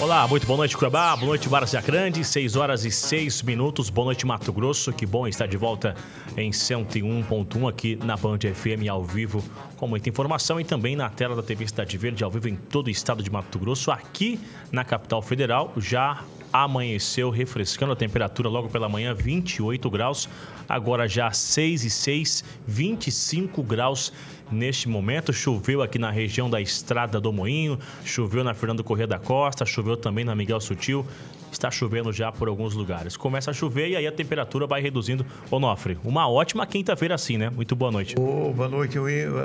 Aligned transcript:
Olá, 0.00 0.26
muito 0.26 0.44
boa 0.44 0.56
noite, 0.56 0.76
Cuiabá. 0.76 1.14
Boa 1.14 1.28
noite, 1.28 1.48
Várzea 1.48 1.80
Grande. 1.80 2.24
6 2.24 2.56
horas 2.56 2.84
e 2.84 2.90
6 2.90 3.42
minutos. 3.42 3.88
Boa 3.88 4.06
noite, 4.06 4.26
Mato 4.26 4.52
Grosso. 4.52 4.92
Que 4.92 5.06
bom 5.06 5.26
estar 5.28 5.46
de 5.46 5.56
volta 5.56 5.94
em 6.36 6.50
101.1 6.50 7.68
aqui 7.68 7.96
na 8.02 8.16
Band 8.16 8.40
FM 8.40 8.88
ao 8.90 9.04
vivo, 9.04 9.42
com 9.76 9.86
muita 9.86 10.08
informação 10.08 10.60
e 10.60 10.64
também 10.64 10.96
na 10.96 11.08
tela 11.08 11.36
da 11.36 11.44
TV 11.44 11.66
Cidade 11.68 11.96
Verde, 11.96 12.24
ao 12.24 12.30
vivo 12.30 12.48
em 12.48 12.56
todo 12.56 12.88
o 12.88 12.90
estado 12.90 13.22
de 13.22 13.30
Mato 13.30 13.56
Grosso, 13.56 13.92
aqui 13.92 14.40
na 14.72 14.84
capital 14.84 15.22
federal, 15.22 15.72
já 15.76 16.24
amanheceu 16.52 17.30
refrescando 17.30 17.92
a 17.92 17.96
temperatura 17.96 18.48
logo 18.48 18.68
pela 18.68 18.88
manhã, 18.88 19.14
28 19.14 19.90
graus. 19.90 20.28
Agora 20.68 21.08
já 21.08 21.30
6 21.30 21.84
e 21.84 21.90
6, 21.90 22.44
25 22.66 23.62
graus 23.62 24.12
neste 24.50 24.88
momento. 24.88 25.32
Choveu 25.32 25.82
aqui 25.82 25.98
na 25.98 26.10
região 26.10 26.48
da 26.48 26.60
Estrada 26.60 27.20
do 27.20 27.32
Moinho, 27.32 27.78
choveu 28.04 28.44
na 28.44 28.54
Fernando 28.54 28.84
Corrêa 28.84 29.06
da 29.06 29.18
Costa, 29.18 29.64
choveu 29.64 29.96
também 29.96 30.24
na 30.24 30.34
Miguel 30.34 30.60
Sutil. 30.60 31.06
Está 31.54 31.70
chovendo 31.70 32.12
já 32.12 32.32
por 32.32 32.48
alguns 32.48 32.74
lugares. 32.74 33.16
Começa 33.16 33.52
a 33.52 33.54
chover 33.54 33.88
e 33.88 33.96
aí 33.96 34.06
a 34.08 34.10
temperatura 34.10 34.66
vai 34.66 34.82
reduzindo. 34.82 35.24
Onofre, 35.52 35.96
uma 36.04 36.28
ótima 36.28 36.66
quinta-feira 36.66 37.14
assim, 37.14 37.38
né? 37.38 37.48
Muito 37.48 37.76
boa 37.76 37.92
noite. 37.92 38.16
Oh, 38.18 38.52
boa 38.52 38.68
noite, 38.68 38.98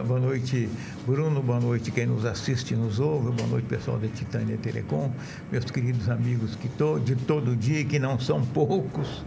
boa 0.08 0.20
noite, 0.20 0.68
Bruno. 1.06 1.40
Boa 1.40 1.60
noite, 1.60 1.92
quem 1.92 2.08
nos 2.08 2.26
assiste 2.26 2.74
e 2.74 2.76
nos 2.76 3.00
ouve. 3.00 3.32
Boa 3.32 3.48
noite, 3.48 3.66
pessoal 3.66 4.00
da 4.00 4.08
Titânia 4.08 4.58
Telecom. 4.58 5.12
Meus 5.52 5.66
queridos 5.66 6.10
amigos 6.10 6.56
que 6.56 6.68
to, 6.70 7.00
de 7.00 7.16
todo 7.16 7.56
dia, 7.56 7.86
que 7.86 8.00
não 8.00 8.20
são 8.20 8.44
poucos. 8.44 9.24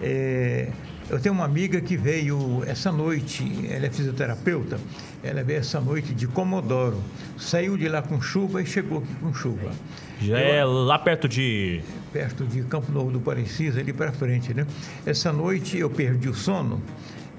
É, 0.00 0.70
eu 1.10 1.20
tenho 1.20 1.34
uma 1.34 1.44
amiga 1.44 1.80
que 1.80 1.96
veio 1.96 2.62
essa 2.66 2.90
noite, 2.90 3.68
ela 3.70 3.86
é 3.86 3.90
fisioterapeuta, 3.90 4.78
ela 5.22 5.42
veio 5.42 5.58
essa 5.58 5.80
noite 5.80 6.14
de 6.14 6.26
Comodoro. 6.26 7.02
Saiu 7.36 7.76
de 7.76 7.88
lá 7.88 8.02
com 8.02 8.20
chuva 8.20 8.62
e 8.62 8.66
chegou 8.66 8.98
aqui 8.98 9.14
com 9.16 9.34
chuva. 9.34 9.72
Já 10.20 10.40
eu, 10.40 10.54
é 10.54 10.64
lá 10.64 10.98
perto 10.98 11.28
de. 11.28 11.80
Perto 12.12 12.44
de 12.44 12.62
Campo 12.62 12.92
Novo 12.92 13.10
do 13.10 13.20
Parecis, 13.20 13.76
ali 13.76 13.92
para 13.92 14.12
frente, 14.12 14.54
né? 14.54 14.66
Essa 15.04 15.32
noite 15.32 15.78
eu 15.78 15.90
perdi 15.90 16.28
o 16.28 16.34
sono 16.34 16.80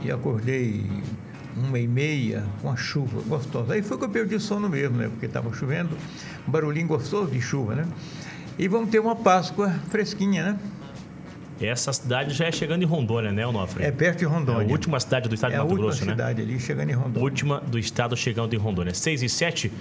e 0.04 0.12
acordei 0.12 0.86
uma 1.56 1.80
e 1.80 1.88
meia 1.88 2.44
com 2.62 2.72
a 2.72 2.76
chuva 2.76 3.22
gostosa. 3.28 3.74
Aí 3.74 3.82
foi 3.82 3.98
que 3.98 4.04
eu 4.04 4.10
perdi 4.10 4.36
o 4.36 4.40
sono 4.40 4.70
mesmo, 4.70 4.98
né? 4.98 5.08
Porque 5.08 5.26
estava 5.26 5.54
chovendo, 5.54 5.98
um 6.48 6.52
barulhinho 6.52 6.88
gostoso 6.88 7.32
de 7.32 7.42
chuva, 7.42 7.76
né? 7.76 7.88
E 8.58 8.68
vamos 8.68 8.90
ter 8.90 9.00
uma 9.00 9.16
Páscoa 9.16 9.70
fresquinha, 9.90 10.44
né? 10.44 10.60
Essa 11.62 11.94
cidade 11.94 12.34
já 12.34 12.46
é 12.46 12.52
chegando 12.52 12.84
em 12.84 12.86
Rondônia, 12.86 13.32
né, 13.32 13.46
Onofre? 13.46 13.84
É 13.84 13.92
perto 13.92 14.20
de 14.20 14.26
Rondônia. 14.26 14.64
É 14.64 14.70
a 14.70 14.72
última 14.72 15.00
cidade 15.00 15.30
do 15.30 15.36
estado 15.36 15.54
é 15.54 15.58
de 15.58 15.64
Mato 15.64 15.76
Grosso, 15.76 16.06
né? 16.06 16.12
É 16.12 16.16
a 16.16 16.18
última 16.18 16.28
cidade 16.28 16.42
ali, 16.42 16.60
chegando 16.60 16.90
em 16.90 16.94
Rondônia. 16.94 17.22
Última 17.22 17.60
do 17.62 17.80
estado 17.80 18.18
chegando 18.18 18.54
em 18.54 18.58
Rondônia. 18.58 18.94
6 18.94 19.24
e 19.24 19.30
7, 19.30 19.72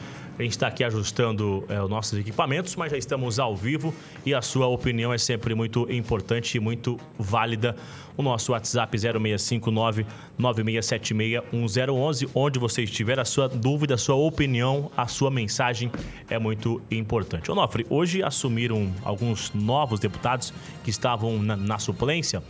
a 0.43 0.45
gente 0.45 0.53
está 0.53 0.67
aqui 0.67 0.83
ajustando 0.83 1.65
é, 1.69 1.81
os 1.81 1.89
nossos 1.89 2.19
equipamentos, 2.19 2.75
mas 2.75 2.91
já 2.91 2.99
estamos 2.99 3.39
ao 3.39 3.57
vivo 3.57 3.95
e 4.27 4.35
a 4.35 4.43
sua 4.43 4.67
opinião 4.67 5.13
é 5.13 5.19
sempre 5.19 5.55
muito 5.55 5.91
importante 5.91 6.57
e 6.57 6.61
muito 6.61 6.99
válida. 7.19 7.77
O 8.17 8.23
nosso 8.23 8.53
WhatsApp 8.53 8.99
0659 8.99 10.05
9676 10.37 12.31
onde 12.35 12.59
você 12.59 12.83
estiver, 12.83 13.19
a 13.21 13.25
sua 13.25 13.49
dúvida, 13.49 13.95
a 13.95 13.99
sua 13.99 14.17
opinião, 14.17 14.91
a 14.97 15.07
sua 15.07 15.31
mensagem 15.31 15.91
é 16.29 16.39
muito 16.39 16.83
importante. 16.91 17.51
Onofre, 17.51 17.87
hoje 17.89 18.23
assumiram 18.23 18.93
alguns 19.05 19.53
novos 19.55 20.01
deputados 20.01 20.53
que 20.83 20.91
estavam 20.91 21.39
na, 21.43 21.57
na 21.57 21.79
suplência, 21.79 22.43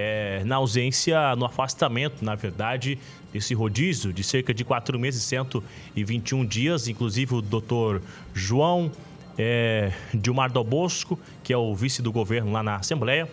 é, 0.00 0.42
na 0.44 0.56
ausência, 0.56 1.36
no 1.36 1.44
afastamento, 1.44 2.24
na 2.24 2.34
verdade, 2.34 2.98
desse 3.30 3.52
rodízio 3.52 4.12
de 4.12 4.24
cerca 4.24 4.54
de 4.54 4.64
4 4.64 4.98
meses, 4.98 5.22
121 5.24 6.46
dias, 6.46 6.88
inclusive 6.88 7.34
o 7.34 7.42
doutor 7.42 8.00
João 8.32 8.90
é, 9.38 9.92
Dilmar 10.14 10.50
do 10.50 10.64
Bosco, 10.64 11.18
que 11.44 11.52
é 11.52 11.56
o 11.56 11.74
vice 11.74 12.00
do 12.00 12.10
governo 12.10 12.50
lá 12.50 12.62
na 12.62 12.76
Assembleia, 12.76 13.28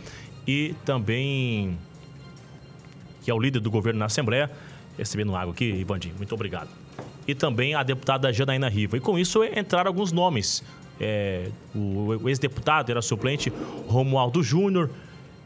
e 0.46 0.76
também 0.86 1.78
que 3.24 3.32
é 3.32 3.34
o 3.34 3.40
líder 3.40 3.60
do 3.60 3.72
governo 3.72 4.00
na 4.00 4.06
Assembleia, 4.06 4.52
recebendo 4.98 5.36
água 5.36 5.54
aqui, 5.54 5.66
Ivandinho, 5.66 6.16
muito 6.18 6.34
obrigado. 6.34 6.70
E 7.26 7.36
também 7.36 7.76
a 7.76 7.84
deputada 7.84 8.32
Janaína 8.32 8.70
Riva. 8.70 8.96
E 8.96 9.00
com 9.02 9.20
isso 9.20 9.44
entraram 9.44 9.90
alguns 9.90 10.14
nomes. 10.14 10.64
É, 11.00 11.50
o 11.76 12.28
ex-deputado 12.30 12.90
era 12.90 13.02
suplente 13.02 13.52
Romualdo 13.88 14.42
Júnior, 14.42 14.90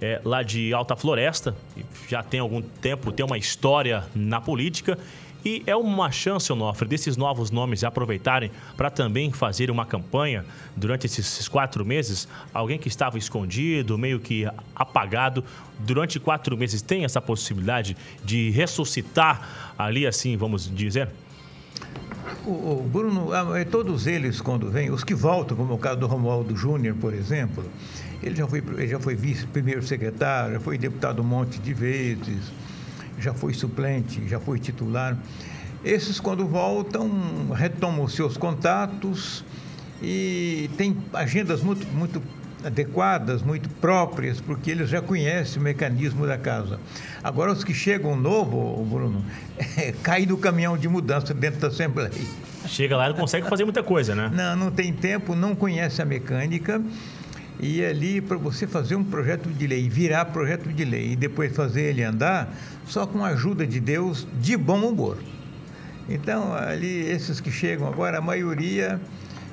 é, 0.02 0.20
lá 0.26 0.42
de 0.42 0.74
Alta 0.74 0.96
Floresta, 0.96 1.56
já 2.10 2.24
tem 2.24 2.40
algum 2.40 2.62
tempo, 2.62 3.12
tem 3.12 3.26
uma 3.26 3.38
história 3.38 4.04
na 4.16 4.42
política 4.42 4.98
e 5.44 5.64
é 5.66 5.76
uma 5.76 6.12
chance, 6.12 6.52
Onofre, 6.54 6.88
desses 6.88 7.18
novos 7.18 7.50
nomes 7.50 7.84
aproveitarem 7.84 8.52
para 8.78 8.92
também 8.92 9.32
fazer 9.32 9.72
uma 9.72 9.86
campanha 9.86 10.46
durante 10.76 11.08
esses 11.08 11.48
quatro 11.48 11.84
meses. 11.84 12.28
Alguém 12.54 12.78
que 12.78 12.88
estava 12.88 13.18
escondido, 13.18 13.98
meio 13.98 14.20
que 14.20 14.48
apagado, 14.76 15.44
durante 15.80 16.20
quatro 16.20 16.56
meses 16.56 16.82
tem 16.84 17.06
essa 17.06 17.20
possibilidade 17.20 17.98
de 18.24 18.52
ressuscitar 18.52 19.74
ali, 19.78 20.06
assim, 20.06 20.38
vamos 20.38 20.70
dizer? 20.74 21.10
O, 22.46 22.88
Bruno, 22.88 23.34
ah, 23.34 23.60
é, 23.60 23.66
todos 23.66 24.06
eles, 24.06 24.42
quando 24.42 24.70
vêm, 24.70 24.92
os 24.92 25.04
que 25.04 25.16
voltam, 25.16 25.58
como 25.58 25.74
o 25.74 25.78
caso 25.78 26.00
do 26.00 26.08
Romualdo 26.08 26.56
Júnior, 26.56 26.96
por 26.96 27.14
exemplo, 27.14 27.64
ele 28.24 28.36
já 28.36 28.48
foi, 28.48 28.60
ele 28.60 28.88
já 28.88 29.00
foi 29.00 29.16
vice-primeiro 29.16 29.84
secretário, 29.84 30.54
já 30.54 30.60
foi 30.60 30.78
deputado 30.78 31.22
um 31.22 31.26
monte 31.26 31.60
de 31.60 31.74
vezes 31.74 32.52
já 33.22 33.34
foi 33.34 33.54
suplente, 33.54 34.28
já 34.28 34.40
foi 34.40 34.60
titular. 34.60 35.18
Esses, 35.84 36.20
quando 36.20 36.46
voltam, 36.48 37.10
retomam 37.54 38.08
seus 38.08 38.38
contatos 38.38 39.44
e 40.02 40.70
têm 40.78 40.98
agendas 41.14 41.62
muito, 41.62 41.88
muito 41.88 42.22
adequadas, 42.64 43.42
muito 43.42 43.68
próprias, 43.70 44.40
porque 44.40 44.70
eles 44.70 44.90
já 44.90 45.02
conhecem 45.02 45.60
o 45.60 45.64
mecanismo 45.64 46.28
da 46.28 46.38
casa. 46.38 46.80
Agora, 47.24 47.52
os 47.52 47.64
que 47.64 47.74
chegam 47.74 48.16
novo, 48.16 48.84
Bruno, 48.86 49.26
é, 49.78 49.92
caem 50.04 50.28
no 50.28 50.38
caminhão 50.38 50.78
de 50.78 50.88
mudança 50.88 51.34
dentro 51.34 51.60
da 51.60 51.68
Assembleia. 51.70 52.12
Chega 52.68 52.96
lá 52.96 53.08
e 53.08 53.10
não 53.10 53.18
consegue 53.18 53.50
fazer 53.50 53.64
muita 53.64 53.82
coisa, 53.82 54.14
né? 54.14 54.32
Não, 54.32 54.56
não 54.56 54.72
tem 54.72 54.94
tempo, 54.94 55.36
não 55.36 55.56
conhece 55.56 56.00
a 56.00 56.06
mecânica 56.06 56.80
e 57.62 57.86
ali, 57.86 58.20
para 58.20 58.38
você 58.38 58.66
fazer 58.66 58.96
um 58.96 59.04
projeto 59.04 59.48
de 59.48 59.68
lei, 59.68 59.88
virar 59.88 60.26
projeto 60.26 60.68
de 60.68 60.84
lei 60.84 61.12
e 61.12 61.16
depois 61.16 61.56
fazer 61.56 61.84
ele 61.84 62.04
andar, 62.04 62.52
só 62.88 63.06
com 63.06 63.24
a 63.24 63.28
ajuda 63.28 63.68
de 63.68 63.80
Deus, 63.80 64.28
de 64.42 64.58
bom 64.58 64.80
humor. 64.80 65.18
Então, 66.10 66.54
ali, 66.54 67.08
esses 67.08 67.40
que 67.40 67.52
chegam 67.52 67.88
agora, 67.88 68.18
a 68.18 68.22
maioria 68.22 69.00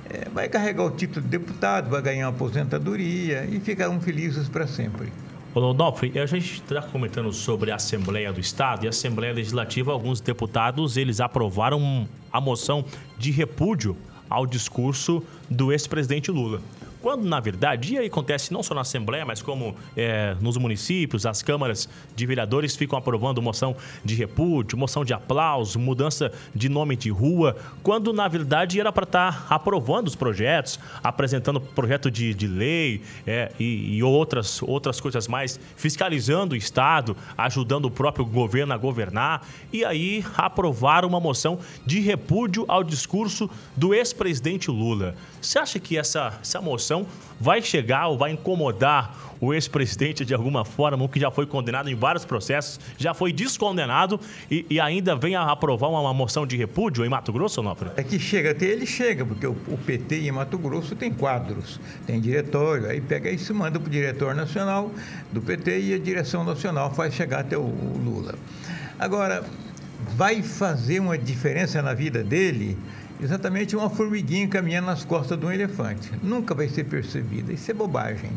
é, 0.08 0.26
vai 0.32 0.48
carregar 0.48 0.84
o 0.84 0.90
título 0.90 1.20
de 1.20 1.28
deputado, 1.28 1.90
vai 1.90 2.00
ganhar 2.00 2.28
uma 2.28 2.34
aposentadoria 2.34 3.44
e 3.44 3.60
ficarão 3.60 4.00
felizes 4.00 4.48
para 4.48 4.66
sempre. 4.66 5.12
Rodolfo, 5.54 6.06
a 6.06 6.26
gente 6.26 6.62
está 6.62 6.80
comentando 6.80 7.32
sobre 7.32 7.70
a 7.70 7.74
Assembleia 7.74 8.32
do 8.32 8.40
Estado 8.40 8.84
e 8.84 8.86
a 8.86 8.90
Assembleia 8.90 9.34
Legislativa, 9.34 9.92
alguns 9.92 10.20
deputados, 10.20 10.96
eles 10.96 11.20
aprovaram 11.20 12.08
a 12.32 12.40
moção 12.40 12.84
de 13.18 13.30
repúdio 13.30 13.96
ao 14.30 14.46
discurso 14.46 15.22
do 15.50 15.72
ex-presidente 15.72 16.30
Lula. 16.30 16.60
Quando, 17.00 17.24
na 17.24 17.38
verdade, 17.38 17.94
e 17.94 17.98
aí 17.98 18.06
acontece 18.06 18.52
não 18.52 18.62
só 18.62 18.74
na 18.74 18.80
Assembleia, 18.80 19.24
mas 19.24 19.40
como 19.40 19.76
é, 19.96 20.36
nos 20.40 20.56
municípios, 20.56 21.24
as 21.24 21.42
câmaras 21.42 21.88
de 22.16 22.26
vereadores 22.26 22.74
ficam 22.74 22.98
aprovando 22.98 23.40
moção 23.40 23.76
de 24.04 24.14
repúdio, 24.14 24.76
moção 24.76 25.04
de 25.04 25.14
aplauso, 25.14 25.78
mudança 25.78 26.32
de 26.54 26.68
nome 26.68 26.96
de 26.96 27.10
rua, 27.10 27.56
quando, 27.82 28.12
na 28.12 28.26
verdade, 28.26 28.80
era 28.80 28.90
para 28.90 29.04
estar 29.04 29.46
tá 29.48 29.54
aprovando 29.54 30.08
os 30.08 30.16
projetos, 30.16 30.80
apresentando 31.02 31.60
projeto 31.60 32.10
de, 32.10 32.34
de 32.34 32.48
lei 32.48 33.02
é, 33.26 33.52
e, 33.60 33.96
e 33.96 34.02
outras, 34.02 34.60
outras 34.62 35.00
coisas 35.00 35.28
mais, 35.28 35.58
fiscalizando 35.76 36.54
o 36.54 36.56
Estado, 36.56 37.16
ajudando 37.36 37.84
o 37.84 37.90
próprio 37.90 38.24
governo 38.24 38.74
a 38.74 38.76
governar, 38.76 39.46
e 39.72 39.84
aí 39.84 40.24
aprovaram 40.36 41.08
uma 41.08 41.20
moção 41.20 41.60
de 41.86 42.00
repúdio 42.00 42.64
ao 42.66 42.82
discurso 42.82 43.48
do 43.76 43.94
ex-presidente 43.94 44.68
Lula. 44.70 45.14
Você 45.40 45.58
acha 45.58 45.78
que 45.78 45.96
essa, 45.96 46.38
essa 46.42 46.60
moção 46.60 46.87
vai 47.40 47.62
chegar 47.62 48.08
ou 48.08 48.18
vai 48.18 48.32
incomodar 48.32 49.28
o 49.40 49.54
ex-presidente 49.54 50.24
de 50.24 50.34
alguma 50.34 50.64
forma, 50.64 51.04
o 51.04 51.08
que 51.08 51.20
já 51.20 51.30
foi 51.30 51.46
condenado 51.46 51.88
em 51.88 51.94
vários 51.94 52.24
processos, 52.24 52.80
já 52.96 53.14
foi 53.14 53.32
descondenado 53.32 54.20
e, 54.50 54.66
e 54.68 54.80
ainda 54.80 55.14
vem 55.14 55.36
a 55.36 55.44
aprovar 55.44 55.88
uma, 55.88 56.00
uma, 56.00 56.14
moção 56.14 56.46
de 56.46 56.56
repúdio 56.56 57.04
em 57.04 57.08
Mato 57.08 57.32
Grosso, 57.32 57.62
Nofre? 57.62 57.90
É 57.96 58.02
que 58.02 58.18
chega, 58.18 58.50
até 58.50 58.66
ele 58.66 58.86
chega, 58.86 59.24
porque 59.24 59.46
o, 59.46 59.56
o, 59.68 59.78
PT 59.78 60.26
em 60.26 60.32
Mato 60.32 60.58
Grosso 60.58 60.96
tem 60.96 61.12
quadros, 61.12 61.80
tem 62.06 62.20
diretório, 62.20 62.88
aí 62.88 63.00
pega 63.00 63.28
se 63.38 63.52
manda 63.52 63.78
para 63.78 63.86
o 63.86 63.90
diretor 63.90 64.34
nacional 64.34 64.90
do 65.32 65.40
PT 65.40 65.80
e 65.80 65.94
a 65.94 65.98
direção 65.98 66.42
nacional 66.42 66.92
faz 66.92 67.14
chegar 67.14 67.40
até 67.40 67.56
o, 67.56 67.60
o 67.60 68.00
Lula. 68.04 68.34
Agora, 68.98 69.44
vai 70.16 70.42
fazer 70.42 71.00
uma 71.00 71.16
diferença 71.16 71.80
na 71.82 71.94
vida 71.94 72.24
dele? 72.24 72.76
Exatamente 73.20 73.76
uma 73.76 73.90
formiguinha 73.90 74.48
caminhando 74.48 74.86
nas 74.86 75.04
costas 75.04 75.38
de 75.38 75.44
um 75.44 75.52
elefante. 75.52 76.10
Nunca 76.22 76.54
vai 76.54 76.68
ser 76.68 76.84
percebida. 76.84 77.52
Isso 77.52 77.70
é 77.70 77.74
bobagem. 77.74 78.30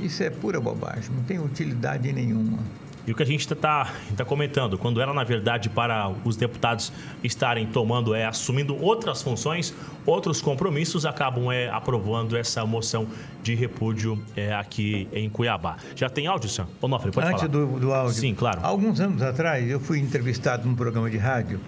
Isso 0.00 0.22
é 0.22 0.30
pura 0.30 0.60
bobagem. 0.60 1.10
Não 1.14 1.22
tem 1.22 1.38
utilidade 1.38 2.12
nenhuma. 2.12 2.58
E 3.06 3.12
o 3.12 3.14
que 3.14 3.22
a 3.22 3.26
gente 3.26 3.40
está 3.42 3.88
tá 4.16 4.24
comentando, 4.24 4.76
quando 4.76 5.00
era 5.00 5.14
na 5.14 5.22
verdade 5.22 5.70
para 5.70 6.10
os 6.24 6.36
deputados 6.36 6.92
estarem 7.22 7.64
tomando, 7.64 8.12
é 8.12 8.26
assumindo 8.26 8.76
outras 8.82 9.22
funções, 9.22 9.72
outros 10.04 10.42
compromissos, 10.42 11.06
acabam 11.06 11.52
é, 11.52 11.68
aprovando 11.68 12.36
essa 12.36 12.66
moção 12.66 13.06
de 13.44 13.54
repúdio 13.54 14.20
é, 14.34 14.52
aqui 14.52 15.06
em 15.12 15.30
Cuiabá. 15.30 15.76
Já 15.94 16.08
tem 16.08 16.26
áudio, 16.26 16.50
Sam? 16.50 16.66
Onofre, 16.82 17.12
pode 17.12 17.28
Antes 17.28 17.42
falar. 17.42 17.52
Do, 17.52 17.78
do 17.78 17.92
áudio. 17.92 18.14
Sim, 18.14 18.34
claro. 18.34 18.58
Alguns 18.64 18.98
anos 18.98 19.22
atrás, 19.22 19.70
eu 19.70 19.78
fui 19.78 20.00
entrevistado 20.00 20.68
num 20.68 20.74
programa 20.74 21.08
de 21.08 21.16
rádio 21.16 21.60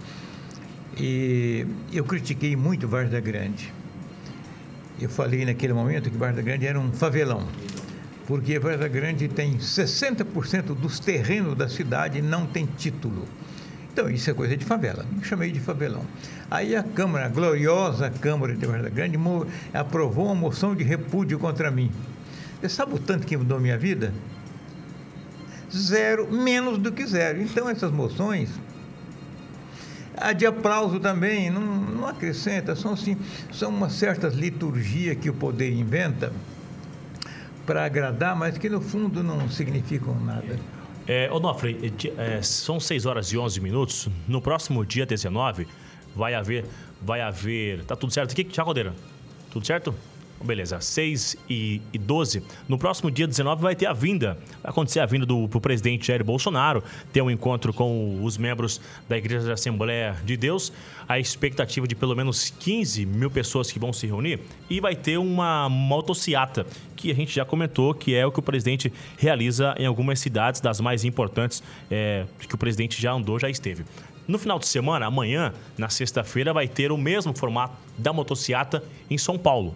e 0.99 1.65
eu 1.93 2.03
critiquei 2.03 2.55
muito 2.55 2.87
Varda 2.87 3.19
Grande. 3.19 3.73
Eu 4.99 5.09
falei 5.09 5.45
naquele 5.45 5.73
momento 5.73 6.09
que 6.09 6.17
Varda 6.17 6.41
Grande 6.41 6.67
era 6.67 6.79
um 6.79 6.91
favelão 6.91 7.47
porque 8.29 8.59
Varda 8.59 8.87
Grande 8.87 9.27
tem 9.27 9.57
60% 9.57 10.75
dos 10.75 10.99
terrenos 10.99 11.57
da 11.57 11.67
cidade 11.67 12.21
não 12.21 12.45
tem 12.45 12.67
título. 12.67 13.27
Então, 13.91 14.07
isso 14.07 14.29
é 14.29 14.35
coisa 14.35 14.55
de 14.55 14.63
favela. 14.63 15.03
Me 15.11 15.23
chamei 15.23 15.51
de 15.51 15.59
favelão. 15.59 16.05
Aí 16.49 16.75
a 16.75 16.83
Câmara, 16.83 17.25
a 17.25 17.27
gloriosa 17.27 18.07
Câmara 18.11 18.53
de 18.53 18.63
Varda 18.67 18.87
Grande, 18.87 19.17
aprovou 19.73 20.27
uma 20.27 20.35
moção 20.35 20.75
de 20.75 20.83
repúdio 20.83 21.39
contra 21.39 21.71
mim. 21.71 21.91
Você 22.61 22.69
sabe 22.69 22.93
o 22.93 22.99
tanto 22.99 23.25
que 23.25 23.35
mudou 23.35 23.59
minha 23.59 23.79
vida? 23.79 24.13
Zero, 25.75 26.31
menos 26.31 26.77
do 26.77 26.91
que 26.91 27.07
zero. 27.07 27.41
Então, 27.41 27.67
essas 27.67 27.91
moções 27.91 28.51
a 30.19 30.33
de 30.33 30.45
aplauso 30.45 30.99
também 30.99 31.49
não, 31.49 31.61
não 31.61 32.07
acrescenta, 32.07 32.75
são, 32.75 32.93
assim, 32.93 33.17
são 33.51 33.69
umas 33.69 33.93
certas 33.93 34.33
liturgias 34.33 35.17
que 35.17 35.29
o 35.29 35.33
poder 35.33 35.71
inventa 35.71 36.31
para 37.65 37.85
agradar, 37.85 38.35
mas 38.35 38.57
que 38.57 38.67
no 38.69 38.81
fundo 38.81 39.23
não 39.23 39.49
significam 39.49 40.19
nada. 40.19 40.59
É, 41.07 41.29
Onofre, 41.31 41.93
é, 42.17 42.41
são 42.41 42.79
6 42.79 43.05
horas 43.05 43.31
e 43.31 43.37
11 43.37 43.61
minutos. 43.61 44.07
No 44.27 44.41
próximo 44.41 44.85
dia 44.85 45.05
19 45.05 45.67
vai 46.15 46.33
haver, 46.35 46.65
vai 47.01 47.21
haver, 47.21 47.83
tá 47.85 47.95
tudo 47.95 48.13
certo 48.13 48.31
aqui, 48.31 48.43
Tiago 48.43 48.67
Caldeira? 48.67 48.93
Tudo 49.51 49.65
certo? 49.65 49.93
Beleza, 50.43 50.79
6 50.79 51.35
e, 51.49 51.81
12. 51.99 52.41
No 52.67 52.77
próximo 52.77 53.11
dia 53.11 53.27
19 53.27 53.61
vai 53.61 53.75
ter 53.75 53.87
a 53.87 53.93
vinda, 53.93 54.37
vai 54.63 54.71
acontecer 54.71 55.01
a 55.01 55.05
vinda 55.05 55.25
do 55.25 55.47
presidente 55.47 56.07
Jair 56.07 56.23
Bolsonaro, 56.23 56.81
ter 57.11 57.21
um 57.21 57.29
encontro 57.29 57.73
com 57.73 58.23
os 58.23 58.37
membros 58.37 58.79
da 59.07 59.17
Igreja 59.17 59.47
da 59.47 59.53
Assembleia 59.53 60.15
de 60.23 60.37
Deus. 60.37 60.71
A 61.07 61.19
expectativa 61.19 61.85
de 61.87 61.93
pelo 61.93 62.15
menos 62.15 62.49
15 62.51 63.05
mil 63.05 63.29
pessoas 63.29 63.69
que 63.69 63.77
vão 63.77 63.91
se 63.91 64.07
reunir. 64.07 64.39
E 64.69 64.79
vai 64.79 64.95
ter 64.95 65.17
uma 65.17 65.67
motociata, 65.67 66.65
que 66.95 67.11
a 67.11 67.15
gente 67.15 67.35
já 67.35 67.43
comentou, 67.43 67.93
que 67.93 68.15
é 68.15 68.25
o 68.25 68.31
que 68.31 68.39
o 68.39 68.43
presidente 68.43 68.93
realiza 69.17 69.75
em 69.77 69.85
algumas 69.85 70.19
cidades 70.19 70.61
das 70.61 70.79
mais 70.79 71.03
importantes 71.03 71.61
é, 71.91 72.25
que 72.47 72.55
o 72.55 72.57
presidente 72.57 73.01
já 73.01 73.11
andou, 73.11 73.37
já 73.39 73.49
esteve. 73.49 73.83
No 74.27 74.37
final 74.37 74.59
de 74.59 74.67
semana, 74.67 75.07
amanhã, 75.07 75.53
na 75.77 75.89
sexta-feira, 75.89 76.53
vai 76.53 76.67
ter 76.67 76.91
o 76.91 76.97
mesmo 76.97 77.35
formato 77.35 77.75
da 77.97 78.13
motociata 78.13 78.83
em 79.09 79.17
São 79.17 79.37
Paulo. 79.37 79.75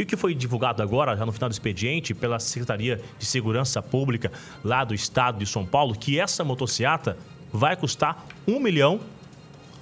E 0.00 0.02
o 0.02 0.06
que 0.06 0.16
foi 0.16 0.34
divulgado 0.34 0.82
agora, 0.82 1.14
já 1.14 1.26
no 1.26 1.32
final 1.32 1.50
do 1.50 1.52
expediente, 1.52 2.14
pela 2.14 2.38
Secretaria 2.38 2.98
de 3.18 3.26
Segurança 3.26 3.82
Pública 3.82 4.32
lá 4.64 4.82
do 4.82 4.94
estado 4.94 5.38
de 5.40 5.44
São 5.44 5.66
Paulo, 5.66 5.94
que 5.94 6.18
essa 6.18 6.42
motocicleta 6.42 7.18
vai 7.52 7.76
custar 7.76 8.26
um 8.48 8.58
milhão 8.58 8.98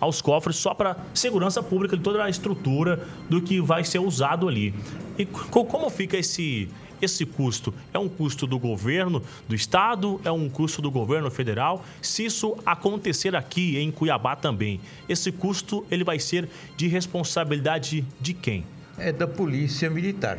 aos 0.00 0.20
cofres 0.20 0.56
só 0.56 0.74
para 0.74 0.96
segurança 1.14 1.62
pública 1.62 1.96
de 1.96 2.02
toda 2.02 2.24
a 2.24 2.28
estrutura 2.28 3.06
do 3.30 3.40
que 3.40 3.60
vai 3.60 3.84
ser 3.84 4.00
usado 4.00 4.48
ali. 4.48 4.74
E 5.16 5.24
como 5.24 5.88
fica 5.88 6.16
esse 6.16 6.68
esse 7.00 7.24
custo? 7.24 7.72
É 7.94 7.98
um 7.98 8.08
custo 8.08 8.44
do 8.44 8.58
governo 8.58 9.22
do 9.48 9.54
estado? 9.54 10.20
É 10.24 10.32
um 10.32 10.48
custo 10.48 10.82
do 10.82 10.90
governo 10.90 11.30
federal? 11.30 11.84
Se 12.02 12.24
isso 12.24 12.56
acontecer 12.66 13.36
aqui 13.36 13.78
em 13.78 13.92
Cuiabá 13.92 14.34
também, 14.34 14.80
esse 15.08 15.30
custo 15.30 15.86
ele 15.88 16.02
vai 16.02 16.18
ser 16.18 16.48
de 16.76 16.88
responsabilidade 16.88 18.04
de 18.20 18.34
quem? 18.34 18.64
É 18.98 19.12
da 19.12 19.26
Polícia 19.26 19.88
Militar. 19.88 20.38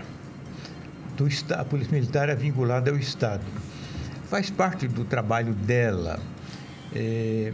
Do, 1.15 1.27
a 1.55 1.65
Polícia 1.65 1.93
Militar 1.93 2.29
é 2.29 2.35
vinculada 2.35 2.91
ao 2.91 2.97
Estado. 2.97 3.43
Faz 4.25 4.49
parte 4.49 4.87
do 4.87 5.03
trabalho 5.03 5.53
dela. 5.53 6.19
É, 6.93 7.53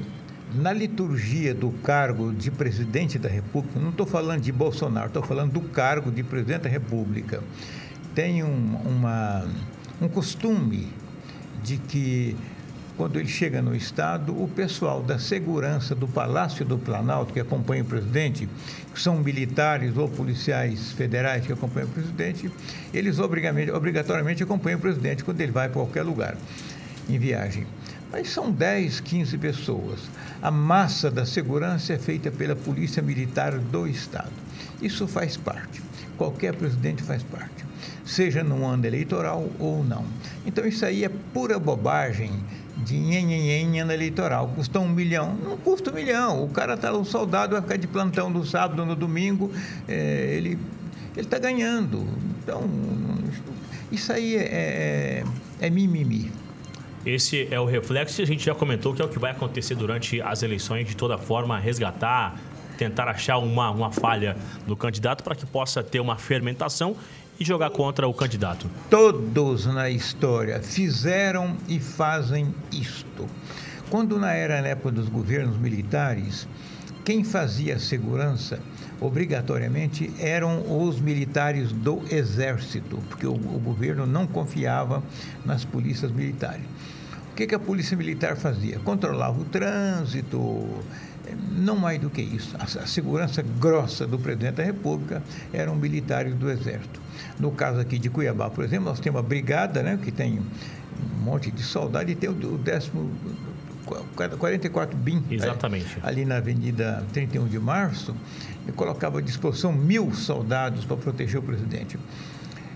na 0.53 0.71
liturgia 0.71 1.53
do 1.53 1.71
cargo 1.71 2.31
de 2.31 2.51
presidente 2.51 3.17
da 3.17 3.27
República, 3.27 3.79
não 3.79 3.89
estou 3.89 4.05
falando 4.05 4.41
de 4.41 4.51
Bolsonaro, 4.51 5.07
estou 5.07 5.23
falando 5.23 5.53
do 5.53 5.61
cargo 5.61 6.11
de 6.11 6.23
presidente 6.23 6.61
da 6.61 6.69
República, 6.69 7.41
tem 8.13 8.43
um, 8.43 8.75
uma, 8.85 9.45
um 10.01 10.07
costume 10.07 10.87
de 11.63 11.77
que 11.77 12.37
quando 12.97 13.19
ele 13.19 13.27
chega 13.27 13.61
no 13.61 13.75
Estado, 13.75 14.31
o 14.31 14.47
pessoal 14.47 15.03
da 15.03 15.19
segurança 15.19 15.93
do 15.93 16.07
Palácio 16.07 16.65
do 16.65 16.77
Planalto, 16.77 17.33
que 17.33 17.39
acompanha 17.39 17.83
o 17.83 17.85
presidente, 17.85 18.47
que 18.93 19.01
são 19.01 19.17
militares 19.17 19.97
ou 19.97 20.07
policiais 20.07 20.93
federais 20.93 21.45
que 21.45 21.51
acompanham 21.51 21.89
o 21.89 21.91
presidente, 21.91 22.49
eles 22.93 23.19
obrigatoriamente 23.19 24.41
acompanham 24.43 24.77
o 24.77 24.81
presidente 24.81 25.23
quando 25.23 25.41
ele 25.41 25.51
vai 25.51 25.67
para 25.67 25.73
qualquer 25.73 26.03
lugar 26.03 26.37
em 27.09 27.19
viagem. 27.19 27.67
Mas 28.11 28.29
são 28.29 28.49
10, 28.49 29.01
15 29.01 29.37
pessoas. 29.39 29.99
A 30.41 30.49
massa 30.49 31.11
da 31.11 31.25
segurança 31.25 31.91
é 31.91 31.97
feita 31.97 32.31
pela 32.31 32.55
Polícia 32.55 33.01
Militar 33.01 33.57
do 33.57 33.85
Estado. 33.87 34.31
Isso 34.81 35.05
faz 35.05 35.35
parte. 35.35 35.81
Qualquer 36.17 36.55
presidente 36.55 37.03
faz 37.03 37.21
parte, 37.23 37.65
seja 38.05 38.41
no 38.41 38.65
ano 38.65 38.85
eleitoral 38.85 39.49
ou 39.59 39.83
não. 39.83 40.05
Então, 40.45 40.65
isso 40.65 40.85
aí 40.85 41.03
é 41.03 41.09
pura 41.09 41.59
bobagem 41.59 42.31
de 42.85 43.79
ano 43.79 43.91
eleitoral. 43.91 44.47
Custa 44.55 44.79
um 44.79 44.89
milhão? 44.89 45.35
Não 45.35 45.57
custa 45.57 45.91
um 45.91 45.93
milhão. 45.93 46.43
O 46.43 46.49
cara 46.49 46.75
está, 46.75 46.93
o 46.93 47.03
soldado 47.03 47.53
vai 47.53 47.61
ficar 47.61 47.77
de 47.77 47.87
plantão 47.87 48.29
no 48.29 48.45
sábado, 48.45 48.85
no 48.85 48.95
domingo, 48.95 49.51
é, 49.87 50.35
ele 50.37 50.59
está 51.17 51.39
ganhando. 51.39 52.05
Então, 52.43 52.63
isso 53.91 54.13
aí 54.13 54.35
é, 54.35 54.41
é, 54.41 55.23
é 55.61 55.69
mimimi. 55.69 56.31
Esse 57.05 57.47
é 57.51 57.59
o 57.59 57.65
reflexo 57.65 58.21
e 58.21 58.23
a 58.23 58.27
gente 58.27 58.43
já 58.45 58.55
comentou 58.55 58.93
que 58.93 59.01
é 59.01 59.05
o 59.05 59.09
que 59.09 59.19
vai 59.19 59.31
acontecer 59.31 59.75
durante 59.75 60.21
as 60.21 60.41
eleições, 60.41 60.87
de 60.87 60.95
toda 60.95 61.17
forma, 61.17 61.57
resgatar, 61.59 62.35
tentar 62.77 63.07
achar 63.07 63.37
uma, 63.37 63.69
uma 63.69 63.91
falha 63.91 64.35
no 64.65 64.75
candidato 64.75 65.23
para 65.23 65.35
que 65.35 65.45
possa 65.45 65.83
ter 65.83 65.99
uma 65.99 66.17
fermentação 66.17 66.95
e 67.39 67.45
jogar 67.45 67.69
contra 67.69 68.07
o 68.07 68.13
candidato? 68.13 68.69
Todos 68.89 69.65
na 69.65 69.89
história 69.89 70.61
fizeram 70.61 71.55
e 71.67 71.79
fazem 71.79 72.53
isto. 72.71 73.25
Quando 73.89 74.19
na 74.19 74.33
era 74.33 74.61
na 74.61 74.69
época 74.69 74.91
dos 74.91 75.09
governos 75.09 75.57
militares, 75.57 76.47
quem 77.03 77.23
fazia 77.23 77.77
segurança 77.77 78.59
obrigatoriamente 78.99 80.11
eram 80.19 80.63
os 80.81 80.99
militares 80.99 81.71
do 81.71 82.01
exército, 82.09 82.97
porque 83.09 83.27
o, 83.27 83.33
o 83.33 83.59
governo 83.59 84.05
não 84.07 84.25
confiava 84.25 85.03
nas 85.45 85.63
polícias 85.63 86.11
militares. 86.11 86.63
O 87.31 87.35
que, 87.35 87.45
que 87.45 87.55
a 87.55 87.59
polícia 87.59 87.97
militar 87.97 88.37
fazia? 88.37 88.79
Controlava 88.79 89.39
o 89.39 89.43
trânsito, 89.43 90.67
não 91.51 91.75
mais 91.75 91.99
do 91.99 92.09
que 92.09 92.21
isso. 92.21 92.55
A, 92.57 92.63
a 92.63 92.87
segurança 92.87 93.41
grossa 93.41 94.07
do 94.07 94.17
presidente 94.17 94.55
da 94.55 94.63
República 94.63 95.21
eram 95.51 95.75
militares 95.75 96.33
do 96.33 96.49
Exército. 96.49 97.04
No 97.39 97.51
caso 97.51 97.79
aqui 97.79 97.99
de 97.99 98.09
Cuiabá, 98.09 98.49
por 98.49 98.63
exemplo, 98.63 98.85
nós 98.85 98.99
temos 98.99 99.19
uma 99.19 99.27
brigada, 99.27 99.83
né, 99.83 99.99
que 100.01 100.11
tem 100.11 100.39
um 100.39 101.23
monte 101.23 101.51
de 101.51 101.61
soldados 101.61 102.11
e 102.11 102.15
tem 102.15 102.29
o, 102.29 102.33
o 102.33 102.57
décimo 102.57 103.11
44 104.37 104.97
BIM. 104.97 105.23
Exatamente. 105.29 105.97
ali 106.01 106.25
na 106.25 106.37
Avenida 106.37 107.03
31 107.13 107.47
de 107.47 107.59
Março, 107.59 108.15
e 108.67 108.71
colocava 108.71 109.19
à 109.19 109.21
disposição 109.21 109.71
mil 109.71 110.13
soldados 110.13 110.85
para 110.85 110.97
proteger 110.97 111.39
o 111.39 111.43
presidente. 111.43 111.99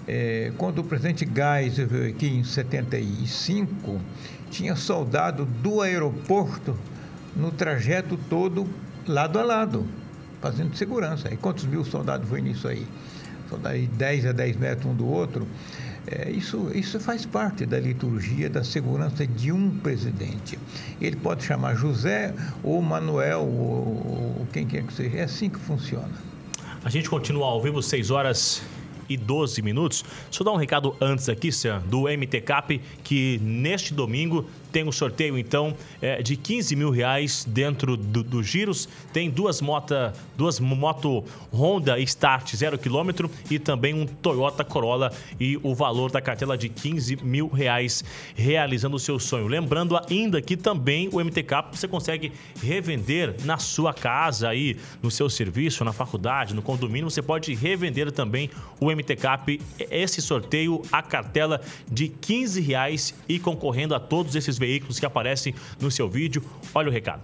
É, 0.07 0.51
quando 0.57 0.79
o 0.79 0.83
presidente 0.83 1.27
Geisel 1.27 1.87
veio 1.87 2.09
aqui 2.09 2.27
em 2.27 2.43
75, 2.43 3.99
tinha 4.49 4.75
soldado 4.75 5.45
do 5.45 5.81
aeroporto 5.81 6.75
no 7.35 7.51
trajeto 7.51 8.17
todo, 8.29 8.67
lado 9.07 9.39
a 9.39 9.43
lado, 9.43 9.85
fazendo 10.41 10.75
segurança. 10.75 11.31
E 11.31 11.37
quantos 11.37 11.65
mil 11.65 11.85
soldados 11.85 12.27
foi 12.27 12.41
nisso 12.41 12.67
aí? 12.67 12.87
Soldados 13.49 13.81
de 13.81 13.87
10 13.87 14.27
a 14.27 14.31
10 14.31 14.57
metros 14.57 14.85
um 14.85 14.95
do 14.95 15.07
outro. 15.07 15.47
É, 16.07 16.29
isso, 16.31 16.71
isso 16.73 16.99
faz 16.99 17.25
parte 17.25 17.65
da 17.65 17.79
liturgia 17.79 18.49
da 18.49 18.63
segurança 18.63 19.27
de 19.27 19.51
um 19.51 19.69
presidente. 19.79 20.57
Ele 21.01 21.15
pode 21.15 21.43
chamar 21.43 21.75
José 21.75 22.33
ou 22.63 22.81
Manuel 22.81 23.41
ou, 23.41 24.39
ou 24.39 24.47
quem 24.53 24.65
quer 24.65 24.83
que 24.83 24.93
seja. 24.93 25.17
É 25.17 25.23
assim 25.23 25.49
que 25.49 25.59
funciona. 25.59 26.11
A 26.83 26.89
gente 26.89 27.09
continua 27.09 27.47
ao 27.47 27.61
vivo, 27.61 27.81
6 27.83 28.09
horas 28.09 28.61
e 29.09 29.17
12 29.17 29.61
minutos. 29.61 30.05
Eu 30.39 30.45
dar 30.45 30.51
um 30.51 30.55
recado 30.55 30.95
antes 31.01 31.27
aqui, 31.27 31.51
Sam, 31.51 31.81
do 31.87 32.03
MT 32.03 32.41
Cap, 32.41 32.79
que 33.03 33.39
neste 33.43 33.93
domingo 33.93 34.47
tem 34.71 34.83
um 34.83 34.91
sorteio 34.91 35.37
então 35.37 35.75
é, 36.01 36.21
de 36.21 36.35
15 36.35 36.75
mil 36.75 36.89
reais 36.89 37.45
dentro 37.47 37.97
dos 37.97 38.23
do 38.23 38.43
giros. 38.43 38.87
Tem 39.11 39.29
duas 39.29 39.61
motos, 39.61 39.97
duas 40.37 40.59
moto 40.59 41.23
Honda 41.53 41.99
Start 41.99 42.55
0 42.55 42.77
km 42.77 43.29
e 43.49 43.59
também 43.59 43.93
um 43.93 44.05
Toyota 44.05 44.63
Corolla 44.63 45.11
e 45.39 45.57
o 45.63 45.73
valor 45.73 46.11
da 46.11 46.21
cartela 46.21 46.57
de 46.57 46.69
15 46.69 47.17
mil 47.23 47.47
reais 47.47 48.03
realizando 48.35 48.95
o 48.95 48.99
seu 48.99 49.19
sonho. 49.19 49.47
Lembrando 49.47 49.99
ainda 50.09 50.41
que 50.41 50.55
também 50.55 51.09
o 51.11 51.19
MTK 51.19 51.69
você 51.71 51.87
consegue 51.87 52.31
revender 52.61 53.35
na 53.43 53.57
sua 53.57 53.93
casa 53.93 54.49
aí, 54.49 54.77
no 55.01 55.09
seu 55.09 55.29
serviço, 55.29 55.83
na 55.83 55.93
faculdade, 55.93 56.53
no 56.53 56.61
condomínio, 56.61 57.09
você 57.09 57.21
pode 57.21 57.53
revender 57.53 58.11
também 58.11 58.49
o 58.79 58.91
MTK. 58.91 59.59
Esse 59.89 60.21
sorteio, 60.21 60.81
a 60.91 61.01
cartela 61.01 61.61
de 61.89 62.07
15 62.07 62.61
reais 62.61 63.13
e 63.27 63.39
concorrendo 63.39 63.95
a 63.95 63.99
todos 63.99 64.35
esses 64.35 64.58
veículos 64.59 64.99
que 64.99 65.05
aparecem 65.05 65.55
no 65.81 65.89
seu 65.89 66.09
vídeo. 66.09 66.43
Olha 66.75 66.89
o 66.89 66.91
recado. 66.91 67.23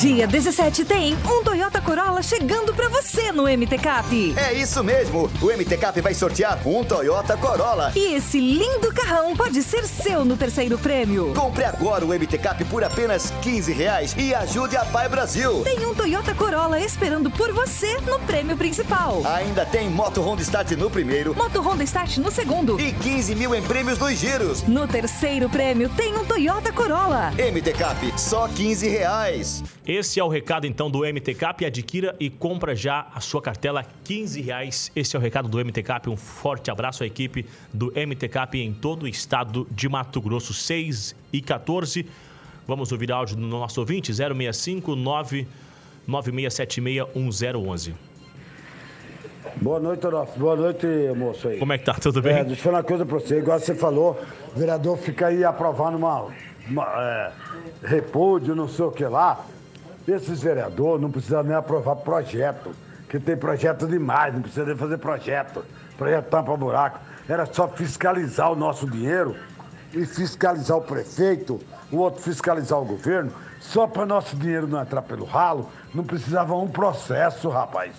Dia 0.00 0.26
17 0.26 0.86
tem 0.86 1.14
um 1.14 1.44
Toyota 1.44 1.78
Corolla 1.78 2.22
chegando 2.22 2.72
para 2.72 2.88
você 2.88 3.30
no 3.30 3.42
MT 3.42 3.76
Cap. 3.76 4.34
É 4.38 4.54
isso 4.54 4.82
mesmo. 4.82 5.30
O 5.40 5.46
MT 5.46 5.76
Cap 5.76 6.00
vai 6.00 6.14
sortear 6.14 6.66
um 6.66 6.82
Toyota 6.82 7.36
Corolla. 7.36 7.92
E 7.94 8.14
esse 8.14 8.40
lindo 8.40 8.90
carrão 8.94 9.36
pode 9.36 9.62
ser 9.62 9.84
seu 9.86 10.24
no 10.24 10.34
terceiro 10.34 10.78
prêmio. 10.78 11.34
Compre 11.34 11.64
agora 11.64 12.06
o 12.06 12.08
MT 12.08 12.38
Cap 12.38 12.64
por 12.64 12.82
apenas 12.82 13.30
15 13.42 13.72
reais 13.72 14.14
e 14.16 14.34
ajude 14.34 14.78
a 14.78 14.84
Pai 14.86 15.10
Brasil. 15.10 15.60
Tem 15.62 15.84
um 15.84 15.94
Toyota 15.94 16.34
Corolla 16.34 16.80
esperando 16.80 17.30
por 17.30 17.52
você 17.52 18.00
no 18.00 18.18
prêmio 18.20 18.56
principal. 18.56 19.20
Ainda 19.26 19.66
tem 19.66 19.90
Moto 19.90 20.22
Honda 20.22 20.40
Start 20.40 20.70
no 20.70 20.90
primeiro. 20.90 21.34
Moto 21.36 21.60
Honda 21.60 21.84
Start 21.84 22.16
no 22.16 22.30
segundo. 22.30 22.80
E 22.80 22.92
15 22.92 23.34
mil 23.34 23.54
em 23.54 23.62
prêmios 23.62 23.98
nos 23.98 24.18
giros. 24.18 24.62
No 24.62 24.88
terceiro 24.88 25.50
prêmio 25.50 25.90
tem 25.90 26.16
um 26.16 26.24
Toyota 26.24 26.72
Corolla. 26.72 27.30
MT 27.32 27.74
Cap, 27.74 28.12
só 28.18 28.48
15 28.48 28.88
reais. 28.88 29.62
Esse 29.86 30.20
é 30.20 30.24
o 30.24 30.28
recado 30.28 30.64
então 30.64 30.88
do 30.88 31.00
MT 31.00 31.34
Cap. 31.34 31.64
Adquira 31.64 32.14
e 32.20 32.30
compra 32.30 32.76
já 32.76 33.08
a 33.12 33.20
sua 33.20 33.42
cartela 33.42 33.84
15 34.04 34.40
reais. 34.40 34.92
Esse 34.94 35.16
é 35.16 35.18
o 35.18 35.22
recado 35.22 35.48
do 35.48 35.58
MT 35.58 35.82
Cap. 35.82 36.08
Um 36.08 36.16
forte 36.16 36.70
abraço 36.70 37.02
à 37.02 37.06
equipe 37.06 37.44
do 37.72 37.92
MT 37.96 38.28
Cap 38.28 38.56
em 38.56 38.72
todo 38.72 39.02
o 39.02 39.08
estado 39.08 39.66
de 39.72 39.88
Mato 39.88 40.20
Grosso 40.20 40.54
6 40.54 41.16
e 41.32 41.42
14. 41.42 42.06
Vamos 42.64 42.92
ouvir 42.92 43.10
áudio 43.10 43.34
do 43.34 43.42
nosso 43.42 43.80
ouvinte 43.80 44.14
065 44.14 44.92
996761011. 46.06 47.92
Boa 49.56 49.80
noite, 49.80 50.06
Horácio. 50.06 50.38
Boa 50.38 50.54
noite, 50.54 50.86
moço 51.16 51.48
aí. 51.48 51.58
Como 51.58 51.72
é 51.72 51.78
que 51.78 51.84
tá? 51.84 51.94
Tudo 51.94 52.22
bem? 52.22 52.34
É, 52.34 52.44
deixa 52.44 52.60
eu 52.60 52.64
falar 52.64 52.78
uma 52.78 52.84
coisa 52.84 53.04
pra 53.04 53.18
você. 53.18 53.38
Igual 53.38 53.58
você 53.58 53.74
falou, 53.74 54.16
o 54.54 54.58
vereador 54.58 54.96
fica 54.96 55.26
aí 55.26 55.42
aprovando 55.42 55.96
uma, 55.96 56.28
uma 56.70 56.86
é, 56.96 57.32
repúdio, 57.82 58.54
não 58.54 58.68
sei 58.68 58.84
o 58.84 58.92
que 58.92 59.04
lá. 59.04 59.44
Esses 60.06 60.42
vereadores 60.42 61.00
não 61.00 61.10
precisam 61.10 61.42
nem 61.42 61.54
aprovar 61.54 61.96
projeto, 61.96 62.74
que 63.08 63.20
tem 63.20 63.36
projeto 63.36 63.86
demais, 63.86 64.34
não 64.34 64.42
precisa 64.42 64.66
nem 64.66 64.76
fazer 64.76 64.98
projeto. 64.98 65.64
Projeto 65.96 66.28
tampa 66.28 66.56
buraco. 66.56 66.98
Era 67.28 67.46
só 67.46 67.68
fiscalizar 67.68 68.50
o 68.50 68.56
nosso 68.56 68.90
dinheiro 68.90 69.36
e 69.92 70.04
fiscalizar 70.04 70.76
o 70.76 70.82
prefeito, 70.82 71.60
o 71.90 71.98
outro 71.98 72.22
fiscalizar 72.22 72.80
o 72.80 72.84
governo, 72.84 73.30
só 73.60 73.86
para 73.86 74.04
nosso 74.04 74.34
dinheiro 74.36 74.66
não 74.66 74.80
entrar 74.80 75.02
pelo 75.02 75.24
ralo, 75.24 75.68
não 75.94 76.02
precisava 76.02 76.56
um 76.56 76.68
processo, 76.68 77.48
rapaz. 77.48 77.92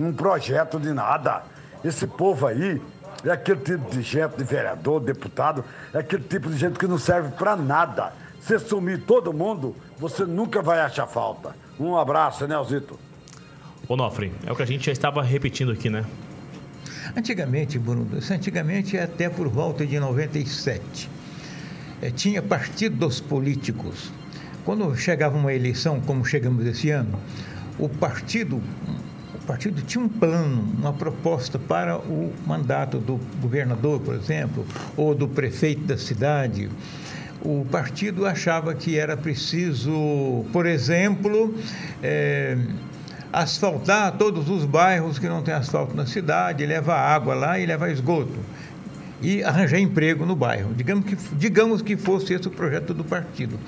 Um 0.00 0.12
projeto 0.12 0.80
de 0.80 0.92
nada. 0.92 1.42
Esse 1.84 2.06
povo 2.06 2.46
aí 2.46 2.80
é 3.24 3.30
aquele 3.30 3.60
tipo 3.60 3.90
de 3.90 4.00
gente, 4.00 4.36
de 4.36 4.44
vereador, 4.44 5.00
deputado, 5.00 5.64
é 5.92 5.98
aquele 5.98 6.22
tipo 6.22 6.48
de 6.48 6.56
gente 6.56 6.78
que 6.78 6.86
não 6.86 6.98
serve 6.98 7.30
para 7.32 7.56
nada. 7.56 8.12
Se 8.40 8.58
sumir 8.58 9.02
todo 9.04 9.32
mundo, 9.32 9.76
você 10.02 10.24
nunca 10.24 10.60
vai 10.60 10.80
achar 10.80 11.06
falta. 11.06 11.54
Um 11.78 11.96
abraço, 11.96 12.44
Nelzito. 12.48 12.98
Onofre, 13.88 14.32
é 14.44 14.50
o 14.50 14.56
que 14.56 14.62
a 14.62 14.66
gente 14.66 14.86
já 14.86 14.90
estava 14.90 15.22
repetindo 15.22 15.70
aqui, 15.70 15.88
né? 15.88 16.04
Antigamente, 17.16 17.78
Bruno, 17.78 18.08
antigamente 18.28 18.98
até 18.98 19.30
por 19.30 19.46
volta 19.46 19.86
de 19.86 20.00
97, 20.00 21.08
é, 22.00 22.10
tinha 22.10 22.42
partidos 22.42 23.20
políticos. 23.20 24.10
Quando 24.64 24.92
chegava 24.96 25.38
uma 25.38 25.54
eleição, 25.54 26.00
como 26.00 26.24
chegamos 26.24 26.66
esse 26.66 26.90
ano, 26.90 27.16
o 27.78 27.88
partido, 27.88 28.60
o 29.34 29.46
partido 29.46 29.82
tinha 29.82 30.02
um 30.02 30.08
plano, 30.08 30.68
uma 30.78 30.92
proposta 30.92 31.60
para 31.60 31.96
o 31.96 32.32
mandato 32.44 32.98
do 32.98 33.20
governador, 33.40 34.00
por 34.00 34.16
exemplo, 34.16 34.66
ou 34.96 35.14
do 35.14 35.28
prefeito 35.28 35.82
da 35.82 35.96
cidade 35.96 36.68
o 37.44 37.66
partido 37.70 38.24
achava 38.24 38.74
que 38.74 38.96
era 38.96 39.16
preciso, 39.16 40.44
por 40.52 40.64
exemplo, 40.64 41.54
é, 42.02 42.56
asfaltar 43.32 44.12
todos 44.12 44.48
os 44.48 44.64
bairros 44.64 45.18
que 45.18 45.28
não 45.28 45.42
tem 45.42 45.52
asfalto 45.52 45.96
na 45.96 46.06
cidade, 46.06 46.64
levar 46.64 46.98
água 46.98 47.34
lá 47.34 47.58
e 47.58 47.66
levar 47.66 47.90
esgoto. 47.90 48.38
E 49.20 49.42
arranjar 49.42 49.78
emprego 49.78 50.26
no 50.26 50.34
bairro. 50.34 50.74
Digamos 50.74 51.04
que, 51.04 51.16
digamos 51.36 51.82
que 51.82 51.96
fosse 51.96 52.34
esse 52.34 52.48
o 52.48 52.50
projeto 52.50 52.92
do 52.92 53.04
partido. 53.04 53.58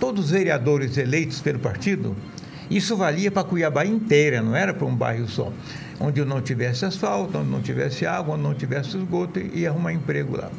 Todos 0.00 0.26
os 0.26 0.30
vereadores 0.32 0.96
eleitos 0.96 1.40
pelo 1.40 1.58
partido, 1.58 2.16
isso 2.68 2.96
valia 2.96 3.30
para 3.30 3.44
Cuiabá 3.44 3.84
inteira, 3.84 4.42
não 4.42 4.56
era 4.56 4.74
para 4.74 4.86
um 4.86 4.94
bairro 4.94 5.28
só. 5.28 5.52
Onde 6.00 6.24
não 6.24 6.40
tivesse 6.42 6.84
asfalto, 6.84 7.38
onde 7.38 7.48
não 7.48 7.62
tivesse 7.62 8.04
água, 8.04 8.34
onde 8.34 8.42
não 8.42 8.54
tivesse 8.54 8.96
esgoto, 8.96 9.38
e 9.38 9.66
arrumar 9.66 9.92
emprego 9.92 10.36
lá 10.36 10.50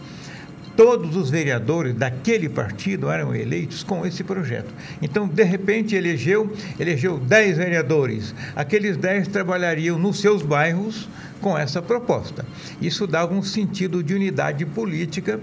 todos 0.76 1.16
os 1.16 1.30
vereadores 1.30 1.96
daquele 1.96 2.50
partido 2.50 3.10
eram 3.10 3.36
eleitos 3.36 3.84
com 3.84 4.06
esse 4.06 4.24
projeto. 4.24 4.74
Então, 5.02 5.28
de 5.28 5.44
repente, 5.44 5.96
elegeu, 5.96 6.54
elegeu 6.80 7.18
10 7.18 7.58
vereadores. 7.58 8.36
Aqueles 8.56 8.98
10 8.98 9.28
trabalhariam 9.30 9.98
nos 9.98 10.20
seus 10.20 10.42
bairros 10.42 11.08
com 11.42 11.58
essa 11.58 11.82
proposta. 11.82 12.46
Isso 12.82 13.08
dava 13.08 13.34
um 13.34 13.44
sentido 13.44 14.04
de 14.04 14.14
unidade 14.14 14.66
política 14.66 15.40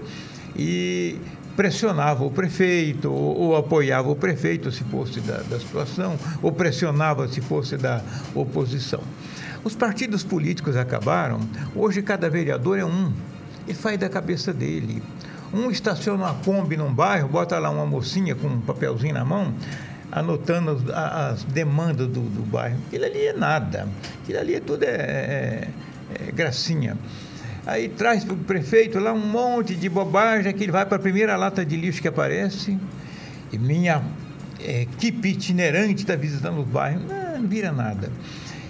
e 0.55 1.17
pressionava 1.55 2.23
o 2.23 2.31
prefeito, 2.31 3.11
ou, 3.11 3.37
ou 3.37 3.55
apoiava 3.55 4.09
o 4.09 4.15
prefeito 4.15 4.71
se 4.71 4.83
fosse 4.85 5.19
da, 5.21 5.37
da 5.37 5.59
situação, 5.59 6.17
ou 6.41 6.51
pressionava 6.51 7.27
se 7.27 7.41
fosse 7.41 7.77
da 7.77 8.01
oposição. 8.33 9.01
Os 9.63 9.75
partidos 9.75 10.23
políticos 10.23 10.75
acabaram, 10.75 11.39
hoje 11.75 12.01
cada 12.01 12.29
vereador 12.29 12.77
é 12.77 12.85
um 12.85 13.13
e 13.67 13.73
faz 13.73 13.97
da 13.97 14.09
cabeça 14.09 14.53
dele. 14.53 15.01
Um 15.53 15.69
estaciona 15.69 16.23
uma 16.23 16.33
Kombi 16.35 16.75
num 16.75 16.93
bairro, 16.93 17.29
bota 17.29 17.59
lá 17.59 17.69
uma 17.69 17.85
mocinha 17.85 18.33
com 18.33 18.47
um 18.47 18.61
papelzinho 18.61 19.13
na 19.13 19.23
mão, 19.23 19.53
anotando 20.11 20.71
as, 20.71 20.89
as 21.33 21.43
demandas 21.43 22.07
do, 22.07 22.21
do, 22.21 22.41
bairro. 22.41 22.77
Aquilo 22.87 23.05
ali 23.05 23.27
é 23.27 23.33
nada. 23.33 23.87
Aquilo 24.23 24.39
ali 24.39 24.55
é 24.55 24.59
tudo 24.59 24.83
é, 24.83 24.87
é, 24.89 25.67
é 26.27 26.31
gracinha. 26.31 26.97
Aí 27.65 27.87
traz 27.87 28.23
para 28.23 28.33
o 28.33 28.37
prefeito 28.37 28.99
lá 28.99 29.13
um 29.13 29.25
monte 29.25 29.75
de 29.75 29.87
bobagem 29.87 30.51
que 30.53 30.63
ele 30.63 30.71
vai 30.71 30.85
para 30.85 30.97
a 30.97 30.99
primeira 30.99 31.37
lata 31.37 31.63
de 31.63 31.77
lixo 31.77 32.01
que 32.01 32.07
aparece. 32.07 32.77
E 33.51 33.57
minha 33.57 34.03
é, 34.59 34.81
equipe 34.81 35.29
itinerante 35.29 36.01
está 36.01 36.15
visitando 36.15 36.61
o 36.61 36.65
bairro. 36.65 37.01
Não, 37.07 37.39
não 37.39 37.47
vira 37.47 37.71
nada. 37.71 38.11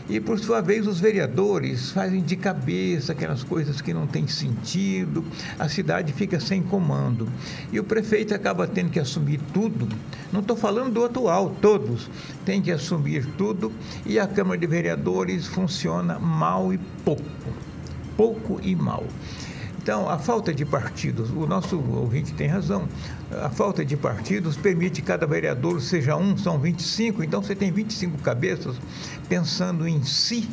E, 0.10 0.19
por 0.19 0.38
sua 0.38 0.60
vez, 0.60 0.86
os 0.86 1.00
vereadores 1.00 1.91
fazem 1.91 2.22
de 2.22 2.36
cabeça 2.36 3.13
aquelas 3.13 3.43
coisas 3.43 3.81
que 3.81 3.93
não 3.93 4.05
têm 4.05 4.27
sentido, 4.27 5.24
a 5.57 5.69
cidade 5.69 6.12
fica 6.12 6.39
sem 6.39 6.62
comando. 6.62 7.29
E 7.72 7.79
o 7.79 7.83
prefeito 7.83 8.33
acaba 8.33 8.67
tendo 8.67 8.89
que 8.89 9.00
assumir 9.00 9.39
tudo. 9.53 9.88
Não 10.31 10.41
estou 10.41 10.57
falando 10.57 10.93
do 10.93 11.05
atual, 11.05 11.55
todos 11.62 12.10
têm 12.45 12.62
que 12.62 12.72
assumir 12.72 13.25
tudo 13.38 13.72
e 14.05 14.19
a 14.19 14.27
Câmara 14.27 14.60
de 14.60 14.67
Vereadores 14.67 15.48
funciona 15.48 16.19
mal 16.19 16.74
e 16.74 16.77
pouco. 17.05 17.24
Pouco 18.17 18.60
e 18.62 18.75
mal. 18.75 19.05
Então, 19.83 20.07
a 20.07 20.17
falta 20.17 20.53
de 20.53 20.63
partidos, 20.63 21.29
o 21.31 21.45
nosso 21.45 21.77
ouvinte 21.77 22.33
tem 22.33 22.47
razão, 22.47 22.87
a 23.29 23.49
falta 23.49 23.83
de 23.83 23.97
partidos 23.97 24.55
permite 24.55 25.01
que 25.01 25.07
cada 25.07 25.27
vereador 25.27 25.81
seja 25.81 26.15
um, 26.15 26.37
são 26.37 26.57
25, 26.57 27.21
então 27.21 27.43
você 27.43 27.53
tem 27.53 27.69
25 27.69 28.17
cabeças 28.19 28.77
pensando 29.27 29.85
em 29.85 30.01
si 30.01 30.49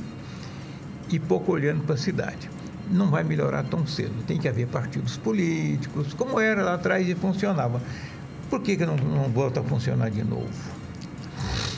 e 1.09 1.21
pouco 1.21 1.53
olhando 1.53 1.85
para 1.85 1.95
a 1.95 1.99
cidade. 1.99 2.51
Não 2.91 3.09
vai 3.09 3.23
melhorar 3.23 3.63
tão 3.63 3.87
cedo, 3.87 4.21
tem 4.27 4.37
que 4.37 4.49
haver 4.49 4.67
partidos 4.67 5.17
políticos, 5.17 6.13
como 6.13 6.41
era 6.41 6.65
lá 6.65 6.75
atrás 6.75 7.09
e 7.09 7.15
funcionava. 7.15 7.81
Por 8.51 8.61
que, 8.61 8.77
que 8.77 8.85
não, 8.85 8.97
não 8.97 9.29
volta 9.31 9.61
a 9.61 9.63
funcionar 9.63 10.11
de 10.11 10.25
novo? 10.25 10.80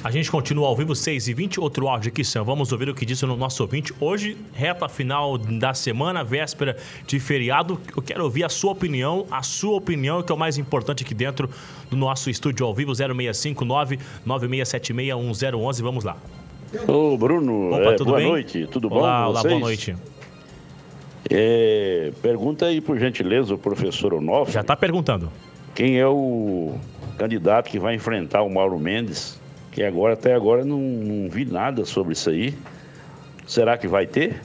A 0.04 0.11
gente 0.11 0.32
continua 0.32 0.66
ao 0.66 0.75
vivo, 0.75 0.97
6 0.97 1.28
e 1.28 1.35
20 1.35 1.61
Outro 1.61 1.87
áudio 1.87 2.09
aqui, 2.09 2.25
Sam. 2.25 2.42
Vamos 2.42 2.73
ouvir 2.73 2.88
o 2.88 2.94
que 2.94 3.06
disse 3.06 3.25
no 3.25 3.37
nosso 3.37 3.62
ouvinte. 3.62 3.94
Hoje, 4.00 4.37
reta 4.52 4.88
final 4.88 5.38
da 5.38 5.73
semana, 5.75 6.25
véspera 6.25 6.76
de 7.06 7.21
feriado. 7.21 7.80
Eu 7.97 8.02
quero 8.02 8.25
ouvir 8.25 8.42
a 8.42 8.49
sua 8.49 8.73
opinião. 8.73 9.25
A 9.30 9.44
sua 9.44 9.76
opinião 9.76 10.21
que 10.21 10.32
é 10.32 10.35
o 10.35 10.38
mais 10.38 10.59
importante 10.59 11.04
aqui 11.04 11.14
dentro 11.14 11.49
do 11.88 11.97
nosso 11.97 12.28
estúdio 12.28 12.66
ao 12.66 12.75
vivo, 12.75 12.92
0659 12.92 14.00
96761011. 14.26 15.82
Vamos 15.82 16.02
lá. 16.02 16.16
Ô, 16.88 17.16
Bruno, 17.16 17.68
Opa, 17.68 17.92
é, 17.92 17.97
boa 17.99 18.16
bem? 18.18 18.28
noite. 18.28 18.66
Tudo 18.73 18.88
bom 18.88 18.97
olá, 18.97 19.28
Olá, 19.28 19.42
boa 19.42 19.59
noite. 19.61 19.94
É, 21.30 22.11
pergunta 22.21 22.66
aí, 22.66 22.80
por 22.80 22.99
gentileza, 22.99 23.54
o 23.54 23.59
professor 23.59 24.14
Onofre. 24.14 24.52
Já 24.52 24.62
está 24.62 24.75
perguntando. 24.75 25.30
quem 25.76 26.00
é 26.00 26.06
o 26.09 26.75
candidato 27.16 27.71
que 27.71 27.78
vai 27.78 27.94
enfrentar 27.94 28.42
o 28.42 28.50
Mauro 28.50 28.78
Mendes, 28.80 29.40
que 29.73 29.83
agora 29.83 30.12
até 30.14 30.35
agora 30.35 30.64
não, 30.64 30.79
não 30.79 31.29
vi 31.29 31.45
nada 31.45 31.85
sobre 31.85 32.12
isso 32.12 32.31
aí. 32.31 32.55
Será 33.47 33.76
que 33.76 33.88
vai 33.88 34.07
ter? 34.07 34.41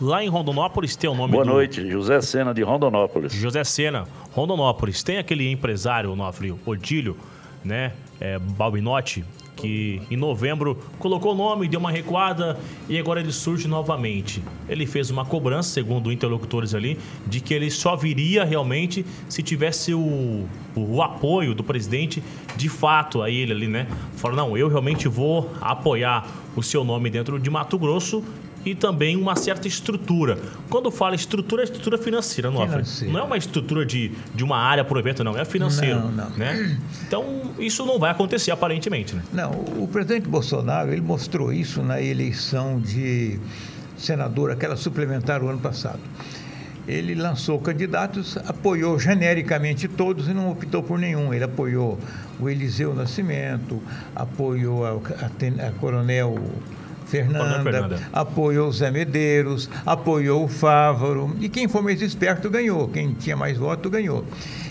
Lá 0.00 0.24
em 0.24 0.28
Rondonópolis 0.28 0.96
tem 0.96 1.10
o 1.10 1.14
nome 1.14 1.32
Boa 1.32 1.44
do... 1.44 1.50
noite, 1.50 1.90
José 1.90 2.20
Sena 2.22 2.54
de 2.54 2.62
Rondonópolis. 2.62 3.32
José 3.34 3.62
Sena, 3.64 4.06
Rondonópolis. 4.32 5.02
Tem 5.02 5.18
aquele 5.18 5.50
empresário, 5.50 6.14
Nofre, 6.16 6.54
Odílio, 6.64 7.16
né? 7.62 7.92
É, 8.18 8.38
Balbinotti, 8.38 9.24
que 9.56 10.02
em 10.10 10.16
novembro 10.16 10.78
colocou 10.98 11.32
o 11.32 11.34
nome, 11.34 11.66
deu 11.66 11.80
uma 11.80 11.90
recuada 11.90 12.58
e 12.88 12.98
agora 12.98 13.18
ele 13.18 13.32
surge 13.32 13.66
novamente. 13.66 14.42
Ele 14.68 14.86
fez 14.86 15.10
uma 15.10 15.24
cobrança, 15.24 15.70
segundo 15.70 16.12
interlocutores 16.12 16.74
ali, 16.74 16.98
de 17.26 17.40
que 17.40 17.54
ele 17.54 17.70
só 17.70 17.96
viria 17.96 18.44
realmente 18.44 19.04
se 19.28 19.42
tivesse 19.42 19.94
o, 19.94 20.46
o, 20.76 21.02
apoio 21.02 21.54
do 21.54 21.64
presidente 21.64 22.22
de 22.56 22.68
fato 22.68 23.22
a 23.22 23.30
ele 23.30 23.52
ali, 23.52 23.66
né? 23.66 23.88
Falou, 24.16 24.36
não, 24.36 24.56
eu 24.56 24.68
realmente 24.68 25.08
vou 25.08 25.50
apoiar 25.60 26.26
o 26.54 26.62
seu 26.62 26.84
nome 26.84 27.08
dentro 27.08 27.38
de 27.38 27.48
Mato 27.50 27.78
Grosso 27.78 28.22
e 28.66 28.74
também 28.74 29.16
uma 29.16 29.36
certa 29.36 29.68
estrutura. 29.68 30.36
Quando 30.68 30.90
fala 30.90 31.14
estrutura, 31.14 31.62
é 31.62 31.64
estrutura 31.64 31.96
financeira, 31.96 32.50
não, 32.50 32.68
financeira. 32.68 33.12
não 33.12 33.20
é 33.20 33.22
uma 33.22 33.38
estrutura 33.38 33.86
de, 33.86 34.10
de 34.34 34.42
uma 34.42 34.58
área 34.58 34.84
por 34.84 34.98
evento, 34.98 35.22
não, 35.22 35.38
é 35.38 35.44
financeiro. 35.44 36.00
Não, 36.00 36.10
não. 36.10 36.30
Né? 36.30 36.76
Então, 37.06 37.52
isso 37.60 37.86
não 37.86 38.00
vai 38.00 38.10
acontecer 38.10 38.50
aparentemente. 38.50 39.14
Né? 39.14 39.22
Não, 39.32 39.52
o 39.52 39.88
presidente 39.90 40.28
Bolsonaro, 40.28 40.90
ele 40.90 41.00
mostrou 41.00 41.52
isso 41.52 41.80
na 41.80 42.02
eleição 42.02 42.80
de 42.80 43.38
senador, 43.96 44.50
aquela 44.50 44.76
suplementar 44.76 45.44
o 45.44 45.48
ano 45.48 45.60
passado. 45.60 46.00
Ele 46.88 47.14
lançou 47.14 47.60
candidatos, 47.60 48.36
apoiou 48.38 48.98
genericamente 48.98 49.86
todos 49.88 50.28
e 50.28 50.34
não 50.34 50.50
optou 50.50 50.82
por 50.82 50.98
nenhum. 50.98 51.32
Ele 51.32 51.44
apoiou 51.44 51.98
o 52.40 52.48
Eliseu 52.48 52.94
Nascimento, 52.94 53.80
apoiou 54.14 54.84
a, 54.84 54.90
a, 54.90 55.66
a 55.68 55.72
Coronel 55.72 56.36
Fernanda, 57.06 57.62
Fernanda, 57.62 58.00
apoiou 58.12 58.68
o 58.68 58.72
Zé 58.72 58.90
Medeiros, 58.90 59.70
apoiou 59.84 60.44
o 60.44 60.48
Fávaro, 60.48 61.34
e 61.40 61.48
quem 61.48 61.68
for 61.68 61.82
mais 61.82 62.02
esperto 62.02 62.50
ganhou, 62.50 62.88
quem 62.88 63.12
tinha 63.14 63.36
mais 63.36 63.56
voto 63.56 63.88
ganhou. 63.88 64.24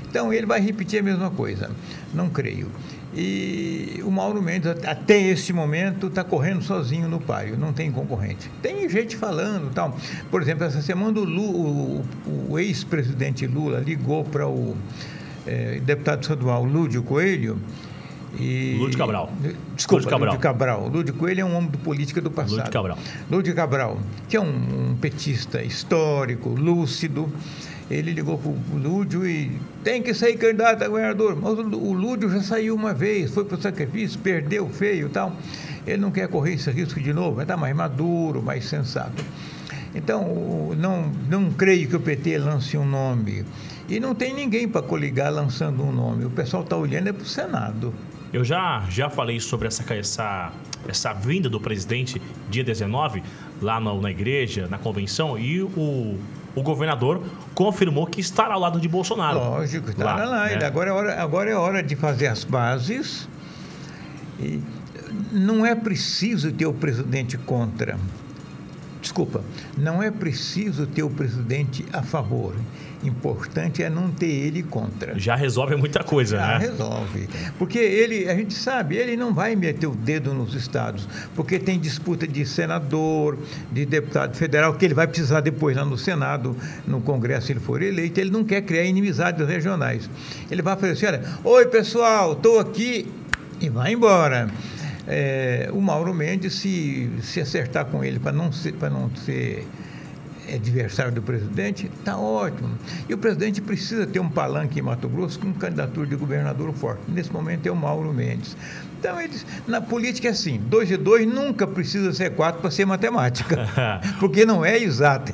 Então 0.07 0.31
ele 0.31 0.45
vai 0.45 0.59
repetir 0.59 0.99
a 0.99 1.03
mesma 1.03 1.29
coisa, 1.29 1.71
não 2.13 2.29
creio. 2.29 2.69
E 3.13 4.01
o 4.03 4.11
Mauro 4.11 4.41
Mendes, 4.41 4.69
até 4.85 5.17
esse 5.17 5.53
momento, 5.53 6.07
está 6.07 6.23
correndo 6.23 6.61
sozinho 6.61 7.07
no 7.07 7.19
páreo, 7.19 7.57
não 7.57 7.71
tem 7.71 7.89
concorrente. 7.89 8.51
Tem 8.61 8.87
gente 8.89 9.15
falando 9.15 9.73
tal. 9.73 9.97
Por 10.29 10.41
exemplo, 10.41 10.65
essa 10.65 10.81
semana 10.81 11.19
o, 11.19 11.23
o, 11.23 12.05
o 12.49 12.59
ex-presidente 12.59 13.47
Lula 13.47 13.79
ligou 13.79 14.25
para 14.25 14.45
o 14.47 14.75
é, 15.47 15.79
deputado 15.79 16.23
estadual 16.23 16.65
Lúdio 16.65 17.03
Coelho 17.03 17.57
e... 18.39 18.77
Lúdio 18.79 18.97
Cabral. 18.97 19.31
Desculpa, 19.75 20.03
Lúdio 20.03 20.09
Cabral. 20.09 20.29
Lúdio 20.29 20.39
Cabral. 20.41 20.87
Lúdio 20.87 21.13
Coelho 21.13 21.41
é 21.41 21.45
um 21.45 21.55
homem 21.55 21.69
de 21.69 21.77
política 21.77 22.21
do 22.21 22.31
passado. 22.31 22.57
Lúdio 22.57 22.71
Cabral. 22.71 22.97
Lúdio 23.29 23.55
Cabral, 23.55 23.99
que 24.27 24.37
é 24.37 24.41
um, 24.41 24.91
um 24.91 24.95
petista 24.95 25.63
histórico, 25.63 26.49
lúcido. 26.49 27.31
Ele 27.89 28.11
ligou 28.11 28.37
para 28.37 28.49
o 28.49 28.77
Lúdio 28.77 29.27
e 29.27 29.51
tem 29.83 30.01
que 30.01 30.13
sair 30.13 30.37
candidato 30.37 30.83
a 30.83 30.87
governador. 30.87 31.35
Mas 31.35 31.53
o 31.53 31.93
Lúdio 31.93 32.29
já 32.29 32.41
saiu 32.41 32.73
uma 32.73 32.93
vez, 32.93 33.31
foi 33.31 33.45
para 33.45 33.57
o 33.57 33.61
sacrifício, 33.61 34.19
perdeu 34.19 34.67
feio 34.69 35.07
e 35.07 35.09
tal. 35.09 35.35
Ele 35.85 35.97
não 35.97 36.09
quer 36.09 36.27
correr 36.27 36.53
esse 36.53 36.71
risco 36.71 36.99
de 36.99 37.13
novo, 37.13 37.41
estar 37.41 37.55
mais 37.55 37.75
maduro, 37.75 38.41
mais 38.41 38.65
sensato. 38.65 39.23
Então, 39.93 40.75
não, 40.77 41.11
não 41.29 41.51
creio 41.51 41.87
que 41.87 41.95
o 41.95 41.99
PT 41.99 42.39
lance 42.39 42.75
um 42.75 42.85
nome. 42.85 43.45
E 43.87 43.99
não 43.99 44.15
tem 44.15 44.33
ninguém 44.33 44.67
para 44.67 44.81
coligar 44.81 45.31
lançando 45.31 45.83
um 45.83 45.91
nome. 45.91 46.25
O 46.25 46.29
pessoal 46.29 46.63
está 46.63 46.75
olhando 46.75 47.07
é 47.07 47.13
para 47.13 47.23
o 47.23 47.27
Senado. 47.27 47.93
Eu 48.35 48.43
já, 48.43 48.83
já 48.89 49.09
falei 49.09 49.39
sobre 49.39 49.69
essa, 49.69 49.93
essa, 49.93 50.51
essa 50.85 51.13
vinda 51.13 51.47
do 51.47 51.57
presidente 51.57 52.21
dia 52.49 52.65
19, 52.65 53.23
lá 53.61 53.79
na, 53.79 53.93
na 53.93 54.11
igreja, 54.11 54.67
na 54.67 54.77
convenção, 54.77 55.39
e 55.39 55.61
o, 55.61 56.19
o 56.53 56.61
governador 56.61 57.23
confirmou 57.53 58.05
que 58.05 58.19
estará 58.19 58.55
ao 58.55 58.59
lado 58.59 58.77
de 58.77 58.89
Bolsonaro. 58.89 59.39
Lógico, 59.39 59.89
estará 59.89 60.25
lá. 60.25 60.25
lá. 60.25 60.45
Né? 60.47 60.65
Agora, 60.65 60.89
é 60.89 60.93
hora, 60.93 61.21
agora 61.21 61.49
é 61.49 61.55
hora 61.55 61.81
de 61.81 61.95
fazer 61.95 62.27
as 62.27 62.43
bases. 62.43 63.25
E 64.37 64.59
não 65.31 65.65
é 65.65 65.73
preciso 65.73 66.51
ter 66.51 66.65
o 66.65 66.73
presidente 66.73 67.37
contra. 67.37 67.97
Desculpa, 69.01 69.45
não 69.77 70.03
é 70.03 70.11
preciso 70.11 70.85
ter 70.85 71.03
o 71.03 71.09
presidente 71.09 71.85
a 71.93 72.03
favor 72.03 72.53
importante 73.03 73.83
é 73.83 73.89
não 73.89 74.09
ter 74.09 74.27
ele 74.29 74.63
contra. 74.63 75.17
Já 75.19 75.35
resolve 75.35 75.75
muita 75.75 76.03
coisa, 76.03 76.37
Já 76.37 76.59
né? 76.59 76.69
resolve. 76.69 77.29
Porque 77.57 77.77
ele, 77.77 78.29
a 78.29 78.35
gente 78.35 78.53
sabe, 78.53 78.95
ele 78.95 79.15
não 79.15 79.33
vai 79.33 79.55
meter 79.55 79.87
o 79.87 79.95
dedo 79.95 80.33
nos 80.33 80.53
estados, 80.53 81.07
porque 81.35 81.59
tem 81.59 81.79
disputa 81.79 82.27
de 82.27 82.45
senador, 82.45 83.37
de 83.71 83.85
deputado 83.85 84.35
federal, 84.35 84.73
que 84.73 84.85
ele 84.85 84.93
vai 84.93 85.07
precisar 85.07 85.41
depois 85.41 85.75
lá 85.75 85.85
no 85.85 85.97
Senado, 85.97 86.55
no 86.87 87.01
Congresso, 87.01 87.47
se 87.47 87.53
ele 87.53 87.59
for 87.59 87.81
eleito. 87.81 88.19
Ele 88.19 88.31
não 88.31 88.43
quer 88.43 88.61
criar 88.61 88.83
inimizades 88.83 89.45
regionais. 89.47 90.09
Ele 90.49 90.61
vai 90.61 90.75
fazer 90.75 90.93
assim: 90.93 91.05
olha, 91.05 91.23
oi 91.43 91.65
pessoal, 91.67 92.33
estou 92.33 92.59
aqui 92.59 93.07
e 93.59 93.69
vai 93.69 93.93
embora. 93.93 94.49
É, 95.07 95.69
o 95.71 95.79
Mauro 95.79 96.13
Mendes, 96.13 96.55
se, 96.55 97.09
se 97.21 97.39
acertar 97.39 97.85
com 97.85 98.03
ele 98.03 98.19
para 98.19 98.31
não 98.31 98.51
ser. 98.51 98.73
Pra 98.73 98.89
não 98.89 99.09
ser 99.15 99.67
adversário 100.53 101.11
do 101.11 101.21
presidente, 101.21 101.89
está 101.97 102.17
ótimo. 102.17 102.69
E 103.07 103.13
o 103.13 103.17
presidente 103.17 103.61
precisa 103.61 104.05
ter 104.05 104.19
um 104.19 104.29
palanque 104.29 104.79
em 104.79 104.81
Mato 104.81 105.07
Grosso 105.07 105.39
com 105.39 105.53
candidatura 105.53 106.07
de 106.07 106.15
governador 106.15 106.73
forte. 106.73 107.01
Nesse 107.07 107.31
momento 107.31 107.65
é 107.65 107.71
o 107.71 107.75
Mauro 107.75 108.13
Mendes. 108.13 108.55
Então, 108.99 109.19
eles, 109.19 109.45
na 109.67 109.81
política 109.81 110.27
é 110.27 110.31
assim: 110.31 110.59
dois 110.59 110.89
e 110.89 110.97
dois 110.97 111.27
nunca 111.27 111.67
precisa 111.67 112.13
ser 112.13 112.31
quatro 112.31 112.61
para 112.61 112.71
ser 112.71 112.85
matemática. 112.85 113.69
porque 114.19 114.45
não 114.45 114.63
é 114.65 114.77
exata. 114.77 115.33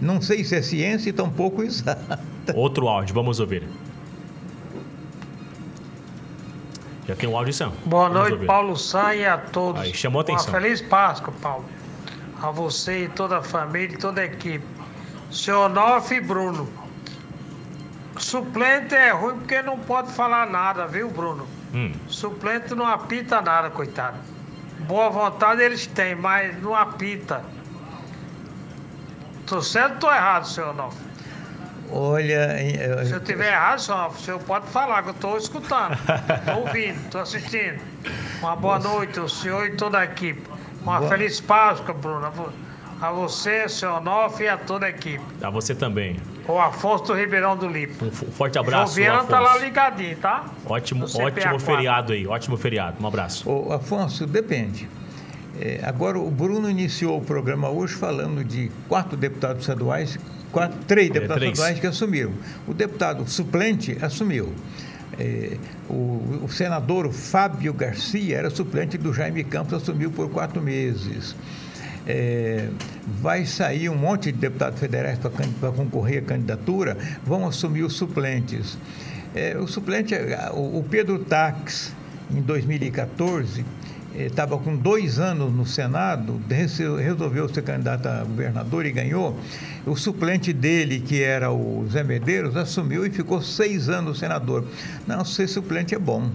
Não 0.00 0.20
sei 0.20 0.44
se 0.44 0.54
é 0.56 0.62
ciência 0.62 1.10
e 1.10 1.12
tampouco 1.12 1.62
exata. 1.62 2.18
Outro 2.54 2.88
áudio, 2.88 3.14
vamos 3.14 3.40
ouvir. 3.40 3.62
Já 7.06 7.16
tem 7.16 7.28
um 7.28 7.36
áudio, 7.36 7.52
Sam. 7.52 7.72
Boa 7.84 8.04
vamos 8.04 8.18
noite, 8.18 8.32
ouvir. 8.34 8.46
Paulo 8.46 8.76
Sá 8.76 9.14
e 9.14 9.26
a 9.26 9.36
todos. 9.36 9.82
Aí, 9.82 9.92
chamou 9.92 10.20
atenção. 10.20 10.46
Uma 10.46 10.60
feliz 10.60 10.80
Páscoa, 10.80 11.34
Paulo 11.42 11.64
a 12.42 12.50
você 12.50 13.04
e 13.04 13.08
toda 13.08 13.38
a 13.38 13.42
família 13.42 13.94
e 13.94 13.98
toda 13.98 14.20
a 14.20 14.24
equipe. 14.24 14.64
Senhor 15.30 15.68
Nof 15.68 16.12
e 16.12 16.20
Bruno. 16.20 16.68
Suplente 18.18 18.94
é 18.94 19.10
ruim 19.10 19.38
porque 19.38 19.62
não 19.62 19.78
pode 19.78 20.12
falar 20.12 20.46
nada, 20.46 20.86
viu, 20.86 21.08
Bruno? 21.10 21.46
Hum. 21.72 21.92
Suplente 22.08 22.74
não 22.74 22.86
apita 22.86 23.40
nada, 23.40 23.70
coitado. 23.70 24.18
Boa 24.80 25.08
vontade 25.10 25.62
eles 25.62 25.86
têm, 25.86 26.14
mas 26.14 26.60
não 26.62 26.74
apita. 26.74 27.44
Tô 29.46 29.62
certo 29.62 29.94
ou 29.94 29.98
tô 30.00 30.12
errado, 30.12 30.46
senhor 30.46 30.74
Nof? 30.74 30.96
Olha. 31.92 32.62
Eu... 32.62 33.04
Se 33.04 33.12
eu 33.12 33.20
tiver 33.20 33.52
errado, 33.52 33.80
senhor, 33.80 34.08
o 34.08 34.14
senhor 34.14 34.40
pode 34.40 34.66
falar, 34.68 35.02
que 35.02 35.08
eu 35.08 35.14
estou 35.14 35.36
escutando. 35.36 35.94
Estou 35.94 36.66
ouvindo, 36.66 37.00
estou 37.04 37.20
assistindo. 37.20 37.80
Uma 38.40 38.56
boa 38.56 38.78
noite, 38.78 39.18
o 39.20 39.28
senhor 39.28 39.66
e 39.66 39.76
toda 39.76 39.98
a 39.98 40.04
equipe. 40.04 40.49
Uma 40.82 40.98
Boa. 40.98 41.10
feliz 41.10 41.40
Páscoa, 41.40 41.94
Bruno. 41.94 42.30
A 43.00 43.10
você, 43.10 43.68
seu 43.68 43.94
Onofre 43.94 44.44
e 44.44 44.48
a 44.48 44.58
toda 44.58 44.86
a 44.86 44.90
equipe. 44.90 45.24
A 45.42 45.48
você 45.48 45.74
também. 45.74 46.16
O 46.46 46.58
Afonso 46.58 47.04
do 47.04 47.14
Ribeirão 47.14 47.56
do 47.56 47.66
Lipo. 47.66 48.04
Um 48.04 48.10
forte 48.10 48.58
abraço, 48.58 48.94
Joviano 48.94 49.26
tá 49.26 49.40
lá 49.40 49.56
ligadinho, 49.56 50.16
tá? 50.16 50.44
Ótimo, 50.66 51.04
ótimo 51.04 51.58
feriado 51.58 52.12
aí, 52.12 52.26
ótimo 52.26 52.56
feriado. 52.56 52.96
Um 53.00 53.06
abraço. 53.06 53.48
O 53.48 53.72
Afonso, 53.72 54.26
depende. 54.26 54.88
É, 55.58 55.80
agora, 55.82 56.18
o 56.18 56.30
Bruno 56.30 56.68
iniciou 56.68 57.18
o 57.18 57.24
programa 57.24 57.68
hoje 57.68 57.94
falando 57.94 58.44
de 58.44 58.70
quatro 58.88 59.16
deputados 59.16 59.62
estaduais, 59.62 60.18
quatro, 60.52 60.78
três 60.86 61.08
é, 61.10 61.12
deputados 61.12 61.36
é, 61.36 61.40
três. 61.40 61.52
estaduais 61.52 61.80
que 61.80 61.86
assumiram. 61.86 62.32
O 62.66 62.74
deputado 62.74 63.28
suplente 63.28 63.96
assumiu. 64.02 64.52
É, 65.18 65.56
o, 65.88 66.44
o, 66.44 66.48
senador 66.48 67.12
Fábio 67.12 67.72
Garcia 67.74 68.38
era 68.38 68.50
suplente 68.50 68.96
do 68.96 69.12
Jaime 69.12 69.44
Campos, 69.44 69.74
assumiu 69.74 70.10
por 70.10 70.30
quatro 70.30 70.62
meses. 70.62 71.34
É, 72.06 72.68
vai 73.20 73.44
sair 73.44 73.88
um 73.88 73.96
monte 73.96 74.32
de 74.32 74.38
deputados 74.38 74.80
federais 74.80 75.18
para 75.18 75.72
concorrer 75.72 76.22
à 76.22 76.26
candidatura, 76.26 76.96
vão 77.24 77.46
assumir 77.46 77.82
os 77.82 77.94
suplentes. 77.94 78.78
É, 79.34 79.56
o 79.58 79.66
suplente, 79.66 80.14
o, 80.54 80.78
o 80.78 80.86
Pedro 80.88 81.18
Tax, 81.18 81.92
em 82.30 82.40
2014, 82.40 83.64
estava 84.26 84.58
com 84.58 84.76
dois 84.76 85.18
anos 85.18 85.52
no 85.52 85.66
Senado, 85.66 86.40
resolveu 86.98 87.48
ser 87.48 87.62
candidato 87.62 88.06
a 88.06 88.24
governador 88.24 88.86
e 88.86 88.92
ganhou. 88.92 89.38
O 89.86 89.96
suplente 89.96 90.52
dele, 90.52 91.00
que 91.00 91.22
era 91.22 91.50
o 91.50 91.86
Zé 91.90 92.02
Medeiros, 92.02 92.56
assumiu 92.56 93.04
e 93.06 93.10
ficou 93.10 93.40
seis 93.42 93.88
anos 93.88 94.18
senador. 94.18 94.64
Não, 95.06 95.24
ser 95.24 95.48
suplente 95.48 95.94
é 95.94 95.98
bom. 95.98 96.30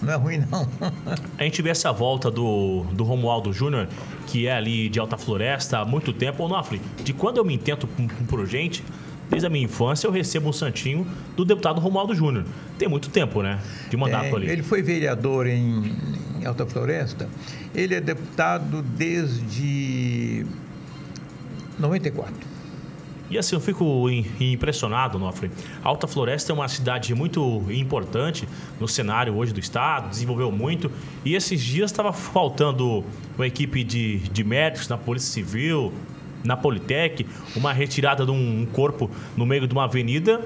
Não 0.00 0.12
é 0.12 0.16
ruim, 0.16 0.44
não. 0.50 0.68
a 1.38 1.42
gente 1.42 1.60
vê 1.60 1.70
essa 1.70 1.92
volta 1.92 2.30
do, 2.30 2.84
do 2.92 3.02
Romualdo 3.04 3.52
Júnior, 3.52 3.88
que 4.26 4.46
é 4.46 4.52
ali 4.52 4.88
de 4.88 5.00
Alta 5.00 5.16
Floresta 5.16 5.78
há 5.78 5.84
muito 5.84 6.12
tempo. 6.12 6.44
Ô, 6.44 6.48
Nofre, 6.48 6.80
de 7.02 7.12
quando 7.12 7.38
eu 7.38 7.44
me 7.44 7.54
intento 7.54 7.86
por, 7.86 8.38
por 8.38 8.46
gente, 8.46 8.84
desde 9.28 9.46
a 9.46 9.50
minha 9.50 9.64
infância, 9.64 10.06
eu 10.06 10.12
recebo 10.12 10.48
um 10.48 10.52
santinho 10.52 11.06
do 11.36 11.44
deputado 11.44 11.80
Romualdo 11.80 12.14
Júnior. 12.14 12.44
Tem 12.78 12.88
muito 12.88 13.10
tempo, 13.10 13.42
né? 13.42 13.58
De 13.90 13.96
mandato 13.96 14.26
É, 14.26 14.32
ali. 14.34 14.48
ele 14.48 14.62
foi 14.62 14.82
vereador 14.82 15.46
em, 15.48 15.92
em 16.40 16.46
Alta 16.46 16.64
Floresta. 16.66 17.28
Ele 17.74 17.94
é 17.94 18.00
deputado 18.00 18.82
desde 18.82 20.44
94. 21.78 22.34
E 23.30 23.36
assim, 23.36 23.54
eu 23.56 23.60
fico 23.60 24.08
im- 24.08 24.24
impressionado, 24.40 25.18
Nofre. 25.18 25.50
Alta 25.84 26.06
Floresta 26.06 26.50
é 26.50 26.54
uma 26.54 26.66
cidade 26.66 27.14
muito 27.14 27.62
importante 27.70 28.48
no 28.80 28.88
cenário 28.88 29.34
hoje 29.36 29.52
do 29.52 29.60
estado, 29.60 30.08
desenvolveu 30.08 30.50
muito. 30.50 30.90
E 31.26 31.34
esses 31.34 31.60
dias 31.62 31.90
estava 31.90 32.10
faltando 32.12 33.04
uma 33.36 33.46
equipe 33.46 33.84
de, 33.84 34.18
de 34.30 34.42
médicos 34.44 34.88
na 34.88 34.96
Polícia 34.96 35.30
Civil, 35.30 35.92
na 36.42 36.56
Politec, 36.56 37.26
uma 37.54 37.70
retirada 37.72 38.24
de 38.24 38.30
um 38.30 38.66
corpo 38.72 39.10
no 39.36 39.44
meio 39.44 39.66
de 39.66 39.74
uma 39.74 39.84
avenida. 39.84 40.40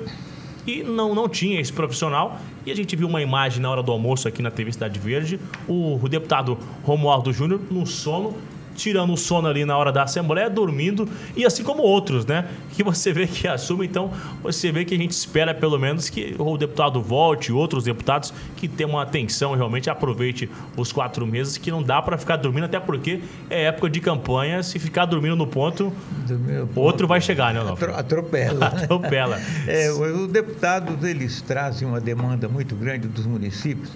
E 0.66 0.82
não, 0.82 1.14
não 1.14 1.28
tinha 1.28 1.60
esse 1.60 1.72
profissional. 1.72 2.38
E 2.64 2.70
a 2.70 2.76
gente 2.76 2.94
viu 2.94 3.08
uma 3.08 3.20
imagem 3.20 3.60
na 3.60 3.70
hora 3.70 3.82
do 3.82 3.90
almoço 3.90 4.28
aqui 4.28 4.42
na 4.42 4.50
TV 4.50 4.72
Cidade 4.72 4.98
Verde, 4.98 5.40
o, 5.66 5.98
o 6.00 6.08
deputado 6.08 6.56
Romualdo 6.84 7.32
Júnior 7.32 7.60
no 7.70 7.86
sono, 7.86 8.36
tirando 8.74 9.12
o 9.12 9.16
sono 9.16 9.48
ali 9.48 9.64
na 9.64 9.76
hora 9.76 9.92
da 9.92 10.02
Assembleia, 10.02 10.48
dormindo, 10.50 11.08
e 11.36 11.44
assim 11.44 11.62
como 11.62 11.82
outros, 11.82 12.26
né? 12.26 12.46
Que 12.72 12.82
você 12.82 13.12
vê 13.12 13.26
que 13.26 13.46
assume, 13.46 13.84
então 13.86 14.10
você 14.42 14.72
vê 14.72 14.84
que 14.84 14.94
a 14.94 14.98
gente 14.98 15.10
espera 15.10 15.52
pelo 15.54 15.78
menos 15.78 16.08
que 16.08 16.34
o 16.38 16.56
deputado 16.56 17.02
volte, 17.02 17.52
outros 17.52 17.84
deputados 17.84 18.32
que 18.56 18.66
tenham 18.66 18.90
uma 18.92 19.02
atenção 19.02 19.54
realmente 19.54 19.90
aproveite 19.90 20.48
os 20.76 20.90
quatro 20.90 21.26
meses, 21.26 21.58
que 21.58 21.70
não 21.70 21.82
dá 21.82 22.00
para 22.00 22.16
ficar 22.16 22.36
dormindo, 22.36 22.64
até 22.64 22.80
porque 22.80 23.20
é 23.50 23.64
época 23.64 23.90
de 23.90 24.00
campanha, 24.00 24.62
se 24.62 24.78
ficar 24.78 25.04
dormindo 25.04 25.36
no 25.36 25.46
ponto, 25.46 25.92
ponto, 26.26 26.80
outro 26.80 27.06
vai 27.06 27.20
chegar, 27.20 27.52
né, 27.52 27.60
atro- 27.60 27.94
Atropela. 27.94 28.70
né? 28.70 28.84
Atropela. 28.84 29.38
É, 29.66 29.90
os 29.92 30.30
deputados 30.32 31.04
eles 31.04 31.40
trazem 31.42 31.86
uma 31.86 32.00
demanda 32.00 32.48
muito 32.48 32.74
grande 32.74 33.06
dos 33.06 33.26
municípios. 33.26 33.90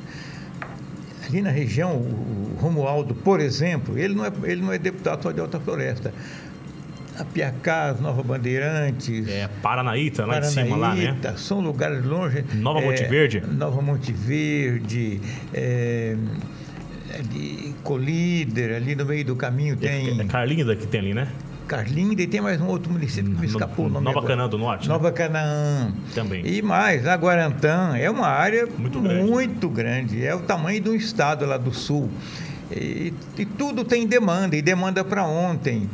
Ali 1.26 1.42
na 1.42 1.50
região, 1.50 1.96
o 1.96 2.56
Romualdo, 2.60 3.14
por 3.14 3.40
exemplo, 3.40 3.98
ele 3.98 4.14
não 4.14 4.24
é, 4.24 4.32
ele 4.44 4.62
não 4.62 4.72
é 4.72 4.78
deputado 4.78 5.22
só 5.22 5.32
de 5.32 5.40
Alta 5.40 5.58
Floresta. 5.58 6.12
A 7.18 7.24
Piacás, 7.24 7.98
Nova 7.98 8.22
Bandeirantes, 8.22 9.26
É, 9.26 9.48
Paranaíta, 9.62 10.26
lá 10.26 10.38
em 10.38 10.42
cima, 10.44 10.76
lá, 10.76 10.94
né? 10.94 11.02
Paranaíta, 11.06 11.36
são 11.38 11.60
lugares 11.60 12.04
longe. 12.04 12.44
Nova 12.54 12.80
é, 12.80 12.84
Monte 12.84 13.04
Verde. 13.04 13.40
Nova 13.40 13.80
Monte 13.80 14.12
Verde, 14.12 15.20
é, 15.54 16.14
ali, 17.14 17.74
Colíder, 17.82 18.76
ali 18.76 18.94
no 18.94 19.06
meio 19.06 19.24
do 19.24 19.34
caminho 19.34 19.76
tem 19.76 20.20
É 20.20 20.24
Carlinda 20.24 20.76
que 20.76 20.86
tem 20.86 21.00
ali, 21.00 21.14
né? 21.14 21.28
Carlinda 21.66 22.22
e 22.22 22.26
tem 22.26 22.40
mais 22.40 22.60
um 22.60 22.66
outro 22.68 22.92
município 22.92 23.24
que 23.24 23.30
me 23.30 23.36
No- 23.38 23.44
escapou 23.44 23.86
o 23.86 23.88
nome 23.88 24.04
Nova. 24.04 24.26
Canaã 24.26 24.48
do 24.48 24.56
Norte, 24.58 24.88
né? 24.88 24.92
Nova 24.94 25.10
Canaã. 25.12 25.92
Também. 26.14 26.46
E 26.46 26.62
mais, 26.62 27.06
a 27.06 27.14
Guarantã 27.16 27.96
é 27.96 28.08
uma 28.10 28.28
área 28.28 28.66
Muito 28.78 29.00
grande. 29.00 29.30
muito 29.30 29.68
grande. 29.68 30.24
É 30.24 30.34
o 30.34 30.40
tamanho 30.40 30.80
de 30.80 30.88
um 30.90 30.94
estado 30.94 31.44
lá 31.44 31.56
do 31.56 31.72
sul. 31.74 32.08
E, 32.70 33.12
e 33.38 33.44
tudo 33.44 33.84
tem 33.84 34.06
demanda, 34.06 34.56
e 34.56 34.62
demanda 34.62 35.04
para 35.04 35.24
ontem. 35.24 35.88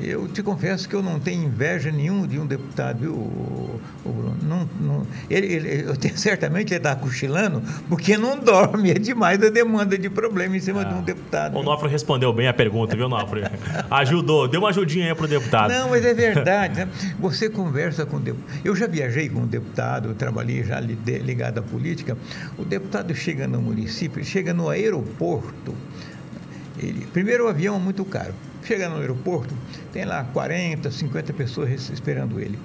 Eu 0.00 0.28
te 0.28 0.42
confesso 0.42 0.88
que 0.88 0.94
eu 0.94 1.02
não 1.02 1.18
tenho 1.18 1.44
inveja 1.44 1.90
nenhum 1.90 2.26
de 2.26 2.38
um 2.38 2.46
deputado, 2.46 2.98
viu, 3.00 3.12
o, 3.14 3.80
o 4.04 4.08
Bruno? 4.10 4.36
Não, 4.42 4.68
não- 4.80 5.06
ele, 5.30 5.46
ele- 5.46 5.84
eu 5.88 5.96
tenho, 5.98 6.16
certamente 6.18 6.72
ele 6.72 6.76
está 6.78 6.94
cochilando, 6.94 7.62
porque 7.88 8.16
não 8.18 8.38
dorme, 8.38 8.90
é 8.90 8.94
demais 8.94 9.42
a 9.42 9.48
demanda 9.48 9.96
de 9.96 10.10
problema 10.10 10.56
em 10.56 10.60
cima 10.60 10.84
de 10.84 10.92
um 10.94 11.02
deputado. 11.02 11.56
O 11.56 11.62
Nofre 11.62 11.88
respondeu 11.88 12.32
bem 12.32 12.46
a 12.46 12.52
pergunta, 12.52 12.94
viu, 12.94 13.08
Nofre? 13.08 13.42
Ajudou, 13.90 14.46
deu 14.46 14.60
uma 14.60 14.68
ajudinha 14.68 15.06
aí 15.08 15.14
pro 15.14 15.26
deputado. 15.26 15.70
Não, 15.72 15.88
mas 15.90 16.04
é 16.04 16.12
verdade. 16.12 16.80
né? 16.84 16.88
Você 17.18 17.48
conversa 17.48 18.04
com 18.04 18.18
o 18.18 18.20
deputado. 18.20 18.60
Eu 18.64 18.76
já 18.76 18.86
viajei 18.86 19.28
com 19.30 19.40
um 19.40 19.46
deputado, 19.46 20.14
trabalhei 20.14 20.62
já 20.62 20.78
ligado 20.78 21.58
à 21.58 21.62
política. 21.62 22.16
O 22.58 22.64
deputado 22.64 23.14
chega 23.14 23.46
no 23.48 23.60
município, 23.62 24.22
chega 24.24 24.52
no 24.52 24.68
aeroporto. 24.68 25.74
Ele, 26.78 27.06
primeiro, 27.12 27.46
o 27.46 27.48
avião 27.48 27.76
é 27.76 27.78
muito 27.78 28.04
caro. 28.04 28.34
Chega 28.66 28.88
no 28.88 28.96
aeroporto, 28.96 29.54
tem 29.92 30.04
lá 30.04 30.24
40, 30.24 30.90
50 30.90 31.32
pessoas 31.34 31.88
esperando 31.88 32.40
ele. 32.40 32.58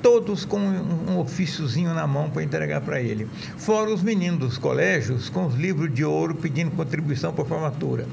Todos 0.00 0.44
com 0.44 0.56
um 0.56 1.18
ofíciozinho 1.18 1.92
na 1.92 2.06
mão 2.06 2.30
para 2.30 2.44
entregar 2.44 2.80
para 2.80 3.00
ele. 3.00 3.26
Fora 3.56 3.90
os 3.90 4.00
meninos 4.00 4.38
dos 4.38 4.56
colégios 4.56 5.28
com 5.28 5.46
os 5.46 5.56
livros 5.56 5.92
de 5.92 6.04
ouro 6.04 6.36
pedindo 6.36 6.70
contribuição 6.70 7.32
para 7.32 7.42
a 7.42 7.46
formatura. 7.48 8.06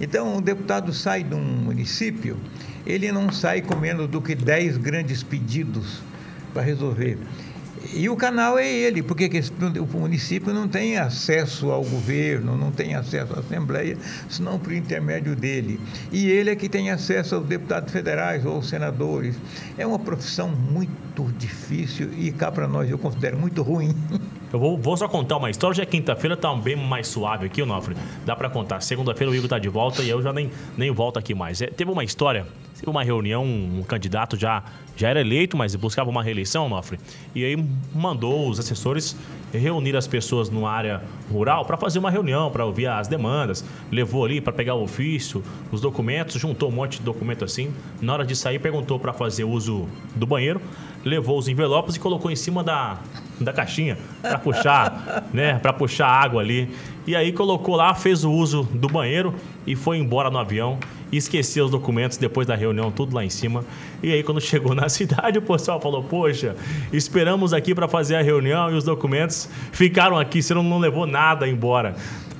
Então, 0.00 0.38
o 0.38 0.40
deputado 0.40 0.90
sai 0.94 1.22
de 1.22 1.34
um 1.34 1.42
município, 1.42 2.38
ele 2.86 3.12
não 3.12 3.30
sai 3.30 3.60
com 3.60 3.76
menos 3.76 4.08
do 4.08 4.22
que 4.22 4.34
10 4.34 4.78
grandes 4.78 5.22
pedidos 5.22 6.00
para 6.54 6.62
resolver. 6.62 7.18
E 7.94 8.08
o 8.08 8.16
canal 8.16 8.58
é 8.58 8.66
ele, 8.66 9.02
porque 9.02 9.30
o 9.80 9.98
município 9.98 10.52
não 10.52 10.68
tem 10.68 10.96
acesso 10.96 11.70
ao 11.70 11.84
governo, 11.84 12.56
não 12.56 12.70
tem 12.70 12.94
acesso 12.94 13.34
à 13.34 13.40
Assembleia, 13.40 13.96
senão 14.28 14.58
por 14.58 14.72
intermédio 14.72 15.36
dele. 15.36 15.80
E 16.12 16.26
ele 16.30 16.50
é 16.50 16.56
que 16.56 16.68
tem 16.68 16.90
acesso 16.90 17.36
aos 17.36 17.46
deputados 17.46 17.92
federais 17.92 18.44
ou 18.44 18.56
aos 18.56 18.68
senadores. 18.68 19.36
É 19.78 19.86
uma 19.86 19.98
profissão 19.98 20.48
muito 20.48 21.24
difícil 21.38 22.10
e 22.16 22.32
cá 22.32 22.50
para 22.50 22.66
nós 22.68 22.90
eu 22.90 22.98
considero 22.98 23.38
muito 23.38 23.62
ruim. 23.62 23.94
Eu 24.52 24.60
vou, 24.60 24.78
vou 24.78 24.96
só 24.96 25.08
contar 25.08 25.36
uma 25.36 25.50
história. 25.50 25.72
Hoje 25.72 25.82
é 25.82 25.86
quinta-feira, 25.86 26.36
tá 26.36 26.54
bem 26.54 26.76
mais 26.76 27.08
suave 27.08 27.46
aqui, 27.46 27.60
o 27.60 27.66
Nofre. 27.66 27.96
Dá 28.24 28.36
pra 28.36 28.48
contar. 28.48 28.80
Segunda-feira 28.80 29.30
o 29.30 29.34
Igor 29.34 29.48
tá 29.48 29.58
de 29.58 29.68
volta 29.68 30.02
e 30.02 30.08
eu 30.08 30.22
já 30.22 30.32
nem, 30.32 30.50
nem 30.76 30.90
volto 30.90 31.18
aqui 31.18 31.34
mais. 31.34 31.60
É, 31.60 31.66
teve 31.66 31.90
uma 31.90 32.04
história, 32.04 32.46
teve 32.74 32.88
uma 32.88 33.02
reunião, 33.02 33.44
um 33.44 33.82
candidato 33.82 34.36
já, 34.36 34.62
já 34.96 35.08
era 35.08 35.20
eleito, 35.20 35.56
mas 35.56 35.74
buscava 35.74 36.08
uma 36.08 36.22
reeleição, 36.22 36.68
Nofre. 36.68 36.98
E 37.34 37.44
aí 37.44 37.56
mandou 37.92 38.48
os 38.48 38.60
assessores 38.60 39.16
reunir 39.52 39.96
as 39.96 40.06
pessoas 40.06 40.48
numa 40.48 40.70
área 40.70 41.02
rural 41.30 41.64
para 41.64 41.76
fazer 41.76 41.98
uma 41.98 42.10
reunião, 42.10 42.48
para 42.50 42.64
ouvir 42.64 42.86
as 42.86 43.08
demandas. 43.08 43.64
Levou 43.90 44.24
ali 44.24 44.40
para 44.40 44.52
pegar 44.52 44.74
o 44.74 44.82
ofício, 44.84 45.42
os 45.72 45.80
documentos, 45.80 46.40
juntou 46.40 46.68
um 46.68 46.72
monte 46.72 46.98
de 46.98 47.04
documento 47.04 47.44
assim. 47.44 47.74
Na 48.00 48.12
hora 48.12 48.24
de 48.24 48.36
sair, 48.36 48.60
perguntou 48.60 48.98
para 48.98 49.12
fazer 49.12 49.42
uso 49.42 49.88
do 50.14 50.26
banheiro, 50.26 50.60
levou 51.04 51.36
os 51.36 51.48
envelopes 51.48 51.96
e 51.96 52.00
colocou 52.00 52.30
em 52.30 52.36
cima 52.36 52.62
da, 52.62 52.98
da 53.40 53.52
caixinha 53.52 53.98
para 54.22 54.38
puxar, 54.38 55.24
né, 55.32 55.58
para 55.58 55.72
puxar 55.72 56.08
água 56.08 56.40
ali. 56.40 56.70
E 57.06 57.14
aí 57.14 57.32
colocou 57.32 57.76
lá, 57.76 57.94
fez 57.94 58.24
o 58.24 58.32
uso 58.32 58.64
do 58.72 58.88
banheiro 58.88 59.34
e 59.66 59.76
foi 59.76 59.98
embora 59.98 60.30
no 60.30 60.38
avião. 60.38 60.78
E 61.12 61.16
esqueceu 61.16 61.66
os 61.66 61.70
documentos 61.70 62.16
depois 62.16 62.48
da 62.48 62.56
reunião, 62.56 62.90
tudo 62.90 63.14
lá 63.14 63.24
em 63.24 63.30
cima. 63.30 63.64
E 64.02 64.12
aí, 64.12 64.24
quando 64.24 64.40
chegou 64.42 64.74
na 64.74 64.88
cidade, 64.88 65.38
o 65.38 65.42
pessoal 65.42 65.80
falou: 65.80 66.02
Poxa, 66.02 66.56
esperamos 66.92 67.52
aqui 67.52 67.76
para 67.76 67.86
fazer 67.86 68.16
a 68.16 68.22
reunião 68.22 68.72
e 68.72 68.74
os 68.74 68.82
documentos 68.82 69.48
ficaram 69.70 70.18
aqui, 70.18 70.42
você 70.42 70.52
não, 70.52 70.64
não 70.64 70.78
levou 70.78 71.06
nada 71.06 71.46
embora. 71.46 71.94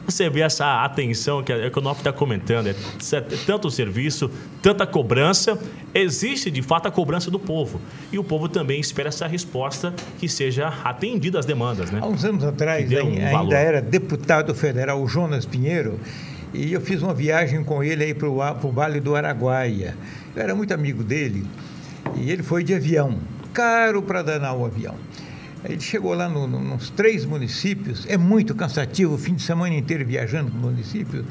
Você 0.06 0.30
vê 0.30 0.40
essa 0.40 0.84
atenção 0.84 1.42
que 1.42 1.52
a 1.52 1.66
Econof 1.66 1.98
está 1.98 2.12
comentando, 2.12 2.68
é, 2.68 2.70
é 2.70 3.20
tanto 3.44 3.68
serviço, 3.70 4.30
tanta 4.62 4.86
cobrança, 4.86 5.58
existe 5.92 6.48
de 6.48 6.62
fato 6.62 6.86
a 6.86 6.90
cobrança 6.92 7.28
do 7.28 7.40
povo. 7.40 7.80
E 8.12 8.18
o 8.18 8.22
povo 8.22 8.48
também 8.48 8.80
espera 8.80 9.08
essa 9.08 9.26
resposta 9.26 9.92
que 10.18 10.28
seja 10.28 10.68
atendida 10.84 11.40
às 11.40 11.44
demandas, 11.44 11.90
né? 11.90 11.98
Há 12.00 12.06
uns 12.06 12.24
anos 12.24 12.44
atrás, 12.44 12.88
Que 12.88 13.00
um 13.00 13.08
ainda 13.08 13.30
valor. 13.30 13.52
era 13.52 13.82
deputado 13.82 14.54
federal 14.54 15.02
o 15.02 15.08
Jonas 15.08 15.44
Pinheiro, 15.44 15.98
e 16.54 16.72
eu 16.72 16.80
fiz 16.80 17.02
uma 17.02 17.12
viagem 17.12 17.64
com 17.64 17.82
ele 17.82 18.04
aí 18.04 18.14
para 18.14 18.28
o 18.28 18.72
Vale 18.72 19.00
do 19.00 19.16
Araguaia. 19.16 19.96
Eu 20.36 20.42
era 20.42 20.54
muito 20.54 20.72
amigo 20.72 21.02
dele, 21.02 21.44
e 22.14 22.30
ele 22.30 22.44
foi 22.44 22.62
de 22.62 22.72
avião, 22.72 23.18
caro 23.52 24.00
para 24.02 24.22
danar 24.22 24.56
o 24.56 24.64
avião. 24.64 24.94
Ele 25.68 25.80
chegou 25.80 26.14
lá 26.14 26.28
no, 26.28 26.46
no, 26.46 26.60
nos 26.60 26.90
três 26.90 27.24
municípios, 27.24 28.06
é 28.08 28.16
muito 28.16 28.54
cansativo, 28.54 29.14
o 29.14 29.18
fim 29.18 29.34
de 29.34 29.42
semana 29.42 29.74
inteiro 29.74 30.04
viajando 30.04 30.50
para 30.50 30.60
municípios, 30.60 31.24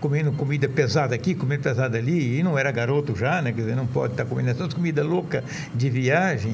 comendo 0.00 0.32
comida 0.32 0.68
pesada 0.68 1.14
aqui, 1.14 1.34
comendo 1.34 1.62
pesada 1.62 1.96
ali, 1.96 2.38
e 2.38 2.42
não 2.42 2.58
era 2.58 2.70
garoto 2.70 3.16
já, 3.16 3.40
né? 3.40 3.52
Quer 3.52 3.62
dizer, 3.62 3.76
não 3.76 3.86
pode 3.86 4.12
estar 4.12 4.24
comendo 4.24 4.50
essas 4.50 4.74
comida 4.74 5.02
louca 5.02 5.42
de 5.74 5.88
viagem. 5.88 6.52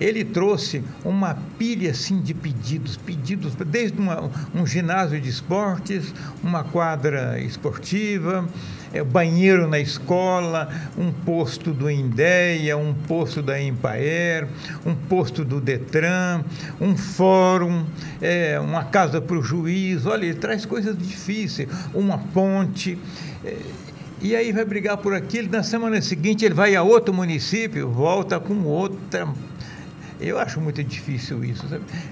Ele 0.00 0.24
trouxe 0.24 0.82
uma 1.04 1.34
pilha 1.58 1.90
assim 1.90 2.20
de 2.20 2.32
pedidos, 2.32 2.96
pedidos 2.96 3.54
desde 3.54 3.98
uma, 3.98 4.30
um 4.54 4.66
ginásio 4.66 5.20
de 5.20 5.28
esportes, 5.28 6.14
uma 6.42 6.64
quadra 6.64 7.38
esportiva, 7.38 8.48
é, 8.92 9.02
banheiro 9.02 9.68
na 9.68 9.78
escola, 9.78 10.68
um 10.96 11.12
posto 11.12 11.72
do 11.72 11.90
Indéia, 11.90 12.76
um 12.76 12.94
posto 12.94 13.42
da 13.42 13.60
Empaer, 13.60 14.48
um 14.84 14.94
posto 14.94 15.44
do 15.44 15.60
Detran, 15.60 16.42
um 16.80 16.96
fórum, 16.96 17.84
é, 18.20 18.58
uma 18.60 18.84
casa 18.84 19.20
para 19.20 19.36
o 19.36 19.42
juiz. 19.42 20.06
Olha, 20.06 20.24
ele 20.24 20.34
traz 20.34 20.64
coisas 20.64 20.96
difíceis, 20.96 21.68
uma 21.94 22.18
ponte. 22.18 22.98
é, 23.44 23.56
e 24.22 24.36
aí 24.36 24.52
vai 24.52 24.66
brigar 24.66 24.98
por 24.98 25.14
aquilo. 25.14 25.50
Na 25.50 25.62
semana 25.62 26.02
seguinte 26.02 26.44
ele 26.44 26.54
vai 26.54 26.76
a 26.76 26.82
outro 26.82 27.14
município, 27.14 27.88
volta 27.88 28.38
com 28.38 28.64
outra 28.64 29.26
Eu 30.20 30.38
acho 30.38 30.60
muito 30.60 30.84
difícil 30.84 31.42
isso. 31.42 31.64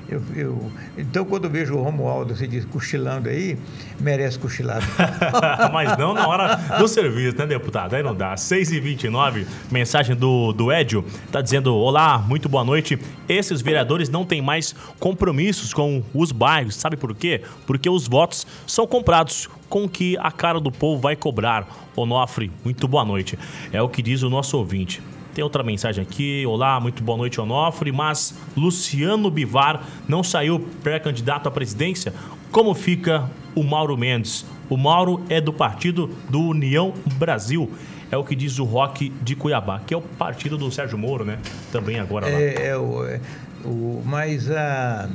Eu, 0.08 0.22
eu, 0.34 0.72
então, 0.96 1.24
quando 1.26 1.44
eu 1.44 1.50
vejo 1.50 1.74
o 1.74 1.82
Romualdo, 1.82 2.34
você 2.34 2.46
diz, 2.46 2.64
cochilando 2.64 3.28
aí, 3.28 3.58
merece 4.00 4.38
cochilado. 4.38 4.84
Mas 5.72 5.96
não 5.98 6.14
na 6.14 6.26
hora 6.26 6.56
do 6.78 6.88
serviço, 6.88 7.36
né, 7.36 7.46
deputado? 7.46 7.94
Aí 7.94 8.02
não 8.02 8.14
dá. 8.14 8.34
6h29, 8.34 9.46
mensagem 9.70 10.16
do, 10.16 10.52
do 10.52 10.72
Edio, 10.72 11.04
tá 11.30 11.42
dizendo: 11.42 11.74
Olá, 11.74 12.18
muito 12.18 12.48
boa 12.48 12.64
noite. 12.64 12.98
Esses 13.28 13.60
vereadores 13.60 14.08
não 14.08 14.24
têm 14.24 14.40
mais 14.40 14.74
compromissos 14.98 15.74
com 15.74 16.02
os 16.14 16.32
bairros. 16.32 16.76
Sabe 16.76 16.96
por 16.96 17.14
quê? 17.14 17.42
Porque 17.66 17.90
os 17.90 18.08
votos 18.08 18.46
são 18.66 18.86
comprados 18.86 19.50
com 19.68 19.86
que 19.86 20.16
a 20.18 20.32
cara 20.32 20.58
do 20.58 20.72
povo 20.72 21.00
vai 21.00 21.14
cobrar. 21.14 21.66
Onofre, 21.94 22.50
muito 22.64 22.88
boa 22.88 23.04
noite. 23.04 23.38
É 23.70 23.82
o 23.82 23.88
que 23.88 24.00
diz 24.00 24.22
o 24.22 24.30
nosso 24.30 24.56
ouvinte. 24.56 25.02
Tem 25.38 25.44
outra 25.44 25.62
mensagem 25.62 26.02
aqui. 26.02 26.44
Olá, 26.46 26.80
muito 26.80 27.00
boa 27.00 27.16
noite, 27.16 27.40
Onofre. 27.40 27.92
Mas 27.92 28.34
Luciano 28.56 29.30
Bivar 29.30 29.84
não 30.08 30.20
saiu 30.20 30.58
pré-candidato 30.82 31.46
à 31.46 31.50
presidência? 31.52 32.12
Como 32.50 32.74
fica 32.74 33.30
o 33.54 33.62
Mauro 33.62 33.96
Mendes? 33.96 34.44
O 34.68 34.76
Mauro 34.76 35.22
é 35.28 35.40
do 35.40 35.52
partido 35.52 36.10
do 36.28 36.40
União 36.40 36.92
Brasil. 37.14 37.70
É 38.10 38.16
o 38.16 38.24
que 38.24 38.34
diz 38.34 38.58
o 38.58 38.64
Rock 38.64 39.10
de 39.22 39.36
Cuiabá, 39.36 39.78
que 39.86 39.94
é 39.94 39.96
o 39.96 40.00
partido 40.00 40.58
do 40.58 40.72
Sérgio 40.72 40.98
Moro, 40.98 41.24
né? 41.24 41.38
Também 41.70 42.00
agora 42.00 42.26
lá. 42.26 42.32
É, 42.32 42.70
é 42.70 42.76
o, 42.76 43.06
é, 43.06 43.20
o, 43.64 44.02
mas 44.04 44.50
a. 44.50 45.08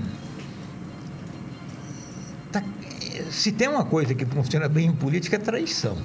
Tá, 2.49 2.63
se 3.29 3.51
tem 3.51 3.67
uma 3.67 3.83
coisa 3.83 4.15
que 4.15 4.25
funciona 4.25 4.69
bem 4.69 4.87
em 4.87 4.93
política 4.93 5.35
é 5.35 5.39
traição 5.39 5.97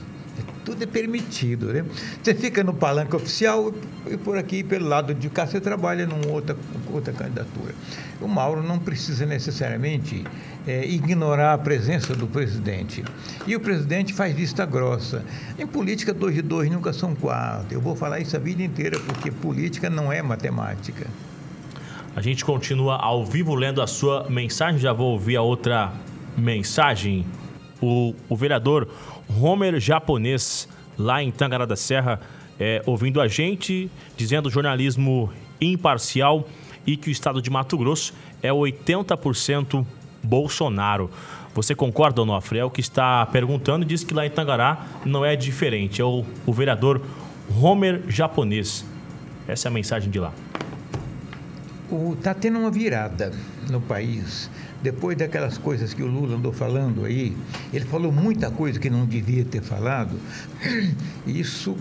tudo 0.65 0.83
é 0.83 0.87
permitido, 0.87 1.73
né? 1.73 1.85
Você 2.23 2.35
fica 2.35 2.63
no 2.63 2.75
palanque 2.75 3.15
oficial 3.17 3.73
e 4.07 4.17
por 4.17 4.37
aqui, 4.37 4.63
pelo 4.63 4.87
lado 4.87 5.15
de 5.15 5.29
cá, 5.29 5.47
você 5.47 5.61
trabalha 5.61 6.07
numa 6.07 6.27
outra, 6.29 6.57
outra 6.93 7.13
candidatura. 7.13 7.75
O 8.21 8.29
Mauro 8.29 8.63
não 8.63 8.79
precisa 8.79 9.25
necessariamente 9.25 10.25
é, 10.67 10.87
ignorar 10.87 11.55
a 11.55 11.59
presença 11.59 12.15
do 12.15 12.27
presidente. 12.27 13.05
E 13.47 13.57
o 13.57 13.61
presidente 13.61 14.13
faz 14.13 14.35
vista 14.35 14.67
grossa. 14.67 15.25
Em 15.59 15.67
política, 15.67 16.13
dois 16.13 16.35
de 16.35 16.43
dois 16.43 16.71
nunca 16.71 16.93
são 16.93 17.15
quatro. 17.15 17.75
Eu 17.75 17.81
vou 17.81 17.97
falar 17.97 18.21
isso 18.21 18.37
a 18.37 18.39
vida 18.39 18.63
inteira, 18.63 18.99
porque 19.01 19.31
política 19.31 19.89
não 19.89 20.13
é 20.13 20.21
matemática. 20.21 21.07
A 22.15 22.21
gente 22.21 22.45
continua 22.45 22.97
ao 22.97 23.25
vivo 23.25 23.55
lendo 23.55 23.81
a 23.81 23.87
sua 23.87 24.29
mensagem. 24.29 24.81
Já 24.81 24.93
vou 24.93 25.13
ouvir 25.13 25.37
a 25.37 25.43
outra 25.43 25.93
mensagem. 26.37 27.25
O, 27.81 28.15
o 28.29 28.37
vereador 28.37 28.89
Homer 29.41 29.79
Japonês, 29.79 30.69
lá 30.99 31.23
em 31.23 31.31
Tangará 31.31 31.65
da 31.65 31.77
Serra, 31.77 32.21
é, 32.59 32.83
ouvindo 32.87 33.21
a 33.21 33.29
gente, 33.29 33.91
dizendo 34.17 34.51
jornalismo 34.51 35.33
imparcial 35.61 36.49
e 36.87 36.97
que 36.97 37.09
o 37.09 37.13
estado 37.13 37.41
de 37.41 37.51
Mato 37.51 37.77
Grosso 37.77 38.15
é 38.43 38.51
80% 38.51 39.85
Bolsonaro. 40.23 41.11
Você 41.55 41.75
concorda, 41.75 42.23
Onofre? 42.23 42.59
É 42.59 42.65
o 42.65 42.71
que 42.71 42.81
está 42.81 43.25
perguntando 43.27 43.85
e 43.85 43.89
diz 43.89 44.05
que 44.05 44.15
lá 44.15 44.27
em 44.27 44.31
Tangará 44.31 44.87
não 45.05 45.25
é 45.25 45.35
diferente. 45.35 46.01
É 46.01 46.05
o, 46.05 46.25
o 46.47 46.53
vereador 46.53 47.01
Homer 47.61 48.03
Japonês. 48.09 48.85
Essa 49.47 49.69
é 49.69 49.71
a 49.71 49.73
mensagem 49.73 50.11
de 50.11 50.19
lá. 50.19 50.33
Está 52.17 52.35
tendo 52.35 52.59
uma 52.59 52.71
virada 52.71 53.33
no 53.71 53.81
país 53.81 54.51
depois 54.83 55.17
daquelas 55.17 55.59
coisas 55.59 55.93
que 55.93 56.03
o 56.03 56.07
Lula 56.07 56.37
andou 56.37 56.53
falando 56.53 57.05
aí, 57.05 57.37
ele 57.73 57.85
falou 57.85 58.13
muita 58.13 58.51
coisa 58.51 58.79
que 58.79 58.89
não 58.89 59.07
devia 59.07 59.45
ter 59.45 59.63
falado, 59.63 60.19
isso 61.27 61.77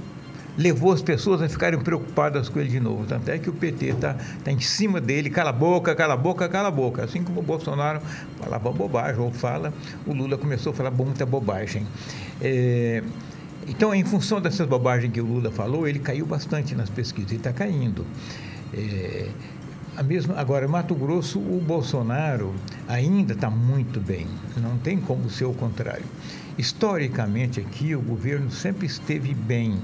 levou 0.58 0.92
as 0.92 1.02
pessoas 1.02 1.42
a 1.42 1.48
ficarem 1.48 1.80
preocupadas 1.80 2.50
com 2.50 2.60
ele 2.60 2.70
de 2.70 2.80
novo. 2.80 3.06
Tanto 3.06 3.30
é 3.30 3.38
que 3.38 3.50
o 3.50 3.54
PT 3.54 3.86
está 3.90 4.16
tá 4.44 4.52
em 4.52 4.60
cima 4.60 5.00
dele, 5.00 5.30
cala 5.30 5.52
a 5.52 5.54
boca, 5.54 5.94
cala 5.96 6.16
a 6.16 6.18
boca, 6.18 6.50
cala 6.50 6.70
a 6.70 6.72
boca. 6.72 7.04
Assim 7.04 7.24
como 7.24 7.42
o 7.42 7.44
Bolsonaro 7.44 8.02
falava 8.40 8.72
bobagem 8.72 9.22
ou 9.22 9.32
fala, 9.32 9.72
o 10.06 10.14
Lula 10.14 10.38
começou 10.38 10.72
a 10.74 10.76
falar 10.76 10.90
muita 10.90 11.26
bobagem. 11.26 11.86
É, 12.42 13.04
então, 13.68 13.94
em 13.94 14.04
função 14.04 14.42
dessas 14.42 14.66
bobagens 14.68 15.12
que 15.14 15.22
o 15.22 15.26
Lula 15.26 15.52
falou, 15.52 15.88
ele 15.88 16.00
caiu 16.00 16.26
bastante 16.26 16.74
nas 16.74 16.90
pesquisas 16.90 17.34
e 17.34 17.36
está 17.36 17.54
caindo. 17.54 18.06
É, 18.74 19.28
a 19.98 20.04
mesma, 20.04 20.36
agora, 20.36 20.68
Mato 20.68 20.94
Grosso, 20.94 21.40
o 21.40 21.60
Bolsonaro 21.60 22.54
ainda 22.88 23.34
está 23.34 23.50
muito 23.50 24.00
bem, 24.00 24.28
não 24.58 24.78
tem 24.78 25.00
como 25.00 25.28
ser 25.28 25.46
o 25.46 25.54
contrário. 25.54 26.06
Historicamente 26.56 27.60
aqui, 27.60 27.96
o 27.96 28.02
governo 28.02 28.52
sempre 28.52 28.86
esteve 28.86 29.34
bem. 29.34 29.80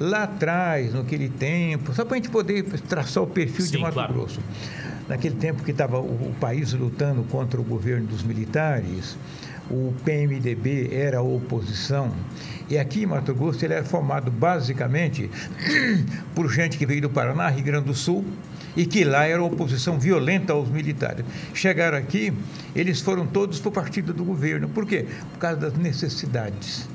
Lá 0.00 0.22
atrás, 0.22 0.94
naquele 0.94 1.28
tempo, 1.28 1.92
só 1.92 2.02
para 2.02 2.14
a 2.14 2.16
gente 2.16 2.30
poder 2.30 2.64
traçar 2.88 3.22
o 3.22 3.26
perfil 3.26 3.66
Sim, 3.66 3.72
de 3.72 3.78
Mato 3.78 3.94
claro. 3.94 4.14
Grosso. 4.14 4.40
Naquele 5.06 5.36
tempo 5.36 5.62
que 5.62 5.70
estava 5.70 5.98
o, 5.98 6.30
o 6.30 6.34
país 6.40 6.72
lutando 6.72 7.22
contra 7.24 7.60
o 7.60 7.64
governo 7.64 8.06
dos 8.06 8.22
militares, 8.22 9.18
o 9.70 9.92
PMDB 10.02 10.88
era 10.94 11.18
a 11.18 11.22
oposição. 11.22 12.10
E 12.70 12.78
aqui 12.78 13.02
em 13.02 13.06
Mato 13.06 13.34
Grosso 13.34 13.62
ele 13.64 13.74
era 13.74 13.84
formado 13.84 14.30
basicamente 14.30 15.30
por 16.34 16.50
gente 16.50 16.78
que 16.78 16.86
veio 16.86 17.02
do 17.02 17.10
Paraná, 17.10 17.48
Rio 17.48 17.64
Grande 17.64 17.86
do 17.86 17.94
Sul, 17.94 18.24
e 18.78 18.86
que 18.86 19.02
lá 19.02 19.24
era 19.26 19.42
oposição 19.42 19.98
violenta 19.98 20.52
aos 20.52 20.70
militares. 20.70 21.26
Chegaram 21.52 21.98
aqui, 21.98 22.32
eles 22.76 23.00
foram 23.00 23.26
todos 23.26 23.58
para 23.58 23.70
o 23.70 23.72
partido 23.72 24.14
do 24.14 24.24
governo. 24.24 24.68
Por 24.68 24.86
quê? 24.86 25.04
Por 25.32 25.38
causa 25.40 25.56
das 25.56 25.74
necessidades 25.74 26.88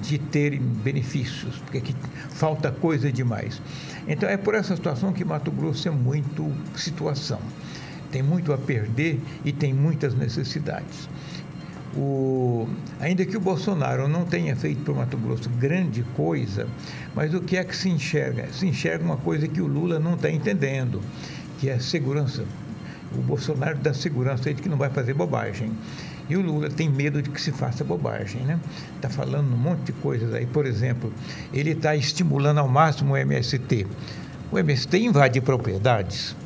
de 0.00 0.16
terem 0.16 0.60
benefícios, 0.60 1.58
porque 1.58 1.76
aqui 1.76 1.94
falta 2.30 2.72
coisa 2.72 3.12
demais. 3.12 3.60
Então 4.08 4.26
é 4.26 4.38
por 4.38 4.54
essa 4.54 4.74
situação 4.74 5.12
que 5.12 5.26
Mato 5.26 5.50
Grosso 5.50 5.86
é 5.86 5.90
muito 5.90 6.50
situação. 6.74 7.38
Tem 8.10 8.22
muito 8.22 8.50
a 8.54 8.56
perder 8.56 9.20
e 9.44 9.52
tem 9.52 9.74
muitas 9.74 10.14
necessidades. 10.14 11.06
O, 11.96 12.68
ainda 13.00 13.24
que 13.24 13.36
o 13.36 13.40
Bolsonaro 13.40 14.06
não 14.06 14.26
tenha 14.26 14.54
feito 14.54 14.82
para 14.82 14.92
o 14.92 14.96
Mato 14.96 15.16
Grosso 15.16 15.48
grande 15.48 16.02
coisa, 16.14 16.66
mas 17.14 17.32
o 17.32 17.40
que 17.40 17.56
é 17.56 17.64
que 17.64 17.74
se 17.74 17.88
enxerga? 17.88 18.48
Se 18.52 18.66
enxerga 18.66 19.02
uma 19.02 19.16
coisa 19.16 19.48
que 19.48 19.62
o 19.62 19.66
Lula 19.66 19.98
não 19.98 20.14
está 20.14 20.30
entendendo, 20.30 21.00
que 21.58 21.70
é 21.70 21.74
a 21.74 21.80
segurança. 21.80 22.44
O 23.14 23.22
Bolsonaro 23.22 23.78
dá 23.78 23.94
segurança 23.94 24.52
de 24.52 24.60
que 24.60 24.68
não 24.68 24.76
vai 24.76 24.90
fazer 24.90 25.14
bobagem. 25.14 25.72
E 26.28 26.36
o 26.36 26.42
Lula 26.42 26.68
tem 26.68 26.90
medo 26.90 27.22
de 27.22 27.30
que 27.30 27.40
se 27.40 27.52
faça 27.52 27.84
bobagem, 27.84 28.42
né? 28.42 28.58
Está 28.96 29.08
falando 29.08 29.52
um 29.54 29.56
monte 29.56 29.84
de 29.84 29.92
coisas 29.92 30.34
aí. 30.34 30.44
Por 30.44 30.66
exemplo, 30.66 31.12
ele 31.52 31.70
está 31.70 31.94
estimulando 31.94 32.58
ao 32.58 32.68
máximo 32.68 33.14
o 33.14 33.16
MST. 33.16 33.86
O 34.50 34.58
MST 34.58 34.98
invade 34.98 35.40
propriedades. 35.40 36.36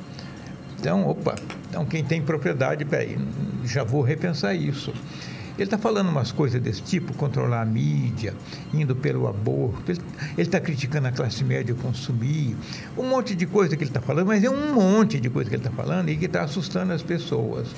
Então, 0.79 1.09
opa, 1.09 1.35
então 1.69 1.85
quem 1.85 2.05
tem 2.05 2.23
propriedade, 2.23 2.85
peraí, 2.85 3.19
já 3.65 3.83
vou 3.83 4.03
repensar 4.03 4.55
isso. 4.55 4.93
Ele 5.63 5.67
está 5.67 5.77
falando 5.77 6.09
umas 6.09 6.33
coisas 6.33 6.59
desse 6.61 6.83
tipo, 6.83 7.13
controlar 7.13 7.61
a 7.61 7.67
mídia, 7.67 8.35
indo 8.73 8.97
pelo 8.97 9.29
aborto. 9.29 9.93
Ele 9.93 10.01
está 10.39 10.59
criticando 10.59 11.09
a 11.09 11.13
classe 11.13 11.45
média 11.45 11.75
consumir, 11.75 12.57
um 12.97 13.07
monte 13.07 13.35
de 13.35 13.45
coisa 13.45 13.77
que 13.77 13.83
ele 13.83 13.91
está 13.91 14.01
falando, 14.01 14.29
mas 14.29 14.43
é 14.43 14.49
um 14.49 14.73
monte 14.73 15.21
de 15.21 15.29
coisa 15.29 15.51
que 15.51 15.57
ele 15.57 15.63
está 15.63 15.71
falando 15.71 16.09
e 16.09 16.17
que 16.17 16.25
está 16.25 16.43
assustando 16.43 16.95
as 16.95 17.03
pessoas. 17.03 17.69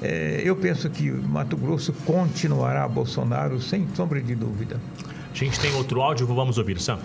É, 0.00 0.40
eu 0.44 0.54
penso 0.54 0.88
que 0.88 1.10
Mato 1.10 1.56
Grosso 1.56 1.92
continuará 2.04 2.86
Bolsonaro 2.86 3.60
sem 3.60 3.88
sombra 3.94 4.20
de 4.20 4.36
dúvida. 4.36 4.80
A 5.32 5.36
gente 5.36 5.58
tem 5.58 5.74
outro 5.74 6.00
áudio, 6.00 6.26
vamos 6.28 6.58
ouvir, 6.58 6.80
Sam. 6.80 7.00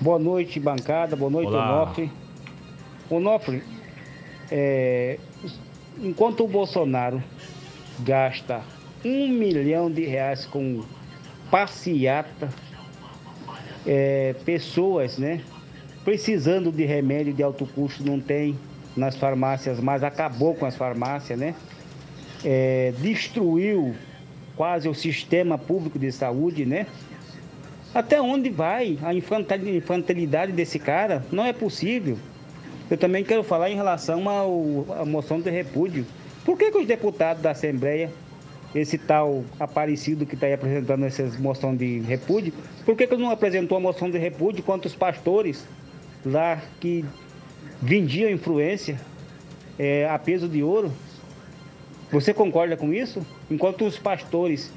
Boa 0.00 0.20
noite, 0.20 0.60
bancada. 0.60 1.16
Boa 1.16 1.30
noite, 1.30 1.48
Olá. 1.48 1.82
Onofre. 1.82 2.12
Onofre, 3.10 3.62
é, 4.52 5.18
enquanto 6.02 6.44
o 6.44 6.48
Bolsonaro 6.48 7.22
gasta 8.00 8.62
um 9.04 9.28
milhão 9.28 9.90
de 9.90 10.04
reais 10.04 10.46
com 10.46 10.82
passeata, 11.50 12.48
é, 13.86 14.34
pessoas, 14.44 15.18
né, 15.18 15.40
precisando 16.04 16.70
de 16.70 16.84
remédio 16.84 17.32
de 17.32 17.42
alto 17.42 17.66
custo 17.66 18.04
não 18.04 18.20
tem 18.20 18.58
nas 18.96 19.16
farmácias, 19.16 19.80
mas 19.80 20.02
acabou 20.02 20.54
com 20.54 20.66
as 20.66 20.76
farmácias, 20.76 21.38
né? 21.38 21.54
É, 22.44 22.92
destruiu 22.98 23.94
quase 24.56 24.88
o 24.88 24.94
sistema 24.94 25.56
público 25.56 25.98
de 25.98 26.10
saúde, 26.10 26.64
né? 26.66 26.86
Até 27.94 28.20
onde 28.20 28.50
vai 28.50 28.98
a 29.02 29.12
infantilidade 29.14 30.52
desse 30.52 30.78
cara? 30.78 31.24
Não 31.30 31.44
é 31.44 31.52
possível. 31.52 32.18
Eu 32.90 32.98
também 32.98 33.22
quero 33.22 33.44
falar 33.44 33.70
em 33.70 33.76
relação 33.76 34.28
ao, 34.28 34.84
à 34.98 35.04
moção 35.04 35.40
de 35.40 35.48
repúdio. 35.48 36.04
Por 36.44 36.58
que, 36.58 36.72
que 36.72 36.78
os 36.78 36.86
deputados 36.86 37.40
da 37.40 37.52
Assembleia, 37.52 38.10
esse 38.74 38.98
tal 38.98 39.44
Aparecido 39.60 40.26
que 40.26 40.34
está 40.34 40.46
aí 40.46 40.54
apresentando 40.54 41.04
essa 41.04 41.22
moção 41.38 41.76
de 41.76 42.00
repúdio, 42.00 42.52
por 42.84 42.96
que, 42.96 43.06
que 43.06 43.16
não 43.16 43.30
apresentou 43.30 43.78
a 43.78 43.80
moção 43.80 44.10
de 44.10 44.18
repúdio 44.18 44.64
quanto 44.64 44.86
os 44.86 44.94
pastores 44.96 45.64
lá 46.26 46.60
que 46.80 47.04
vendiam 47.80 48.28
influência 48.28 49.00
é, 49.78 50.08
a 50.08 50.18
peso 50.18 50.48
de 50.48 50.60
ouro? 50.60 50.92
Você 52.10 52.34
concorda 52.34 52.76
com 52.76 52.92
isso? 52.92 53.24
Enquanto 53.48 53.84
os 53.84 53.96
pastores 53.98 54.72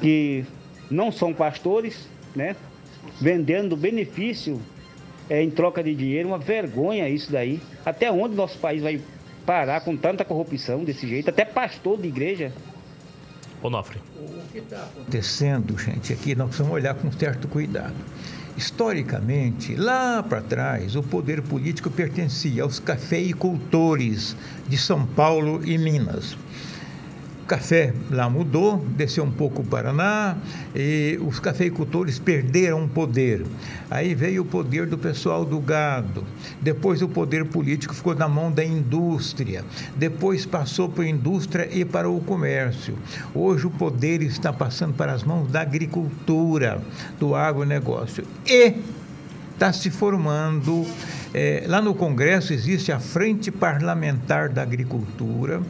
que 0.00 0.44
não 0.90 1.12
são 1.12 1.32
pastores, 1.32 2.08
né, 2.34 2.56
vendendo 3.20 3.76
benefício 3.76 4.60
é, 5.28 5.42
em 5.42 5.50
troca 5.50 5.82
de 5.82 5.94
dinheiro, 5.94 6.28
uma 6.28 6.38
vergonha 6.38 7.08
isso 7.08 7.30
daí. 7.30 7.60
Até 7.84 8.10
onde 8.10 8.34
nosso 8.34 8.58
país 8.58 8.82
vai 8.82 9.00
parar 9.44 9.80
com 9.80 9.96
tanta 9.96 10.24
corrupção 10.24 10.84
desse 10.84 11.06
jeito? 11.06 11.30
Até 11.30 11.44
pastor 11.44 12.00
de 12.00 12.08
igreja. 12.08 12.52
Onofre. 13.62 13.98
O 14.16 14.52
que 14.52 14.58
está 14.58 14.84
acontecendo, 14.84 15.78
gente, 15.78 16.12
aqui 16.12 16.34
nós 16.34 16.48
precisamos 16.48 16.74
olhar 16.74 16.94
com 16.94 17.10
certo 17.12 17.48
cuidado. 17.48 17.94
Historicamente, 18.56 19.74
lá 19.74 20.22
para 20.22 20.40
trás, 20.40 20.96
o 20.96 21.02
poder 21.02 21.42
político 21.42 21.90
pertencia 21.90 22.62
aos 22.62 22.78
cafeicultores 22.78 24.36
de 24.66 24.78
São 24.78 25.04
Paulo 25.04 25.60
e 25.64 25.76
Minas 25.76 26.36
café 27.46 27.94
lá 28.10 28.28
mudou, 28.28 28.84
desceu 28.96 29.24
um 29.24 29.30
pouco 29.30 29.62
o 29.62 29.64
Paraná, 29.64 30.36
e 30.74 31.18
os 31.22 31.38
cafeicultores 31.38 32.18
perderam 32.18 32.84
o 32.84 32.88
poder. 32.88 33.44
Aí 33.90 34.14
veio 34.14 34.42
o 34.42 34.44
poder 34.44 34.86
do 34.86 34.98
pessoal 34.98 35.44
do 35.44 35.58
gado, 35.60 36.24
depois 36.60 37.00
o 37.02 37.08
poder 37.08 37.44
político 37.46 37.94
ficou 37.94 38.14
na 38.14 38.28
mão 38.28 38.50
da 38.50 38.64
indústria, 38.64 39.64
depois 39.96 40.44
passou 40.44 40.88
para 40.88 41.04
a 41.04 41.08
indústria 41.08 41.68
e 41.72 41.84
para 41.84 42.10
o 42.10 42.20
comércio. 42.20 42.98
Hoje 43.34 43.66
o 43.66 43.70
poder 43.70 44.22
está 44.22 44.52
passando 44.52 44.94
para 44.94 45.12
as 45.12 45.22
mãos 45.22 45.50
da 45.50 45.60
agricultura, 45.60 46.82
do 47.18 47.34
agronegócio. 47.34 48.24
E 48.44 48.74
está 49.56 49.72
se 49.72 49.90
formando. 49.90 50.86
É, 51.32 51.64
lá 51.66 51.82
no 51.82 51.94
Congresso 51.94 52.52
existe 52.52 52.92
a 52.92 52.98
Frente 52.98 53.50
Parlamentar 53.50 54.48
da 54.48 54.62
Agricultura 54.62 55.62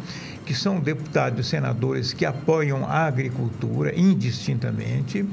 que 0.47 0.55
são 0.55 0.81
deputados 0.81 1.45
e 1.45 1.51
senadores 1.51 2.13
que 2.13 2.25
apoiam 2.25 2.87
a 2.87 3.01
agricultura 3.01 3.93
indistintamente, 3.99 5.27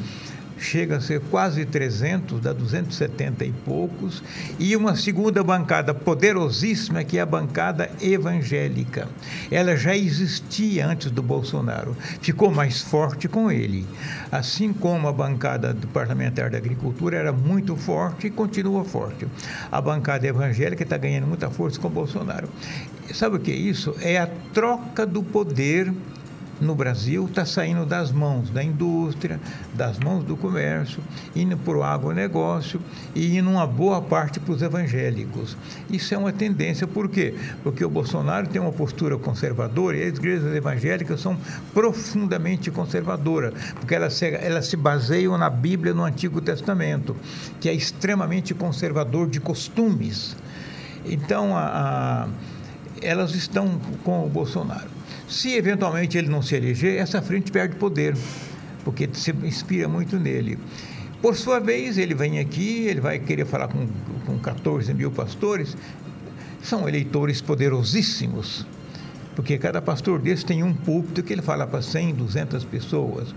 chega 0.63 0.97
a 0.97 1.01
ser 1.01 1.19
quase 1.29 1.65
300, 1.65 2.39
dá 2.39 2.53
270 2.53 3.45
e 3.45 3.51
poucos, 3.51 4.23
e 4.57 4.75
uma 4.75 4.95
segunda 4.95 5.43
bancada 5.43 5.93
poderosíssima 5.93 7.03
que 7.03 7.17
é 7.17 7.21
a 7.21 7.25
bancada 7.25 7.91
evangélica. 8.01 9.07
Ela 9.51 9.75
já 9.75 9.95
existia 9.95 10.87
antes 10.87 11.11
do 11.11 11.21
Bolsonaro, 11.21 11.95
ficou 12.21 12.49
mais 12.49 12.81
forte 12.81 13.27
com 13.27 13.51
ele. 13.51 13.85
Assim 14.31 14.71
como 14.71 15.07
a 15.07 15.13
bancada 15.13 15.73
do 15.73 15.87
parlamentar 15.87 16.49
da 16.49 16.57
agricultura 16.57 17.17
era 17.17 17.31
muito 17.31 17.75
forte 17.75 18.27
e 18.27 18.31
continua 18.31 18.85
forte. 18.85 19.27
A 19.71 19.81
bancada 19.81 20.25
evangélica 20.25 20.83
está 20.83 20.97
ganhando 20.97 21.27
muita 21.27 21.49
força 21.49 21.79
com 21.79 21.87
o 21.87 21.91
Bolsonaro. 21.91 22.47
Sabe 23.13 23.35
o 23.35 23.39
que 23.39 23.51
é 23.51 23.55
isso? 23.55 23.95
É 24.01 24.17
a 24.17 24.27
troca 24.53 25.05
do 25.05 25.21
poder 25.21 25.93
no 26.63 26.75
Brasil 26.75 27.25
está 27.25 27.45
saindo 27.45 27.85
das 27.85 28.11
mãos 28.11 28.49
da 28.49 28.63
indústria, 28.63 29.39
das 29.73 29.99
mãos 29.99 30.23
do 30.23 30.37
comércio, 30.37 31.03
indo 31.35 31.57
para 31.57 31.77
o 31.77 31.83
agronegócio 31.83 32.79
e 33.13 33.37
indo 33.37 33.49
uma 33.49 33.67
boa 33.67 34.01
parte 34.01 34.39
para 34.39 34.53
os 34.53 34.61
evangélicos. 34.61 35.57
Isso 35.89 36.13
é 36.13 36.17
uma 36.17 36.31
tendência, 36.31 36.87
por 36.87 37.09
quê? 37.09 37.35
Porque 37.63 37.83
o 37.83 37.89
Bolsonaro 37.89 38.47
tem 38.47 38.61
uma 38.61 38.71
postura 38.71 39.17
conservadora 39.17 39.97
e 39.97 40.03
as 40.03 40.17
igrejas 40.17 40.55
evangélicas 40.55 41.19
são 41.19 41.37
profundamente 41.73 42.71
conservadoras, 42.71 43.53
porque 43.79 43.95
elas 43.95 44.13
se, 44.13 44.27
elas 44.27 44.67
se 44.67 44.77
baseiam 44.77 45.37
na 45.37 45.49
Bíblia, 45.49 45.93
no 45.93 46.03
Antigo 46.03 46.41
Testamento, 46.41 47.15
que 47.59 47.67
é 47.67 47.73
extremamente 47.73 48.53
conservador 48.53 49.29
de 49.29 49.39
costumes. 49.39 50.35
Então, 51.05 51.55
a, 51.57 52.23
a, 52.23 52.27
elas 53.01 53.35
estão 53.35 53.79
com 54.03 54.25
o 54.25 54.29
Bolsonaro. 54.29 54.92
Se 55.33 55.55
eventualmente 55.55 56.15
ele 56.15 56.29
não 56.29 56.43
se 56.43 56.55
eleger, 56.55 56.99
essa 56.99 57.19
frente 57.19 57.51
perde 57.51 57.75
poder, 57.75 58.15
porque 58.83 59.09
se 59.13 59.31
inspira 59.43 59.87
muito 59.87 60.19
nele. 60.19 60.59
Por 61.23 61.35
sua 61.35 61.59
vez, 61.59 61.97
ele 61.97 62.13
vem 62.13 62.37
aqui, 62.37 62.85
ele 62.85 63.01
vai 63.01 63.17
querer 63.17 63.43
falar 63.43 63.67
com, 63.67 63.87
com 64.27 64.37
14 64.37 64.93
mil 64.93 65.09
pastores, 65.09 65.75
são 66.61 66.87
eleitores 66.87 67.41
poderosíssimos, 67.41 68.63
porque 69.35 69.57
cada 69.57 69.81
pastor 69.81 70.19
desse 70.19 70.45
tem 70.45 70.63
um 70.63 70.73
púlpito 70.73 71.23
que 71.23 71.33
ele 71.33 71.41
fala 71.41 71.65
para 71.65 71.81
100, 71.81 72.15
200 72.15 72.63
pessoas. 72.65 73.33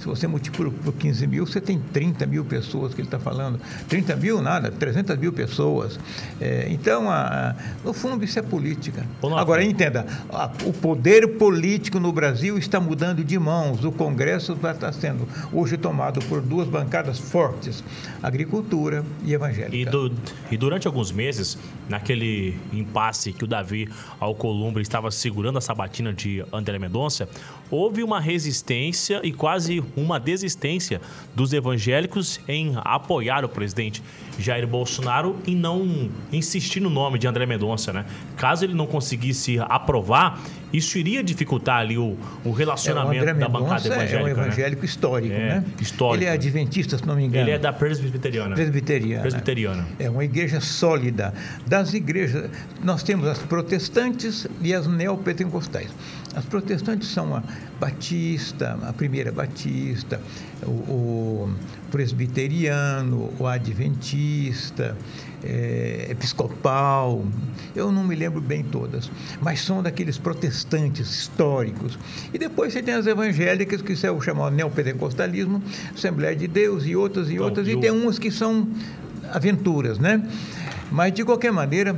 Se 0.00 0.06
você 0.06 0.26
multiplica 0.26 0.74
por 0.82 0.94
15 0.94 1.26
mil, 1.26 1.46
você 1.46 1.60
tem 1.60 1.78
30 1.78 2.24
mil 2.24 2.42
pessoas 2.42 2.94
que 2.94 3.02
ele 3.02 3.08
está 3.08 3.18
falando. 3.18 3.60
30 3.86 4.16
mil, 4.16 4.40
nada, 4.40 4.70
300 4.70 5.14
mil 5.18 5.30
pessoas. 5.30 6.00
É, 6.40 6.68
então, 6.70 7.10
a, 7.10 7.50
a, 7.50 7.54
no 7.84 7.92
fundo, 7.92 8.24
isso 8.24 8.38
é 8.38 8.42
política. 8.42 9.04
Agora, 9.36 9.62
entenda, 9.62 10.06
a, 10.30 10.50
o 10.64 10.72
poder 10.72 11.36
político 11.36 12.00
no 12.00 12.10
Brasil 12.12 12.56
está 12.56 12.80
mudando 12.80 13.22
de 13.22 13.38
mãos. 13.38 13.84
O 13.84 13.92
Congresso 13.92 14.54
está 14.54 14.90
sendo 14.90 15.28
hoje 15.52 15.76
tomado 15.76 16.24
por 16.24 16.40
duas 16.40 16.66
bancadas 16.66 17.18
fortes, 17.18 17.84
agricultura 18.22 19.04
e 19.22 19.34
evangélica. 19.34 19.76
E, 19.76 19.84
do, 19.84 20.10
e 20.50 20.56
durante 20.56 20.86
alguns 20.86 21.12
meses, 21.12 21.58
naquele 21.90 22.56
impasse 22.72 23.34
que 23.34 23.44
o 23.44 23.46
Davi 23.46 23.86
Alcolumbre 24.18 24.80
estava 24.80 25.10
segurando 25.10 25.39
a 25.58 25.60
sabatina 25.60 26.12
de 26.12 26.44
André 26.52 26.78
Mendonça, 26.78 27.28
houve 27.70 28.02
uma 28.02 28.20
resistência 28.20 29.20
e 29.22 29.32
quase 29.32 29.82
uma 29.96 30.18
desistência 30.18 31.00
dos 31.34 31.52
evangélicos 31.52 32.40
em 32.48 32.72
apoiar 32.76 33.44
o 33.44 33.48
presidente 33.48 34.02
Jair 34.38 34.66
Bolsonaro 34.66 35.36
e 35.46 35.54
não 35.54 36.10
insistir 36.32 36.80
no 36.80 36.90
nome 36.90 37.18
de 37.18 37.26
André 37.26 37.46
Mendonça, 37.46 37.92
né? 37.92 38.04
Caso 38.36 38.64
ele 38.64 38.74
não 38.74 38.86
conseguisse 38.86 39.58
aprovar, 39.58 40.40
isso 40.72 40.98
iria 40.98 41.22
dificultar 41.22 41.80
ali 41.80 41.98
o, 41.98 42.16
o 42.44 42.52
relacionamento 42.52 43.28
é, 43.28 43.32
o 43.32 43.38
da 43.38 43.48
bancada 43.48 43.86
evangélica. 43.86 44.16
É 44.16 44.22
um 44.22 44.24
né? 44.24 44.30
evangélico 44.30 44.82
né? 44.82 44.86
histórico, 44.86 45.34
é, 45.34 45.38
né? 45.38 45.64
Histórico. 45.80 46.24
Ele 46.24 46.30
é 46.30 46.32
adventista, 46.32 46.96
se 46.96 47.06
não 47.06 47.16
me 47.16 47.24
engano. 47.24 47.44
Ele 47.44 47.50
é 47.50 47.58
da 47.58 47.72
presbiteriana. 47.72 48.54
Presbiteriana. 48.54 49.22
Presbiteriana. 49.22 49.86
É 49.98 50.08
uma 50.08 50.24
igreja 50.24 50.60
sólida. 50.60 51.34
Das 51.66 51.92
igrejas, 51.92 52.50
nós 52.82 53.02
temos 53.02 53.26
as 53.28 53.38
protestantes 53.38 54.46
e 54.62 54.72
as 54.72 54.86
neopentecostais. 54.86 55.90
As 56.34 56.44
protestantes 56.44 57.08
são 57.08 57.34
a 57.34 57.42
batista, 57.80 58.78
a 58.82 58.92
primeira 58.92 59.32
batista, 59.32 60.20
o, 60.62 60.70
o 60.70 61.54
presbiteriano, 61.90 63.32
o 63.38 63.46
adventista, 63.46 64.96
é, 65.42 66.06
episcopal, 66.10 67.24
eu 67.74 67.90
não 67.90 68.04
me 68.04 68.14
lembro 68.14 68.40
bem 68.40 68.62
todas, 68.62 69.10
mas 69.40 69.60
são 69.60 69.82
daqueles 69.82 70.18
protestantes 70.18 71.10
históricos. 71.10 71.98
E 72.32 72.38
depois 72.38 72.72
você 72.72 72.82
tem 72.82 72.94
as 72.94 73.06
evangélicas, 73.06 73.82
que 73.82 73.94
é 74.06 74.10
o 74.10 74.20
chamado 74.20 74.54
neopentecostalismo, 74.54 75.62
Assembleia 75.94 76.36
de 76.36 76.46
Deus 76.46 76.84
e 76.84 76.94
outras 76.94 77.28
e 77.28 77.34
então, 77.34 77.44
outras, 77.44 77.68
e 77.68 77.76
tem 77.76 77.90
umas 77.90 78.18
que 78.18 78.30
são 78.30 78.68
aventuras, 79.32 79.98
né? 79.98 80.22
Mas, 80.90 81.12
de 81.12 81.24
qualquer 81.24 81.52
maneira, 81.52 81.96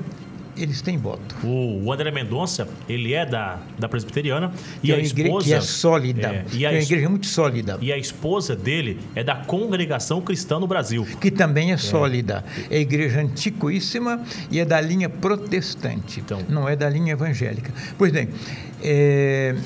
eles 0.62 0.80
têm 0.80 0.96
voto. 0.96 1.34
O 1.44 1.92
André 1.92 2.10
Mendonça, 2.10 2.68
ele 2.88 3.12
é 3.12 3.26
da, 3.26 3.58
da 3.78 3.88
presbiteriana 3.88 4.52
e 4.82 4.86
que 4.86 4.92
a 4.92 4.96
é 4.96 5.00
esposa 5.00 5.46
que 5.46 5.52
é 5.52 5.60
sólida, 5.60 6.28
é, 6.28 6.44
e 6.52 6.66
a 6.66 6.70
é 6.70 6.74
uma 6.74 6.82
igreja 6.82 7.08
muito 7.08 7.26
sólida. 7.26 7.78
E 7.80 7.92
a 7.92 7.98
esposa 7.98 8.54
dele 8.54 9.00
é 9.14 9.24
da 9.24 9.34
Congregação 9.34 10.20
Cristã 10.20 10.58
no 10.58 10.66
Brasil, 10.66 11.06
que 11.20 11.30
também 11.30 11.70
é, 11.70 11.74
é. 11.74 11.76
sólida. 11.76 12.44
É 12.70 12.78
igreja 12.78 13.20
antiquíssima 13.20 14.22
e 14.50 14.60
é 14.60 14.64
da 14.64 14.80
linha 14.80 15.08
protestante. 15.08 16.20
Então, 16.20 16.40
não 16.48 16.68
é 16.68 16.76
da 16.76 16.88
linha 16.88 17.12
evangélica. 17.12 17.72
Pois 17.98 18.12
bem, 18.12 18.28
é, 18.82 19.56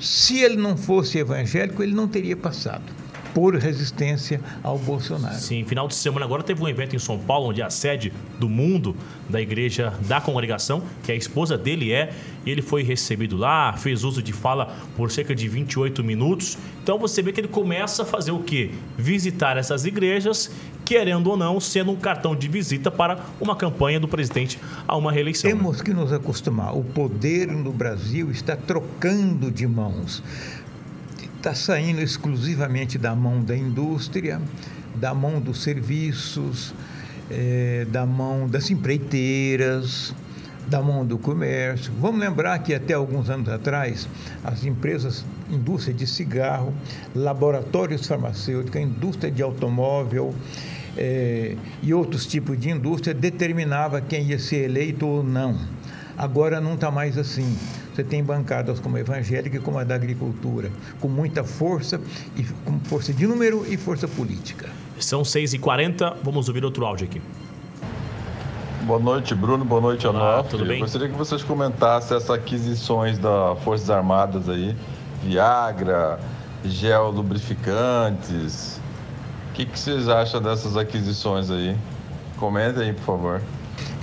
se 0.00 0.40
ele 0.40 0.56
não 0.56 0.76
fosse 0.76 1.18
evangélico, 1.18 1.82
ele 1.82 1.94
não 1.94 2.08
teria 2.08 2.36
passado 2.36 3.03
por 3.34 3.56
resistência 3.56 4.40
ao 4.62 4.78
Bolsonaro. 4.78 5.34
Sim, 5.34 5.64
final 5.64 5.88
de 5.88 5.96
semana 5.96 6.24
agora 6.24 6.42
teve 6.42 6.62
um 6.62 6.68
evento 6.68 6.94
em 6.94 6.98
São 7.00 7.18
Paulo, 7.18 7.48
onde 7.48 7.60
a 7.60 7.68
sede 7.68 8.12
do 8.38 8.48
mundo 8.48 8.96
da 9.28 9.40
igreja 9.40 9.92
da 10.06 10.20
congregação, 10.20 10.82
que 11.02 11.10
a 11.10 11.14
esposa 11.16 11.58
dele 11.58 11.92
é, 11.92 12.12
ele 12.46 12.62
foi 12.62 12.82
recebido 12.82 13.36
lá, 13.36 13.72
fez 13.72 14.04
uso 14.04 14.22
de 14.22 14.32
fala 14.32 14.76
por 14.96 15.10
cerca 15.10 15.34
de 15.34 15.48
28 15.48 16.04
minutos. 16.04 16.56
Então 16.82 16.98
você 16.98 17.20
vê 17.22 17.32
que 17.32 17.40
ele 17.40 17.48
começa 17.48 18.02
a 18.02 18.06
fazer 18.06 18.30
o 18.30 18.38
quê? 18.38 18.70
Visitar 18.96 19.56
essas 19.56 19.84
igrejas, 19.84 20.50
querendo 20.84 21.28
ou 21.28 21.36
não, 21.36 21.58
sendo 21.58 21.90
um 21.90 21.96
cartão 21.96 22.36
de 22.36 22.46
visita 22.46 22.90
para 22.90 23.18
uma 23.40 23.56
campanha 23.56 23.98
do 23.98 24.06
presidente 24.06 24.60
a 24.86 24.96
uma 24.96 25.10
reeleição. 25.10 25.50
Temos 25.50 25.78
né? 25.78 25.84
que 25.84 25.92
nos 25.92 26.12
acostumar. 26.12 26.76
O 26.76 26.84
poder 26.84 27.48
no 27.48 27.72
Brasil 27.72 28.30
está 28.30 28.54
trocando 28.54 29.50
de 29.50 29.66
mãos 29.66 30.22
está 31.44 31.54
saindo 31.54 32.00
exclusivamente 32.00 32.96
da 32.96 33.14
mão 33.14 33.44
da 33.44 33.54
indústria, 33.54 34.40
da 34.94 35.12
mão 35.12 35.38
dos 35.38 35.62
serviços, 35.62 36.74
é, 37.30 37.86
da 37.90 38.06
mão 38.06 38.48
das 38.48 38.70
empreiteiras, 38.70 40.14
da 40.66 40.80
mão 40.80 41.04
do 41.04 41.18
comércio. 41.18 41.92
Vamos 42.00 42.18
lembrar 42.18 42.58
que 42.60 42.72
até 42.72 42.94
alguns 42.94 43.28
anos 43.28 43.50
atrás, 43.50 44.08
as 44.42 44.64
empresas, 44.64 45.22
indústria 45.50 45.92
de 45.92 46.06
cigarro, 46.06 46.72
laboratórios 47.14 48.06
farmacêuticos, 48.06 48.80
indústria 48.80 49.30
de 49.30 49.42
automóvel 49.42 50.34
é, 50.96 51.56
e 51.82 51.92
outros 51.92 52.24
tipos 52.24 52.58
de 52.58 52.70
indústria 52.70 53.12
determinava 53.12 54.00
quem 54.00 54.28
ia 54.28 54.38
ser 54.38 54.64
eleito 54.64 55.06
ou 55.06 55.22
não. 55.22 55.58
Agora 56.16 56.60
não 56.60 56.74
está 56.74 56.90
mais 56.90 57.18
assim. 57.18 57.56
Você 57.92 58.02
tem 58.02 58.22
bancadas 58.22 58.80
como 58.80 58.96
a 58.96 59.00
evangélica 59.00 59.56
e 59.56 59.60
como 59.60 59.78
a 59.78 59.84
da 59.84 59.94
agricultura, 59.94 60.70
com 61.00 61.08
muita 61.08 61.44
força, 61.44 62.00
e 62.36 62.42
com 62.64 62.78
força 62.80 63.12
de 63.12 63.26
número 63.26 63.64
e 63.68 63.76
força 63.76 64.08
política. 64.08 64.68
São 64.98 65.22
6h40, 65.22 66.16
vamos 66.22 66.48
ouvir 66.48 66.64
outro 66.64 66.84
áudio 66.84 67.06
aqui. 67.06 67.22
Boa 68.82 68.98
noite, 68.98 69.34
Bruno. 69.34 69.64
Boa 69.64 69.80
noite, 69.80 70.06
Olá, 70.06 70.42
tudo 70.42 70.64
bem? 70.64 70.74
Eu 70.76 70.80
gostaria 70.80 71.08
que 71.08 71.16
vocês 71.16 71.42
comentassem 71.42 72.16
essas 72.16 72.30
aquisições 72.30 73.16
das 73.18 73.58
Forças 73.60 73.88
Armadas 73.88 74.48
aí. 74.48 74.76
Viagra, 75.22 76.20
gel 76.64 77.10
lubrificantes. 77.10 78.80
O 79.50 79.54
que, 79.54 79.64
que 79.64 79.78
vocês 79.78 80.08
acham 80.08 80.42
dessas 80.42 80.76
aquisições 80.76 81.50
aí? 81.50 81.76
Comentem 82.36 82.82
aí, 82.82 82.92
por 82.92 83.04
favor. 83.04 83.40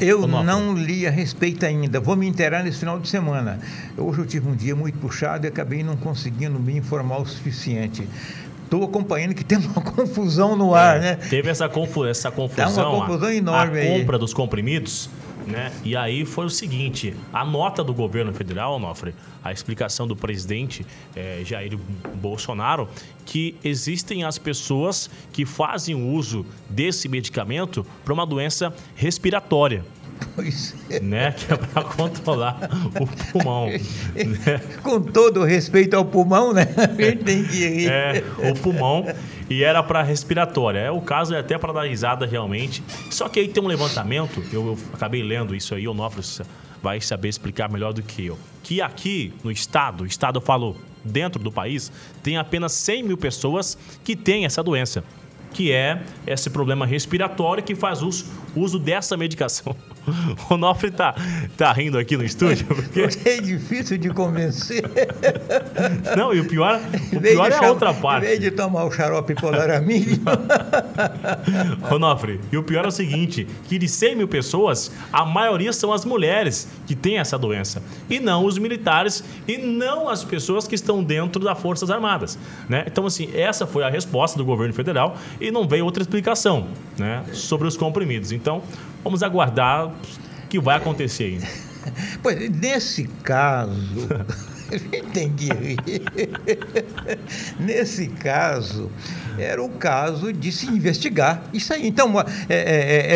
Eu 0.02 0.28
não 0.28 0.74
li 0.74 1.06
a 1.06 1.12
respeito 1.12 1.64
ainda. 1.64 2.00
Vou 2.00 2.16
me 2.16 2.28
inteirar 2.28 2.64
nesse 2.64 2.80
final 2.80 3.00
de 3.00 3.08
semana. 3.08 3.60
Hoje 3.96 4.20
eu 4.20 4.26
tive 4.26 4.50
um 4.50 4.56
dia 4.56 4.76
muito 4.76 4.98
puxado 4.98 5.46
e 5.46 5.48
acabei 5.48 5.84
não 5.84 5.96
conseguindo 5.96 6.60
me 6.60 6.76
informar 6.76 7.20
o 7.20 7.26
suficiente. 7.26 8.08
Estou 8.64 8.84
acompanhando 8.84 9.36
que 9.36 9.44
tem 9.44 9.60
uma 9.60 9.82
confusão 9.94 10.56
no 10.56 10.74
ar, 10.74 11.00
né? 11.00 11.16
Teve 11.30 11.50
essa, 11.50 11.70
confu 11.70 12.06
essa 12.06 12.32
confusão. 12.32 12.74
Tá 12.74 12.90
uma 12.90 13.06
confusão 13.06 13.28
a, 13.28 13.36
enorme 13.36 13.78
a 13.78 13.82
aí. 13.84 14.00
compra 14.00 14.18
dos 14.18 14.34
comprimidos, 14.34 15.08
né? 15.52 15.72
E 15.84 15.96
aí 15.96 16.26
foi 16.26 16.46
o 16.46 16.50
seguinte: 16.50 17.16
a 17.32 17.46
nota 17.46 17.84
do 17.84 17.94
governo 17.94 18.34
federal, 18.34 18.76
Onofre, 18.76 19.14
a 19.44 19.52
explicação 19.52 20.08
do 20.08 20.16
presidente 20.16 20.86
eh, 21.16 21.42
Jair 21.46 21.78
Bolsonaro, 22.16 22.88
que 23.26 23.56
existem 23.64 24.24
as 24.24 24.38
pessoas 24.38 25.10
que 25.32 25.46
fazem 25.46 25.96
uso 25.96 26.46
desse 26.70 27.08
medicamento 27.08 27.86
para 28.04 28.14
uma 28.14 28.26
doença 28.26 28.74
respiratória. 28.96 29.84
Pois 30.36 30.76
é. 30.90 31.00
Né? 31.00 31.32
Que 31.32 31.54
é 31.54 31.58
para 31.58 31.84
controlar 31.84 32.70
o 33.00 33.32
pulmão. 33.32 33.68
né? 33.68 34.62
Com 34.84 35.02
todo 35.02 35.42
o 35.42 35.44
respeito 35.44 35.96
ao 35.96 36.06
pulmão, 36.06 36.54
né? 36.54 36.68
A 36.78 37.02
gente 37.02 37.24
tem 37.24 37.44
que 37.44 37.68
rir. 37.68 37.90
É, 37.90 38.24
o 38.50 38.54
pulmão 38.56 39.06
e 39.52 39.64
era 39.64 39.84
para 39.84 40.02
respiratória. 40.02 40.80
É 40.80 40.92
o 40.92 41.02
caso 41.02 41.36
é 41.36 41.40
até 41.40 41.58
para 41.58 41.74
dar 41.74 41.84
risada 41.84 42.26
realmente. 42.26 42.82
Só 43.10 43.28
que 43.28 43.40
aí 43.40 43.48
tem 43.50 43.62
um 43.62 43.68
levantamento, 43.68 44.42
eu, 44.52 44.68
eu 44.68 44.78
acabei 44.94 45.22
lendo 45.22 45.54
isso 45.54 45.76
aí, 45.76 45.88
o 45.88 45.92
Onofre 45.92 46.22
vai 46.82 47.02
saber 47.02 47.28
explicar 47.28 47.70
melhor 47.70 47.94
do 47.94 48.02
que 48.02 48.26
eu. 48.26 48.40
Que 48.64 48.82
aqui 48.82 49.34
no 49.44 49.52
estado, 49.52 50.04
o 50.04 50.08
estado 50.08 50.40
falou, 50.40 50.78
dentro 51.04 51.44
do 51.44 51.52
país, 51.52 51.92
tem 52.24 52.38
apenas 52.38 52.72
100 52.72 53.04
mil 53.04 53.18
pessoas 53.18 53.78
que 54.04 54.16
têm 54.16 54.46
essa 54.46 54.64
doença. 54.64 55.04
Que 55.54 55.72
é 55.72 56.02
esse 56.26 56.50
problema 56.50 56.86
respiratório 56.86 57.62
que 57.62 57.76
faz 57.76 58.02
uso, 58.02 58.26
uso 58.56 58.80
dessa 58.80 59.18
medicação. 59.18 59.76
O 60.50 60.54
Onofre 60.56 60.92
tá, 60.92 61.16
tá 61.58 61.72
rindo 61.72 61.98
aqui 61.98 62.18
no 62.18 62.24
estúdio, 62.24 62.66
porque... 62.66 63.02
É 63.26 63.40
difícil 63.40 63.98
de 63.98 64.10
convencer. 64.10 64.84
Não, 66.18 66.34
e 66.34 66.40
o 66.40 66.48
pior, 66.48 66.80
o 67.14 67.22
pior 67.22 67.52
é 67.52 67.56
a 67.56 67.70
outra 67.70 67.94
parte. 67.94 68.26
Em 68.26 68.30
vez 68.30 68.40
de 68.40 68.52
tomar 68.52 68.86
o 68.86 68.92
xarope 68.92 69.36
polaramide, 69.36 70.22
Onofre, 71.92 72.40
e 72.52 72.58
o 72.58 72.64
pior 72.64 72.86
é 72.86 72.88
o 72.88 72.92
seguinte, 72.92 73.48
que 73.68 73.78
de 73.78 73.88
100 73.88 74.16
mil 74.16 74.28
pessoas, 74.28 74.92
a 75.12 75.26
maioria 75.26 75.72
são 75.72 75.94
as 75.94 76.04
mulheres 76.04 76.68
que 76.88 76.96
têm 76.96 77.20
essa 77.20 77.38
doença. 77.38 77.82
E 78.10 78.20
não 78.20 78.46
os 78.46 78.58
militares 78.58 79.24
e 79.48 79.58
não 79.58 80.10
as 80.10 80.24
pessoas 80.24 80.68
que 80.68 80.76
estão 80.76 81.04
dentro 81.04 81.44
das 81.44 81.60
Forças 81.60 81.90
Armadas. 81.90 82.38
Né? 82.68 82.84
Então, 82.88 83.06
assim, 83.06 83.30
essa 83.34 83.68
foi 83.68 83.84
a 83.84 83.90
resposta 83.90 84.38
do 84.38 84.46
governo 84.46 84.74
federal 84.74 85.18
e 85.40 85.52
não 85.52 85.68
veio 85.68 85.86
outra 85.86 86.02
explicação 86.02 86.68
né, 86.98 87.24
sobre 87.34 87.68
os 87.68 87.78
comprimidos. 87.78 88.32
Então, 88.32 88.64
vamos 89.04 89.24
aguardar 89.24 89.88
o 89.88 89.94
que 90.50 90.60
vai 90.60 90.78
acontecer 90.78 91.24
ainda. 91.26 91.48
Pois, 92.22 92.48
nesse 92.52 93.06
caso, 93.24 93.74
a 94.72 94.78
gente 94.78 95.02
tem 95.14 95.34
que 95.34 95.46
rir. 95.52 95.78
Nesse 97.60 98.08
caso, 98.08 98.92
era 99.38 99.62
o 99.64 99.68
caso 99.70 100.32
de 100.32 100.52
se 100.52 100.68
investigar 100.68 101.42
isso 101.52 101.74
aí. 101.74 101.88
Então, 101.88 102.20
é, 102.20 102.26
é- 102.50 102.56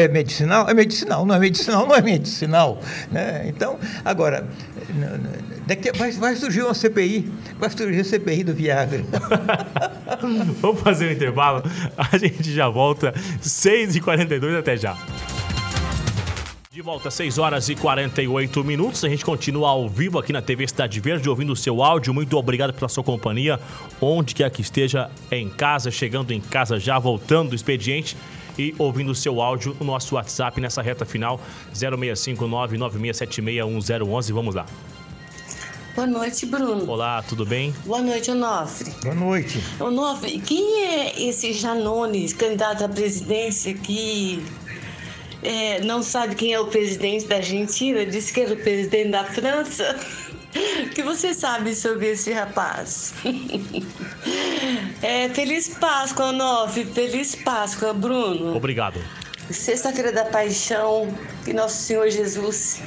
é- 0.02 0.04
é 0.04 0.08
medicinal? 0.08 0.68
É 0.68 0.74
medicinal. 0.74 1.26
Não 1.28 1.36
é 1.36 1.40
medicinal? 1.40 1.86
Não 1.88 1.96
é 1.96 2.02
medicinal. 2.02 2.82
Né? 3.12 3.44
Então, 3.48 3.78
agora, 4.04 4.48
daqui, 5.68 5.92
vai, 5.96 6.12
vai 6.14 6.36
surgir 6.36 6.64
uma 6.64 6.74
CPI. 6.74 7.32
Vai 7.60 7.70
surgir 7.70 8.00
a 8.02 8.04
CPI 8.04 8.44
do 8.44 8.54
Viagra. 8.56 9.04
Vamos 10.60 10.82
fazer 10.82 11.10
um 11.10 11.12
intervalo, 11.12 11.64
a 11.96 12.18
gente 12.18 12.52
já 12.52 12.68
volta 12.68 13.14
6h42, 13.44 14.58
até 14.58 14.76
já. 14.76 14.98
De 16.76 16.82
volta, 16.82 17.10
6 17.10 17.38
horas 17.38 17.70
e 17.70 17.76
48 17.76 18.62
minutos. 18.62 19.06
A 19.06 19.08
gente 19.08 19.24
continua 19.24 19.70
ao 19.70 19.88
vivo 19.88 20.20
aqui 20.20 20.34
na 20.34 20.42
TV 20.42 20.68
Cidade 20.68 21.00
Verde, 21.00 21.30
ouvindo 21.30 21.54
o 21.54 21.56
seu 21.56 21.82
áudio. 21.82 22.14
Muito 22.14 22.36
obrigado 22.36 22.74
pela 22.74 22.90
sua 22.90 23.02
companhia. 23.02 23.58
Onde 24.02 24.36
quer 24.36 24.52
que 24.52 24.60
esteja, 24.60 25.10
em 25.32 25.48
casa, 25.48 25.90
chegando 25.90 26.34
em 26.34 26.42
casa, 26.42 26.78
já 26.78 27.00
voltando 27.00 27.52
do 27.52 27.56
expediente 27.56 28.18
e 28.60 28.76
ouvindo 28.78 29.14
o 29.14 29.16
seu 29.16 29.42
áudio 29.42 29.74
no 29.80 29.86
nosso 29.86 30.16
WhatsApp 30.16 30.60
nessa 30.60 30.82
reta 30.82 31.06
final 31.06 31.40
065996761011. 31.74 34.34
Vamos 34.34 34.54
lá. 34.54 34.66
Boa 35.96 36.08
noite, 36.08 36.46
Bruno. 36.46 36.92
Olá, 36.92 37.24
tudo 37.24 37.46
bem? 37.46 37.74
Boa 37.86 38.02
noite, 38.02 38.30
Onofre. 38.32 38.92
Boa 39.02 39.16
noite. 39.16 39.64
Onofre, 39.80 40.42
quem 40.42 40.84
é 40.84 41.24
esse 41.24 41.54
Janones, 41.54 42.34
candidato 42.34 42.84
à 42.84 42.90
presidência, 42.90 43.74
que 43.74 44.44
é, 45.46 45.82
não 45.82 46.02
sabe 46.02 46.36
quem 46.36 46.54
é 46.54 46.60
o 46.60 46.68
presidente 46.68 47.26
da 47.28 47.36
Argentina? 47.38 48.06
Disse 48.06 48.34
que 48.34 48.42
era 48.42 48.54
o 48.54 48.58
presidente 48.58 49.10
da 49.10 49.24
França. 49.24 49.96
O 50.86 50.90
que 50.96 51.04
você 51.04 51.34
sabe 51.34 51.76
sobre 51.76 52.12
esse 52.12 52.32
rapaz? 52.32 53.14
É, 55.02 55.30
feliz 55.30 55.68
Páscoa, 55.68 56.28
Onofre. 56.30 56.84
Feliz 56.86 57.36
Páscoa, 57.36 57.94
Bruno. 57.94 58.56
Obrigado. 58.56 59.00
Sexta-feira 59.52 60.12
da 60.12 60.26
Paixão, 60.26 61.08
que 61.44 61.54
Nosso 61.54 61.78
Senhor 61.84 62.10
Jesus 62.10 62.82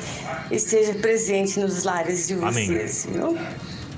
esteja 0.50 0.94
presente 0.94 1.60
nos 1.60 1.84
lares 1.84 2.26
de 2.26 2.34
Amém. 2.34 2.66
vocês, 2.66 3.06
viu? 3.08 3.38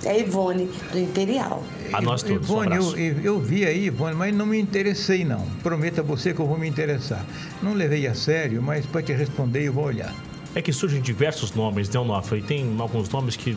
É 0.05 0.11
a 0.11 0.19
Ivone, 0.19 0.71
do 0.93 0.99
Imperial. 0.99 1.63
A 1.93 2.01
nós 2.01 2.23
todos. 2.23 2.49
Um 2.49 2.53
Ivone, 2.63 2.67
abraço. 2.75 2.97
eu, 2.97 3.21
eu, 3.21 3.41
vi 3.41 3.65
aí, 3.67 3.87
Ivone, 3.87 4.15
mas 4.15 4.35
não 4.35 4.47
me 4.47 4.59
interessei, 4.59 5.25
não. 5.25 5.47
Prometo 5.63 6.01
a 6.01 6.03
você 6.03 6.33
que 6.33 6.41
eu 6.41 6.47
vou 6.47 6.59
me 6.59 6.69
interessar. 6.69 7.25
Não 7.63 7.75
levei 7.75 8.07
a 8.07 8.15
sério, 8.15 8.63
mas 8.63 8.87
para 8.87 9.03
te 9.03 9.13
responder 9.13 9.65
eu 9.65 9.73
vou 9.73 9.85
olhar. 9.85 10.15
É 10.55 10.63
que 10.63 10.73
surgem 10.73 11.01
diversos 11.01 11.55
nomes, 11.55 11.89
né, 11.91 12.01
Onofre? 12.01 12.39
E 12.39 12.43
tem 12.43 12.75
alguns 12.79 13.09
nomes 13.11 13.37
que 13.37 13.57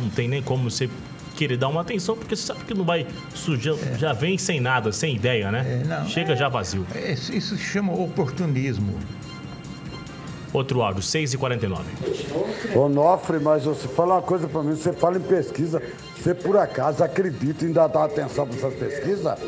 não 0.00 0.08
tem 0.10 0.28
nem 0.28 0.42
como 0.42 0.70
você 0.70 0.88
querer 1.34 1.56
dar 1.58 1.68
uma 1.68 1.82
atenção, 1.82 2.16
porque 2.16 2.34
você 2.34 2.46
sabe 2.46 2.64
que 2.64 2.72
não 2.72 2.84
vai 2.84 3.06
surgir, 3.34 3.74
já 3.98 4.12
vem 4.14 4.38
sem 4.38 4.58
nada, 4.58 4.90
sem 4.92 5.14
ideia, 5.16 5.50
né? 5.52 5.82
É, 5.82 5.86
não, 5.86 6.08
Chega 6.08 6.34
já 6.34 6.48
vazio. 6.48 6.86
É, 6.94 7.12
Isso, 7.12 7.34
isso 7.34 7.56
se 7.56 7.62
chama 7.62 7.92
oportunismo. 7.92 8.98
Outro 10.52 10.82
áudio, 10.82 11.02
6h49. 11.02 11.78
Onofre, 12.74 13.38
mas 13.38 13.64
você 13.64 13.88
fala 13.88 14.14
uma 14.14 14.22
coisa 14.22 14.48
pra 14.48 14.62
mim, 14.62 14.74
você 14.74 14.92
fala 14.92 15.16
em 15.18 15.20
pesquisa, 15.20 15.82
você 16.16 16.34
por 16.34 16.56
acaso 16.56 17.02
acredita 17.04 17.64
em 17.64 17.72
dar 17.72 17.86
atenção 17.86 18.46
para 18.46 18.56
essas 18.56 18.74
pesquisas? 18.74 19.38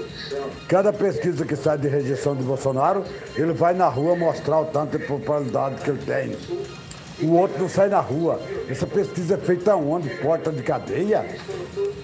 Cada 0.68 0.92
pesquisa 0.92 1.44
que 1.44 1.56
sai 1.56 1.78
de 1.78 1.88
rejeição 1.88 2.36
de 2.36 2.42
Bolsonaro, 2.42 3.04
ele 3.36 3.52
vai 3.52 3.74
na 3.74 3.88
rua 3.88 4.14
mostrar 4.14 4.60
o 4.60 4.66
tanto 4.66 4.98
de 4.98 5.06
popularidade 5.06 5.76
que 5.82 5.90
ele 5.90 6.02
tem. 6.04 6.36
O 7.20 7.32
outro 7.32 7.60
não 7.60 7.68
sai 7.68 7.88
na 7.88 8.00
rua. 8.00 8.40
Essa 8.68 8.86
pesquisa 8.86 9.34
é 9.34 9.38
feita 9.38 9.74
onde? 9.74 10.08
Porta 10.08 10.52
de 10.52 10.62
cadeia? 10.62 11.24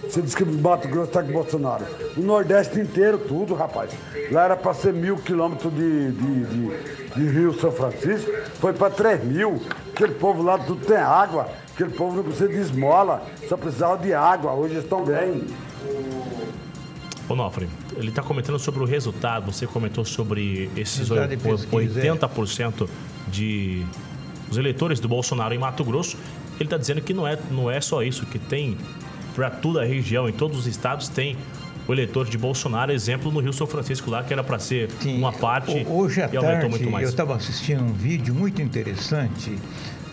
Você 0.03 0.21
diz 0.21 0.35
que 0.35 0.43
o 0.43 0.47
Mato 0.47 0.89
Grosso 0.89 1.09
está 1.09 1.23
com 1.23 1.31
o 1.31 1.33
Bolsonaro. 1.33 1.85
O 2.17 2.21
Nordeste 2.21 2.81
inteiro, 2.81 3.19
tudo, 3.19 3.55
rapaz. 3.55 3.91
Lá 4.31 4.45
era 4.45 4.57
para 4.57 4.75
ser 4.75 4.93
mil 4.93 5.17
quilômetros 5.17 5.73
de, 5.73 6.13
de, 6.13 6.45
de, 6.45 7.15
de 7.15 7.29
Rio 7.29 7.59
São 7.59 7.71
Francisco, 7.71 8.31
foi 8.61 8.73
para 8.73 8.91
três 8.91 9.23
mil. 9.25 9.61
Aquele 9.93 10.15
povo 10.15 10.43
lá 10.43 10.59
tudo 10.59 10.85
tem 10.85 10.97
água. 10.97 11.49
Aquele 11.75 11.91
povo 11.91 12.17
não 12.17 12.23
precisa 12.23 12.49
de 12.49 12.59
esmola, 12.59 13.23
só 13.49 13.57
precisava 13.57 13.97
de 13.99 14.13
água. 14.13 14.53
Hoje 14.53 14.75
eles 14.75 14.85
estão 14.85 15.05
bem. 15.05 15.45
Onofre, 17.29 17.69
ele 17.97 18.11
está 18.11 18.23
comentando 18.23 18.59
sobre 18.59 18.83
o 18.83 18.87
resultado, 18.87 19.51
você 19.51 19.67
comentou 19.67 20.05
sobre 20.05 20.71
esses 20.77 20.99
Resultado 20.99 21.31
de 21.31 21.37
pesquisa, 21.37 22.01
é. 22.07 22.13
80% 22.13 22.89
de 23.29 23.85
os 24.51 24.57
eleitores 24.57 25.01
do 25.01 25.09
Bolsonaro 25.09 25.55
em 25.55 25.59
Mato 25.59 25.85
Grosso. 25.85 26.17
Ele 26.57 26.65
está 26.65 26.77
dizendo 26.77 27.01
que 27.01 27.13
não 27.13 27.27
é, 27.27 27.39
não 27.51 27.71
é 27.71 27.81
só 27.81 28.03
isso, 28.03 28.25
que 28.27 28.39
tem 28.39 28.77
para 29.35 29.51
toda 29.51 29.83
a 29.83 29.85
região, 29.85 30.29
em 30.29 30.33
todos 30.33 30.57
os 30.59 30.67
estados 30.67 31.09
tem 31.09 31.37
o 31.89 31.93
eleitor 31.93 32.27
de 32.29 32.39
Bolsonaro, 32.39 32.93
exemplo 32.93 33.31
no 33.33 33.41
Rio 33.41 33.53
São 33.53 33.67
Francisco 33.67 34.11
lá, 34.11 34.23
que 34.23 34.33
era 34.33 34.43
para 34.45 34.59
ser 34.59 34.89
uma 35.05 35.33
parte 35.33 35.85
Ho- 35.87 35.99
Hoje 35.99 36.23
à 36.23 36.29
e 36.33 36.37
aumentou 36.37 36.43
tarde 36.61 36.69
muito 36.71 36.91
mais. 36.91 37.05
eu 37.05 37.11
estava 37.11 37.35
assistindo 37.35 37.83
um 37.83 37.93
vídeo 37.93 38.35
muito 38.35 38.63
interessante 38.63 39.53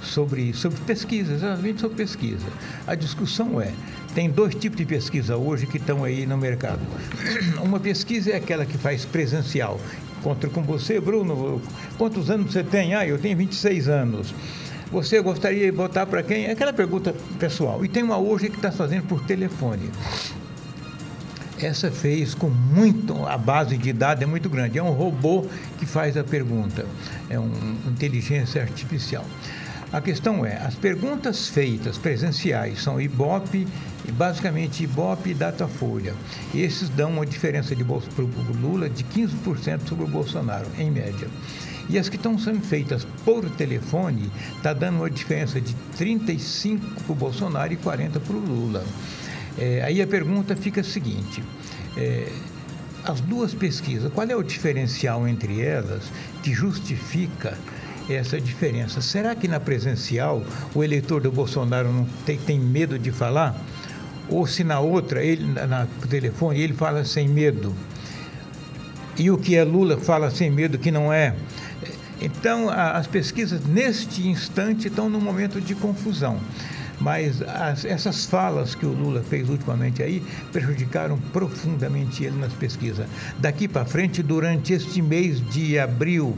sobre, 0.02 0.54
sobre 0.54 0.80
pesquisa, 0.82 1.34
exatamente 1.34 1.80
sobre 1.80 1.96
pesquisa. 1.98 2.46
A 2.88 2.96
discussão 2.96 3.62
é, 3.62 3.72
tem 4.16 4.30
dois 4.30 4.54
tipos 4.56 4.78
de 4.78 4.86
pesquisa 4.86 5.38
hoje 5.38 5.66
que 5.68 5.78
estão 5.78 6.04
aí 6.04 6.26
no 6.26 6.38
mercado. 6.38 6.82
Uma 7.64 7.80
pesquisa 7.80 8.32
é 8.32 8.36
aquela 8.36 8.66
que 8.66 8.78
faz 8.78 9.06
presencial. 9.06 9.80
Encontro 10.22 10.52
com 10.52 10.62
você, 10.62 11.00
Bruno, 11.02 11.60
quantos 11.98 12.30
anos 12.30 12.54
você 12.54 12.64
tem? 12.64 12.94
Ah, 12.94 13.08
eu 13.08 13.18
tenho 13.18 13.36
26 13.36 13.90
anos. 13.90 14.36
Você 14.92 15.20
gostaria 15.20 15.66
de 15.66 15.76
votar 15.76 16.06
para 16.06 16.22
quem? 16.22 16.46
É 16.46 16.52
aquela 16.52 16.72
pergunta 16.72 17.16
pessoal. 17.40 17.84
E 17.84 17.88
tem 17.88 18.04
uma 18.04 18.20
hoje 18.20 18.48
que 18.48 18.56
está 18.56 18.72
fazendo 18.72 19.08
por 19.08 19.24
telefone. 19.24 19.90
Essa 21.60 21.90
fez 21.90 22.36
com 22.36 22.50
muito. 22.50 23.26
A 23.26 23.36
base 23.36 23.76
de 23.78 23.92
dados 23.92 24.22
é 24.22 24.28
muito 24.28 24.48
grande. 24.48 24.78
É 24.78 24.84
um 24.84 24.92
robô 24.92 25.48
que 25.80 25.88
faz 25.88 26.16
a 26.16 26.24
pergunta. 26.24 26.86
É 27.28 27.40
uma 27.40 27.90
inteligência 27.90 28.62
artificial. 28.62 29.26
A 29.92 30.00
questão 30.00 30.46
é, 30.46 30.56
as 30.56 30.74
perguntas 30.74 31.50
feitas 31.50 31.98
presenciais 31.98 32.82
são 32.82 33.02
Ibope, 33.02 33.68
basicamente 34.14 34.86
Ibope 34.86 35.32
e 35.32 35.34
Datafolha. 35.34 36.14
Esses 36.56 36.88
dão 36.88 37.12
uma 37.12 37.26
diferença 37.26 37.76
de 37.76 37.84
para 37.84 38.24
o 38.24 38.62
Lula 38.62 38.90
de 38.90 39.04
15% 39.04 39.90
sobre 39.90 40.06
o 40.06 40.08
Bolsonaro, 40.08 40.66
em 40.78 40.90
média. 40.90 41.28
E 41.90 42.00
as 42.00 42.08
que 42.08 42.16
estão 42.16 42.40
sendo 42.40 42.62
feitas 42.62 43.06
por 43.26 43.50
telefone 43.50 44.32
está 44.56 44.72
dando 44.72 45.00
uma 45.00 45.10
diferença 45.10 45.60
de 45.60 45.74
35 45.98 47.02
para 47.04 47.12
o 47.12 47.16
Bolsonaro 47.16 47.74
e 47.74 47.76
40 47.76 48.18
para 48.22 48.36
o 48.36 48.40
Lula. 48.40 48.86
É, 49.58 49.82
aí 49.84 50.02
a 50.02 50.08
pergunta 50.08 50.56
fica 50.56 50.80
a 50.80 50.86
seguinte: 50.86 51.44
é, 51.98 52.32
as 53.04 53.20
duas 53.20 53.54
pesquisas, 53.54 54.10
qual 54.14 54.26
é 54.26 54.36
o 54.36 54.42
diferencial 54.42 55.28
entre 55.28 55.60
elas 55.60 56.04
que 56.42 56.54
justifica 56.54 57.58
essa 58.10 58.40
diferença. 58.40 59.02
Será 59.02 59.36
que 59.36 59.48
na 59.48 59.60
presencial 59.60 60.44
o 60.74 60.84
eleitor 60.84 61.22
do 61.22 61.32
Bolsonaro 61.32 61.92
não 61.92 62.06
tem, 62.26 62.38
tem 62.38 62.60
medo 62.60 62.98
de 62.98 63.12
falar? 63.12 63.56
Ou 64.30 64.48
se 64.48 64.64
na 64.64 64.80
outra, 64.80 65.24
ele 65.24 65.46
na, 65.46 65.86
no 65.86 66.08
telefone, 66.08 66.60
ele 66.60 66.74
fala 66.74 67.04
sem 67.04 67.28
medo? 67.28 67.74
E 69.18 69.30
o 69.30 69.38
que 69.38 69.56
é 69.56 69.64
Lula 69.64 69.98
fala 69.98 70.32
sem 70.32 70.50
medo 70.50 70.80
que 70.80 70.90
não 70.90 71.12
é? 71.12 71.36
Então, 72.22 72.70
a, 72.70 72.92
as 72.92 73.08
pesquisas 73.08 73.66
neste 73.66 74.28
instante 74.28 74.88
estão 74.88 75.10
num 75.10 75.20
momento 75.20 75.60
de 75.60 75.76
confusão. 75.76 76.40
Mas 77.00 77.42
as, 77.42 77.84
essas 77.84 78.26
falas 78.26 78.76
que 78.76 78.86
o 78.86 78.90
Lula 78.90 79.24
fez 79.24 79.50
ultimamente 79.50 80.04
aí 80.04 80.24
prejudicaram 80.52 81.18
profundamente 81.34 82.24
ele 82.24 82.38
nas 82.38 82.54
pesquisas. 82.54 83.08
Daqui 83.40 83.68
para 83.68 83.86
frente, 83.86 84.22
durante 84.22 84.72
este 84.72 85.02
mês 85.02 85.42
de 85.50 85.80
abril 85.80 86.38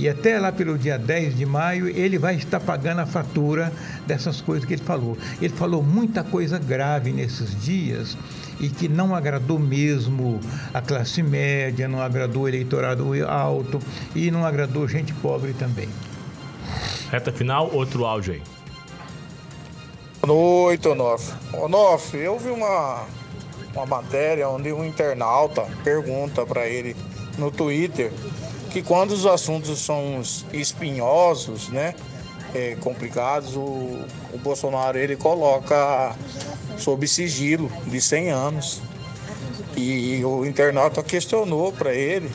e 0.00 0.08
até 0.08 0.38
lá 0.38 0.50
pelo 0.50 0.78
dia 0.78 0.98
10 0.98 1.36
de 1.36 1.44
maio, 1.44 1.86
ele 1.86 2.18
vai 2.18 2.34
estar 2.34 2.58
pagando 2.58 3.02
a 3.02 3.06
fatura 3.06 3.70
dessas 4.06 4.40
coisas 4.40 4.64
que 4.64 4.72
ele 4.72 4.82
falou. 4.82 5.14
Ele 5.42 5.52
falou 5.52 5.82
muita 5.82 6.24
coisa 6.24 6.58
grave 6.58 7.12
nesses 7.12 7.54
dias 7.60 8.16
e 8.58 8.70
que 8.70 8.88
não 8.88 9.14
agradou 9.14 9.58
mesmo 9.58 10.40
a 10.72 10.80
classe 10.80 11.22
média, 11.22 11.86
não 11.86 12.00
agradou 12.00 12.44
o 12.44 12.48
eleitorado 12.48 13.12
alto 13.28 13.78
e 14.14 14.30
não 14.30 14.46
agradou 14.46 14.88
gente 14.88 15.12
pobre 15.12 15.52
também. 15.52 15.90
Reta 17.10 17.30
final, 17.30 17.70
outro 17.70 18.06
áudio 18.06 18.32
aí. 18.32 18.42
Boa 20.22 20.34
noite, 20.34 20.88
Onofre. 20.88 21.34
Onofre, 21.52 22.20
eu 22.20 22.38
vi 22.38 22.48
uma, 22.48 23.04
uma 23.74 23.84
matéria 23.84 24.48
onde 24.48 24.72
um 24.72 24.82
internauta 24.82 25.66
pergunta 25.84 26.46
para 26.46 26.66
ele 26.66 26.96
no 27.36 27.50
Twitter 27.50 28.10
que 28.70 28.82
quando 28.82 29.10
os 29.10 29.26
assuntos 29.26 29.78
são 29.80 30.22
espinhosos, 30.52 31.68
né, 31.68 31.94
é, 32.54 32.76
complicados, 32.80 33.56
o, 33.56 33.60
o 34.32 34.38
Bolsonaro 34.42 34.98
ele 34.98 35.16
coloca 35.16 36.14
sob 36.78 37.06
sigilo 37.06 37.70
de 37.86 38.00
100 38.00 38.30
anos. 38.30 38.80
E 39.76 40.22
o 40.24 40.44
internauta 40.44 41.02
questionou 41.02 41.72
para 41.72 41.94
ele 41.94 42.30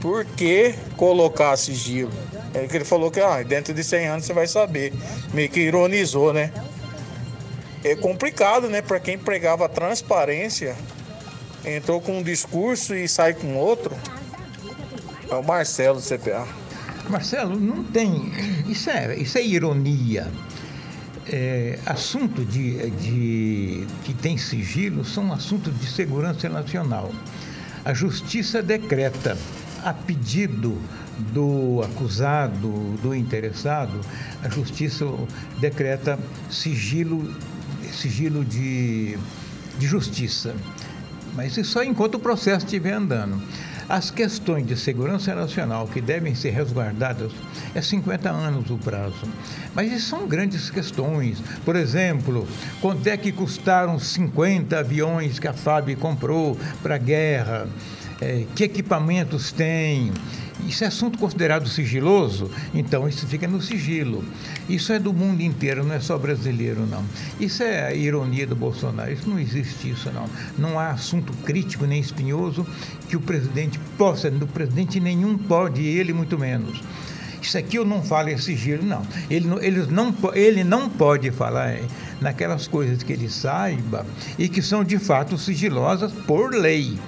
por 0.00 0.24
que 0.24 0.74
colocar 0.96 1.56
sigilo. 1.56 2.12
É 2.52 2.66
que 2.66 2.76
ele 2.76 2.84
falou 2.84 3.10
que 3.10 3.20
ah, 3.20 3.42
dentro 3.42 3.72
de 3.72 3.82
100 3.82 4.06
anos 4.06 4.26
você 4.26 4.32
vai 4.32 4.46
saber. 4.46 4.92
Meio 5.32 5.48
que 5.48 5.60
ironizou, 5.60 6.32
né? 6.32 6.52
É 7.82 7.94
complicado, 7.94 8.68
né? 8.68 8.82
Para 8.82 9.00
quem 9.00 9.16
pregava 9.16 9.68
transparência, 9.68 10.76
entrou 11.64 12.00
com 12.00 12.18
um 12.18 12.22
discurso 12.22 12.94
e 12.94 13.08
sai 13.08 13.34
com 13.34 13.56
outro. 13.56 13.94
É 15.30 15.34
o 15.34 15.42
Marcelo 15.42 16.00
do 16.00 16.02
CPA. 16.02 16.46
Marcelo, 17.08 17.58
não 17.58 17.84
tem. 17.84 18.32
Isso 18.68 18.90
é, 18.90 19.16
isso 19.16 19.38
é 19.38 19.44
ironia. 19.44 20.30
É, 21.26 21.78
assunto 21.86 22.44
de, 22.44 22.90
de 22.90 23.86
que 24.04 24.12
tem 24.14 24.36
sigilo 24.36 25.04
são 25.04 25.32
assuntos 25.32 25.78
de 25.78 25.86
segurança 25.86 26.48
nacional. 26.48 27.12
A 27.84 27.94
justiça 27.94 28.62
decreta, 28.62 29.36
a 29.82 29.92
pedido 29.92 30.78
do 31.32 31.82
acusado, 31.82 32.68
do 33.02 33.14
interessado, 33.14 34.00
a 34.42 34.48
justiça 34.48 35.06
decreta 35.58 36.18
sigilo, 36.50 37.34
sigilo 37.92 38.44
de, 38.44 39.18
de 39.78 39.86
justiça. 39.86 40.54
Mas 41.34 41.56
isso 41.56 41.72
só 41.72 41.82
enquanto 41.82 42.16
o 42.16 42.18
processo 42.18 42.64
estiver 42.64 42.92
andando. 42.92 43.42
As 43.88 44.10
questões 44.10 44.66
de 44.66 44.76
segurança 44.76 45.34
nacional 45.34 45.86
que 45.86 46.00
devem 46.00 46.34
ser 46.34 46.50
resguardadas 46.50 47.32
é 47.74 47.82
50 47.82 48.30
anos 48.30 48.70
o 48.70 48.78
prazo. 48.78 49.28
Mas 49.74 50.02
são 50.04 50.26
grandes 50.26 50.70
questões. 50.70 51.42
Por 51.64 51.76
exemplo, 51.76 52.46
quanto 52.80 53.06
é 53.06 53.16
que 53.16 53.30
custaram 53.30 53.98
50 53.98 54.78
aviões 54.78 55.38
que 55.38 55.48
a 55.48 55.52
FAB 55.52 55.96
comprou 55.96 56.58
para 56.82 56.94
a 56.94 56.98
guerra? 56.98 57.68
É, 58.20 58.44
que 58.54 58.64
equipamentos 58.64 59.52
tem? 59.52 60.12
Isso 60.66 60.82
é 60.82 60.86
assunto 60.86 61.18
considerado 61.18 61.68
sigiloso, 61.68 62.50
então 62.72 63.06
isso 63.08 63.26
fica 63.26 63.46
no 63.46 63.60
sigilo. 63.60 64.24
Isso 64.68 64.92
é 64.92 64.98
do 64.98 65.12
mundo 65.12 65.42
inteiro, 65.42 65.84
não 65.84 65.94
é 65.94 66.00
só 66.00 66.16
brasileiro, 66.16 66.86
não. 66.86 67.04
Isso 67.38 67.62
é 67.62 67.88
a 67.88 67.94
ironia 67.94 68.46
do 68.46 68.56
Bolsonaro. 68.56 69.12
Isso 69.12 69.28
não 69.28 69.38
existe 69.38 69.90
isso, 69.90 70.10
não. 70.10 70.26
Não 70.56 70.78
há 70.78 70.90
assunto 70.90 71.32
crítico 71.44 71.84
nem 71.86 72.00
espinhoso 72.00 72.66
que 73.08 73.16
o 73.16 73.20
presidente 73.20 73.78
possa, 73.98 74.28
o 74.28 74.46
presidente 74.46 74.98
nenhum 74.98 75.36
pode, 75.36 75.82
ele 75.82 76.12
muito 76.12 76.38
menos. 76.38 76.82
Isso 77.42 77.58
aqui 77.58 77.76
eu 77.76 77.84
não 77.84 78.02
falo 78.02 78.30
é 78.30 78.38
sigilo, 78.38 78.82
não. 78.82 79.02
Ele, 79.28 79.46
ele, 79.60 79.86
não. 79.90 80.14
ele 80.32 80.64
não 80.64 80.88
pode 80.88 81.30
falar 81.30 81.78
naquelas 82.18 82.66
coisas 82.66 83.02
que 83.02 83.12
ele 83.12 83.28
saiba 83.28 84.06
e 84.38 84.48
que 84.48 84.62
são 84.62 84.82
de 84.82 84.98
fato 84.98 85.36
sigilosas 85.36 86.10
por 86.10 86.54
lei 86.54 86.98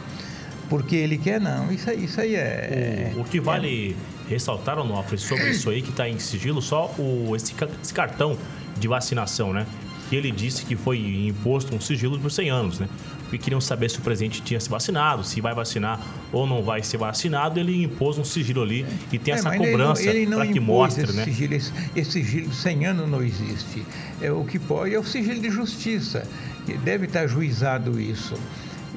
porque 0.68 0.96
ele 0.96 1.18
quer, 1.18 1.40
não. 1.40 1.70
Isso 1.70 1.90
aí, 1.90 2.04
isso 2.04 2.20
aí 2.20 2.34
é. 2.34 3.12
O, 3.16 3.20
o 3.20 3.24
que 3.24 3.40
vale 3.40 3.96
é... 4.26 4.30
ressaltar, 4.30 4.78
Onofre, 4.78 5.18
sobre 5.18 5.50
isso 5.50 5.70
aí 5.70 5.82
que 5.82 5.90
está 5.90 6.08
em 6.08 6.18
sigilo, 6.18 6.60
só 6.60 6.92
o, 6.98 7.34
esse, 7.34 7.54
esse, 7.82 7.94
cartão 7.94 8.36
de 8.78 8.88
vacinação, 8.88 9.52
né? 9.52 9.66
Que 10.08 10.16
ele 10.16 10.30
disse 10.30 10.64
que 10.64 10.76
foi 10.76 10.98
imposto 11.26 11.74
um 11.74 11.80
sigilo 11.80 12.18
por 12.18 12.30
100 12.30 12.50
anos, 12.50 12.78
né? 12.78 12.88
Porque 13.22 13.38
queriam 13.38 13.60
saber 13.60 13.90
se 13.90 13.98
o 13.98 14.02
presidente 14.02 14.40
tinha 14.40 14.60
se 14.60 14.68
vacinado, 14.68 15.24
se 15.24 15.40
vai 15.40 15.52
vacinar 15.52 16.00
ou 16.32 16.46
não 16.46 16.62
vai 16.62 16.80
ser 16.82 16.96
vacinado, 16.96 17.58
ele 17.58 17.82
impôs 17.82 18.18
um 18.18 18.24
sigilo 18.24 18.62
ali 18.62 18.86
e 19.10 19.18
tem 19.18 19.34
é, 19.34 19.36
essa 19.36 19.50
cobrança 19.56 20.04
para 20.32 20.46
que 20.46 20.60
mostre, 20.60 21.04
esse 21.04 21.12
né? 21.12 21.24
Sigilo, 21.24 21.54
esse, 21.54 21.72
esse 21.96 22.12
sigilo 22.12 22.48
de 22.48 22.54
100 22.54 22.86
anos 22.86 23.10
não 23.10 23.22
existe. 23.22 23.84
É, 24.20 24.30
o 24.30 24.44
que 24.44 24.60
pode 24.60 24.94
é 24.94 24.98
o 24.98 25.04
sigilo 25.04 25.40
de 25.40 25.50
justiça, 25.50 26.24
que 26.64 26.74
deve 26.74 27.06
estar 27.06 27.26
juizado 27.26 28.00
isso. 28.00 28.34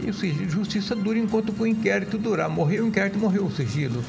E 0.02 0.10
o 0.10 0.14
sigilo 0.14 0.46
de 0.46 0.52
justiça 0.52 0.96
dura 0.96 1.18
enquanto 1.18 1.54
o 1.58 1.68
inquérito 1.68 2.18
durar. 2.18 2.50
Morreu 2.50 2.86
o 2.86 2.88
inquérito, 2.88 3.20
morreu 3.20 3.46
o 3.46 3.52
sigilo. 3.52 4.04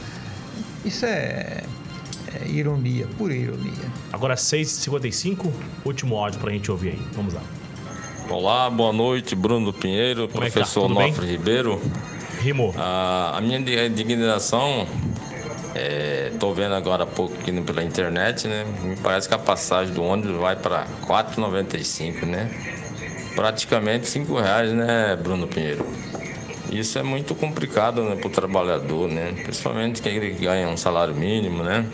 Isso 0.84 1.04
é, 1.04 1.64
é 2.34 2.48
ironia, 2.48 3.06
pura 3.18 3.34
ironia. 3.34 3.72
Agora 4.12 4.34
6h55, 4.34 5.50
último 5.84 6.16
áudio 6.16 6.38
para 6.40 6.50
a 6.50 6.52
gente 6.52 6.70
ouvir 6.70 6.90
aí. 6.90 7.02
Vamos 7.12 7.34
lá. 7.34 7.42
Olá, 8.28 8.70
boa 8.70 8.92
noite, 8.92 9.34
Bruno 9.34 9.72
Pinheiro, 9.72 10.28
Como 10.28 10.44
é 10.44 10.46
tá? 10.46 10.52
professor 10.52 10.88
é 10.88 10.94
Nofre 10.94 11.26
Ribeiro. 11.26 11.80
Rimou. 12.40 12.72
Ah, 12.78 13.34
a 13.36 13.40
minha 13.40 13.58
indignação, 13.58 14.86
estou 16.32 16.52
é, 16.52 16.54
vendo 16.54 16.74
agora 16.74 17.02
há 17.02 17.06
pouco 17.06 17.34
aqui 17.34 17.52
pela 17.60 17.82
internet, 17.82 18.46
né? 18.46 18.64
Me 18.82 18.96
parece 18.96 19.28
que 19.28 19.34
a 19.34 19.38
passagem 19.38 19.92
do 19.92 20.02
ônibus 20.02 20.36
vai 20.36 20.56
para 20.56 20.86
4,95, 21.06 22.24
né? 22.24 22.50
Praticamente 23.34 24.06
cinco 24.06 24.38
reais, 24.38 24.72
né, 24.72 25.16
Bruno 25.16 25.46
Pinheiro? 25.46 25.86
Isso 26.70 26.98
é 26.98 27.02
muito 27.02 27.34
complicado 27.34 28.02
né, 28.02 28.14
para 28.14 28.28
o 28.28 28.30
trabalhador, 28.30 29.08
né? 29.08 29.32
Principalmente 29.42 30.00
quem 30.00 30.36
ganha 30.36 30.68
um 30.68 30.76
salário 30.76 31.14
mínimo, 31.14 31.64
né? 31.64 31.84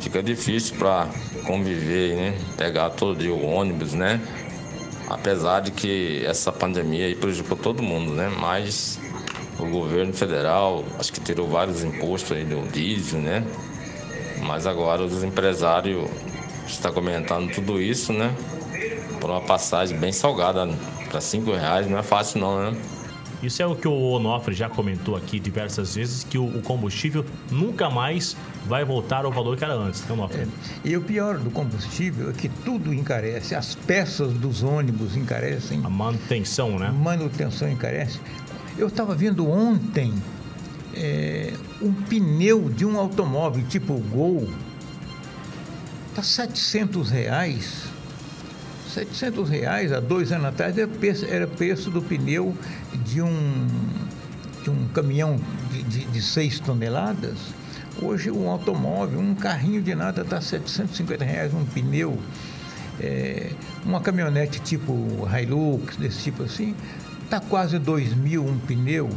Fica 0.00 0.22
difícil 0.22 0.76
para 0.76 1.08
conviver, 1.44 2.14
né? 2.14 2.38
Pegar 2.56 2.90
todo 2.90 3.18
dia 3.18 3.32
o 3.32 3.44
ônibus, 3.44 3.94
né? 3.94 4.20
Apesar 5.08 5.60
de 5.60 5.72
que 5.72 6.24
essa 6.24 6.52
pandemia 6.52 7.06
aí 7.06 7.16
prejudicou 7.16 7.56
todo 7.56 7.82
mundo, 7.82 8.12
né? 8.12 8.32
Mas 8.38 9.00
o 9.58 9.66
governo 9.66 10.12
federal, 10.12 10.84
acho 10.98 11.12
que 11.12 11.20
tirou 11.20 11.48
vários 11.48 11.82
impostos 11.82 12.36
aí 12.36 12.44
do 12.44 12.70
diesel, 12.70 13.20
né? 13.20 13.44
Mas 14.42 14.68
agora 14.68 15.02
os 15.02 15.24
empresários 15.24 16.08
estão 16.66 16.92
comentando 16.92 17.50
tudo 17.52 17.80
isso, 17.80 18.12
né? 18.12 18.32
Por 19.26 19.32
uma 19.32 19.40
passagem 19.40 19.98
bem 19.98 20.12
salgada, 20.12 20.68
para 21.10 21.20
cinco 21.20 21.52
reais 21.52 21.90
não 21.90 21.98
é 21.98 22.02
fácil 22.02 22.40
não, 22.40 22.70
né? 22.70 22.80
Isso 23.42 23.60
é 23.60 23.66
o 23.66 23.74
que 23.74 23.88
o 23.88 23.92
Onofre 23.92 24.54
já 24.54 24.68
comentou 24.68 25.16
aqui 25.16 25.40
diversas 25.40 25.96
vezes, 25.96 26.22
que 26.22 26.38
o, 26.38 26.62
combustível 26.62 27.24
nunca 27.50 27.90
mais 27.90 28.36
vai 28.66 28.84
voltar 28.84 29.24
ao 29.24 29.32
valor 29.32 29.56
que 29.56 29.64
era 29.64 29.74
antes, 29.74 30.00
né, 30.02 30.12
Onofre? 30.12 30.42
É, 30.42 30.46
e 30.84 30.96
o 30.96 31.02
pior 31.02 31.38
do 31.38 31.50
combustível 31.50 32.30
é 32.30 32.32
que 32.32 32.48
tudo 32.48 32.94
encarece, 32.94 33.56
as 33.56 33.74
peças 33.74 34.32
dos 34.32 34.62
ônibus 34.62 35.16
encarecem. 35.16 35.80
A 35.82 35.90
manutenção, 35.90 36.78
né? 36.78 36.92
Manutenção 36.92 37.68
encarece. 37.68 38.20
Eu 38.78 38.86
estava 38.86 39.12
vendo 39.12 39.50
ontem 39.50 40.14
é, 40.94 41.52
um 41.82 41.92
pneu 41.92 42.70
de 42.70 42.86
um 42.86 42.96
automóvel 42.96 43.64
tipo 43.66 43.94
Gol, 43.94 44.48
está 46.12 46.22
700 46.22 47.10
reais 47.10 47.95
700 48.96 49.50
reais 49.50 49.92
há 49.92 50.00
dois 50.00 50.32
anos 50.32 50.46
atrás 50.46 50.78
era 50.78 50.88
preço, 50.88 51.26
era 51.26 51.46
preço 51.46 51.90
do 51.90 52.00
pneu 52.00 52.56
de 53.04 53.20
um, 53.20 53.66
de 54.62 54.70
um 54.70 54.88
caminhão 54.88 55.38
de, 55.70 55.82
de, 55.82 56.04
de 56.06 56.22
6 56.22 56.60
toneladas. 56.60 57.36
Hoje 58.00 58.30
um 58.30 58.48
automóvel, 58.48 59.20
um 59.20 59.34
carrinho 59.34 59.82
de 59.82 59.94
nada 59.94 60.22
está 60.22 60.40
750 60.40 61.24
reais, 61.24 61.52
um 61.52 61.64
pneu. 61.66 62.18
É, 62.98 63.50
uma 63.84 64.00
caminhonete 64.00 64.60
tipo 64.60 64.94
Hilux, 65.28 65.96
desse 65.96 66.22
tipo 66.22 66.44
assim, 66.44 66.74
está 67.22 67.38
quase 67.38 67.78
2 67.78 68.14
mil 68.14 68.46
um 68.46 68.58
pneu. 68.58 69.10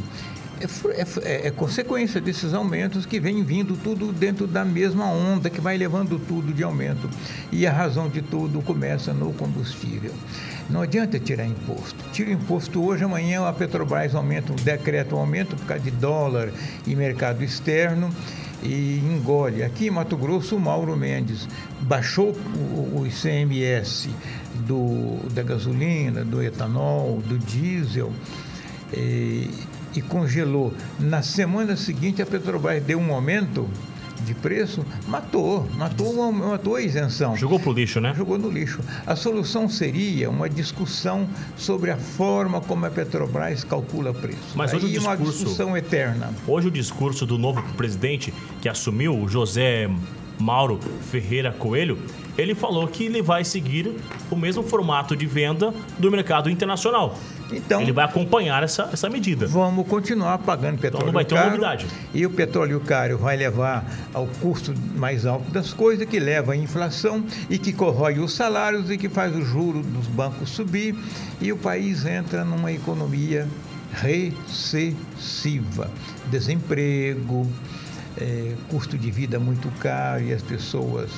É, 0.59 1.01
é, 1.01 1.05
é, 1.23 1.47
é, 1.47 1.51
consequência 1.51 2.19
desses 2.19 2.53
aumentos 2.53 3.05
que 3.05 3.19
vem 3.19 3.41
vindo 3.43 3.77
tudo 3.77 4.11
dentro 4.11 4.45
da 4.45 4.65
mesma 4.65 5.05
onda 5.05 5.49
que 5.49 5.61
vai 5.61 5.77
levando 5.77 6.19
tudo 6.19 6.53
de 6.53 6.63
aumento. 6.63 7.09
E 7.51 7.65
a 7.65 7.71
razão 7.71 8.09
de 8.09 8.21
tudo 8.21 8.61
começa 8.61 9.13
no 9.13 9.31
combustível. 9.33 10.11
Não 10.69 10.81
adianta 10.81 11.17
tirar 11.17 11.45
imposto. 11.45 11.95
Tira 12.11 12.31
imposto 12.31 12.83
hoje, 12.83 13.03
amanhã 13.03 13.47
a 13.47 13.53
Petrobras 13.53 14.13
aumenta, 14.13 14.51
um 14.51 14.55
decreto 14.55 15.15
aumento 15.15 15.55
por 15.55 15.65
causa 15.65 15.83
de 15.83 15.91
dólar 15.91 16.51
e 16.85 16.95
mercado 16.95 17.41
externo 17.41 18.13
e 18.61 18.99
engole. 18.99 19.63
Aqui 19.63 19.87
em 19.87 19.91
Mato 19.91 20.17
Grosso, 20.17 20.57
o 20.57 20.59
Mauro 20.59 20.95
Mendes 20.97 21.47
baixou 21.81 22.35
o, 22.93 23.05
ICMS 23.07 24.09
do, 24.67 25.17
da 25.31 25.41
gasolina, 25.41 26.25
do 26.25 26.43
etanol, 26.43 27.21
do 27.25 27.39
diesel. 27.39 28.11
E, 28.93 29.49
e 29.95 30.01
congelou. 30.01 30.73
Na 30.99 31.21
semana 31.21 31.75
seguinte, 31.75 32.21
a 32.21 32.25
Petrobras 32.25 32.81
deu 32.83 32.99
um 32.99 33.13
aumento 33.13 33.67
de 34.25 34.33
preço, 34.33 34.85
matou, 35.07 35.67
matou, 35.75 36.31
matou 36.31 36.75
a 36.75 36.81
isenção. 36.81 37.35
Jogou 37.35 37.59
para 37.59 37.69
o 37.69 37.73
lixo, 37.73 37.99
né? 38.01 38.13
Jogou 38.15 38.37
no 38.37 38.49
lixo. 38.49 38.79
A 39.05 39.15
solução 39.15 39.69
seria 39.69 40.29
uma 40.29 40.49
discussão 40.49 41.27
sobre 41.57 41.91
a 41.91 41.97
forma 41.97 42.61
como 42.61 42.85
a 42.85 42.89
Petrobras 42.89 43.63
calcula 43.63 44.13
preço. 44.13 44.55
Mas 44.55 44.73
hoje 44.73 44.85
Aí 44.85 44.91
o 44.91 44.93
discurso, 44.93 45.23
uma 45.23 45.31
discussão 45.31 45.77
eterna. 45.77 46.33
Hoje 46.47 46.67
o 46.67 46.71
discurso 46.71 47.25
do 47.25 47.37
novo 47.37 47.61
presidente 47.73 48.33
que 48.61 48.69
assumiu, 48.69 49.27
José 49.27 49.89
Mauro 50.39 50.79
Ferreira 51.11 51.51
Coelho, 51.51 51.97
ele 52.37 52.55
falou 52.55 52.87
que 52.87 53.05
ele 53.05 53.21
vai 53.21 53.43
seguir 53.43 53.95
o 54.31 54.35
mesmo 54.35 54.63
formato 54.63 55.15
de 55.15 55.25
venda 55.25 55.73
do 55.97 56.09
mercado 56.09 56.49
internacional. 56.49 57.17
Então, 57.51 57.81
ele 57.81 57.91
vai 57.91 58.05
acompanhar 58.05 58.63
essa, 58.63 58.89
essa 58.91 59.09
medida. 59.09 59.47
Vamos 59.47 59.87
continuar 59.87 60.37
pagando 60.39 60.79
petróleo 60.79 61.03
então 61.03 61.07
não 61.07 61.13
vai 61.13 61.25
ter 61.25 61.35
caro, 61.35 61.49
novidade. 61.49 61.87
E 62.13 62.25
o 62.25 62.29
petróleo 62.29 62.79
caro 62.81 63.17
vai 63.17 63.35
levar 63.35 63.85
ao 64.13 64.27
custo 64.41 64.73
mais 64.95 65.25
alto 65.25 65.49
das 65.51 65.73
coisas, 65.73 66.07
que 66.07 66.19
leva 66.19 66.53
à 66.53 66.55
inflação 66.55 67.23
e 67.49 67.57
que 67.57 67.73
corrói 67.73 68.19
os 68.19 68.33
salários 68.33 68.89
e 68.89 68.97
que 68.97 69.09
faz 69.09 69.35
o 69.35 69.41
juro 69.41 69.81
dos 69.81 70.07
bancos 70.07 70.49
subir 70.49 70.95
e 71.41 71.51
o 71.51 71.57
país 71.57 72.05
entra 72.05 72.43
numa 72.43 72.71
economia 72.71 73.47
recessiva. 73.93 75.89
Desemprego, 76.29 77.49
é, 78.17 78.53
custo 78.69 78.97
de 78.97 79.09
vida 79.09 79.39
muito 79.39 79.69
caro 79.79 80.23
e 80.23 80.33
as 80.33 80.41
pessoas 80.41 81.09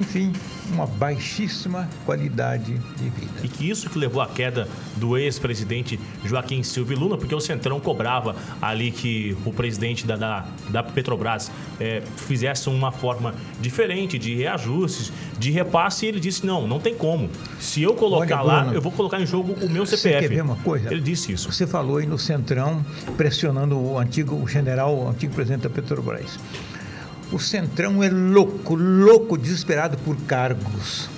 enfim, 0.00 0.32
uma 0.72 0.86
baixíssima 0.86 1.88
qualidade 2.04 2.78
de 2.96 3.08
vida. 3.08 3.32
E 3.42 3.48
que 3.48 3.68
isso 3.68 3.88
que 3.88 3.98
levou 3.98 4.20
à 4.20 4.26
queda 4.26 4.68
do 4.96 5.16
ex-presidente 5.16 5.98
Joaquim 6.24 6.62
Silva 6.62 6.94
Lula, 6.94 7.16
porque 7.18 7.34
o 7.34 7.40
Centrão 7.40 7.80
cobrava 7.80 8.34
ali 8.60 8.90
que 8.90 9.36
o 9.44 9.52
presidente 9.52 10.06
da, 10.06 10.16
da, 10.16 10.46
da 10.68 10.82
Petrobras 10.82 11.50
é, 11.80 12.02
fizesse 12.16 12.68
uma 12.68 12.92
forma 12.92 13.34
diferente 13.60 14.18
de 14.18 14.34
reajustes, 14.34 15.12
de 15.38 15.50
repasse, 15.50 16.06
e 16.06 16.08
ele 16.08 16.20
disse, 16.20 16.44
não, 16.44 16.66
não 16.66 16.78
tem 16.78 16.94
como. 16.94 17.28
Se 17.58 17.82
eu 17.82 17.94
colocar 17.94 18.42
Olha, 18.42 18.52
lá, 18.52 18.60
Bruno, 18.60 18.76
eu 18.76 18.82
vou 18.82 18.92
colocar 18.92 19.20
em 19.20 19.26
jogo 19.26 19.52
o 19.64 19.68
meu 19.68 19.86
CPF. 19.86 20.22
Você 20.22 20.28
quer 20.28 20.28
ver 20.28 20.42
uma 20.42 20.56
coisa? 20.56 20.92
Ele 20.92 21.00
disse 21.00 21.32
isso. 21.32 21.50
Você 21.50 21.66
falou 21.66 21.98
aí 21.98 22.06
no 22.06 22.18
Centrão, 22.18 22.84
pressionando 23.16 23.78
o 23.78 23.98
antigo 23.98 24.36
o 24.36 24.48
general, 24.48 24.96
o 24.96 25.08
antigo 25.08 25.34
presidente 25.34 25.62
da 25.62 25.70
Petrobras. 25.70 26.38
O 27.34 27.38
Centrão 27.40 28.00
é 28.00 28.08
louco, 28.08 28.76
louco, 28.76 29.36
desesperado 29.36 29.98
por 29.98 30.16
cargos. 30.18 31.10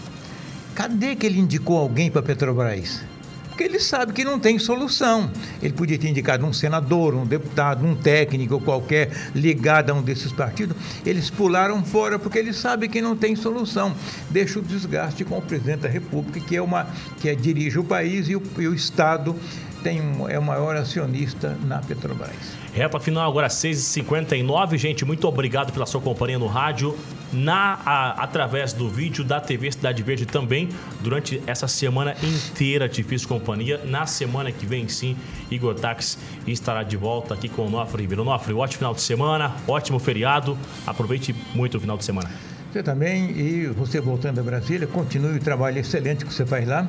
Cadê 0.74 1.14
que 1.14 1.26
ele 1.26 1.38
indicou 1.38 1.76
alguém 1.76 2.10
para 2.10 2.20
a 2.20 2.24
Petrobras? 2.24 3.02
Porque 3.50 3.62
ele 3.62 3.78
sabe 3.78 4.14
que 4.14 4.24
não 4.24 4.40
tem 4.40 4.58
solução. 4.58 5.30
Ele 5.60 5.74
podia 5.74 5.98
ter 5.98 6.08
indicado 6.08 6.46
um 6.46 6.54
senador, 6.54 7.14
um 7.14 7.26
deputado, 7.26 7.84
um 7.84 7.94
técnico 7.94 8.58
qualquer 8.58 9.10
ligado 9.34 9.90
a 9.90 9.92
um 9.92 10.00
desses 10.00 10.32
partidos. 10.32 10.74
Eles 11.04 11.28
pularam 11.28 11.84
fora 11.84 12.18
porque 12.18 12.38
ele 12.38 12.54
sabe 12.54 12.88
que 12.88 13.02
não 13.02 13.14
tem 13.14 13.36
solução. 13.36 13.94
Deixa 14.30 14.58
o 14.58 14.62
desgaste 14.62 15.22
com 15.22 15.36
o 15.36 15.42
presidente 15.42 15.80
da 15.80 15.88
República, 15.90 16.40
que 16.40 16.56
é 16.56 16.62
uma 16.62 16.86
que 17.20 17.28
é, 17.28 17.34
dirige 17.34 17.78
o 17.78 17.84
país 17.84 18.26
e 18.30 18.36
o, 18.36 18.42
e 18.56 18.66
o 18.66 18.72
Estado 18.72 19.36
tem 19.82 20.00
um, 20.00 20.26
é 20.26 20.38
o 20.38 20.42
maior 20.42 20.76
acionista 20.76 21.58
na 21.66 21.80
Petrobras. 21.80 22.65
Reta 22.76 23.00
final 23.00 23.26
agora 23.26 23.48
6h59. 23.48 24.76
Gente, 24.76 25.02
muito 25.02 25.26
obrigado 25.26 25.72
pela 25.72 25.86
sua 25.86 25.98
companhia 25.98 26.38
no 26.38 26.46
rádio, 26.46 26.94
na, 27.32 27.80
a, 27.86 28.22
através 28.22 28.74
do 28.74 28.86
vídeo 28.86 29.24
da 29.24 29.40
TV 29.40 29.72
Cidade 29.72 30.02
Verde 30.02 30.26
também. 30.26 30.68
Durante 31.00 31.42
essa 31.46 31.66
semana 31.66 32.14
inteira 32.22 32.86
te 32.86 33.02
fiz 33.02 33.24
companhia. 33.24 33.80
Na 33.86 34.04
semana 34.04 34.52
que 34.52 34.66
vem, 34.66 34.86
sim, 34.88 35.16
Igor 35.50 35.74
Tax 35.74 36.18
estará 36.46 36.82
de 36.82 36.98
volta 36.98 37.32
aqui 37.32 37.48
com 37.48 37.62
o 37.62 37.70
Nofre 37.70 38.02
Ribeiro. 38.02 38.22
Nofre, 38.24 38.52
ótimo 38.52 38.80
final 38.80 38.92
de 38.92 39.00
semana, 39.00 39.56
ótimo 39.66 39.98
feriado. 39.98 40.58
Aproveite 40.86 41.34
muito 41.54 41.78
o 41.78 41.80
final 41.80 41.96
de 41.96 42.04
semana. 42.04 42.30
Você 42.76 42.82
também, 42.82 43.30
e 43.30 43.66
você 43.68 44.02
voltando 44.02 44.38
a 44.38 44.42
Brasília, 44.42 44.86
continue 44.86 45.38
o 45.38 45.40
trabalho 45.40 45.78
excelente 45.78 46.26
que 46.26 46.34
você 46.34 46.44
faz 46.44 46.68
lá, 46.68 46.86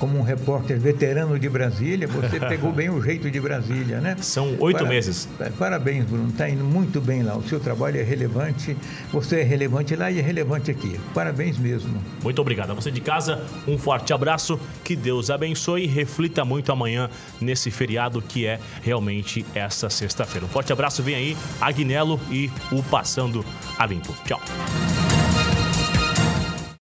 como 0.00 0.18
um 0.18 0.22
repórter 0.22 0.80
veterano 0.80 1.38
de 1.38 1.48
Brasília. 1.48 2.08
Você 2.08 2.40
pegou 2.48 2.72
bem 2.72 2.88
o 2.88 3.00
jeito 3.02 3.30
de 3.30 3.38
Brasília, 3.38 4.00
né? 4.00 4.16
São 4.20 4.56
oito 4.58 4.84
meses. 4.86 5.28
É, 5.38 5.50
parabéns, 5.50 6.06
Bruno. 6.06 6.30
Está 6.30 6.48
indo 6.48 6.64
muito 6.64 7.00
bem 7.00 7.22
lá. 7.22 7.36
O 7.36 7.46
seu 7.46 7.60
trabalho 7.60 8.00
é 8.00 8.02
relevante. 8.02 8.76
Você 9.12 9.40
é 9.40 9.42
relevante 9.44 9.94
lá 9.94 10.10
e 10.10 10.18
é 10.18 10.22
relevante 10.22 10.70
aqui. 10.70 10.98
Parabéns 11.14 11.58
mesmo. 11.58 12.02
Muito 12.22 12.40
obrigado. 12.40 12.70
A 12.70 12.74
você 12.74 12.90
de 12.90 13.00
casa, 13.00 13.44
um 13.68 13.76
forte 13.76 14.12
abraço. 14.12 14.58
Que 14.82 14.96
Deus 14.96 15.28
abençoe 15.28 15.84
e 15.84 15.86
reflita 15.86 16.44
muito 16.44 16.72
amanhã 16.72 17.10
nesse 17.40 17.70
feriado 17.70 18.22
que 18.22 18.46
é 18.46 18.58
realmente 18.82 19.44
essa 19.54 19.90
sexta-feira. 19.90 20.46
Um 20.46 20.48
forte 20.48 20.72
abraço. 20.72 21.02
Vem 21.02 21.14
aí, 21.14 21.36
Agnello 21.60 22.18
e 22.30 22.50
o 22.72 22.82
Passando 22.82 23.44
a 23.78 23.86
Limpo. 23.86 24.14
Tchau. 24.24 24.40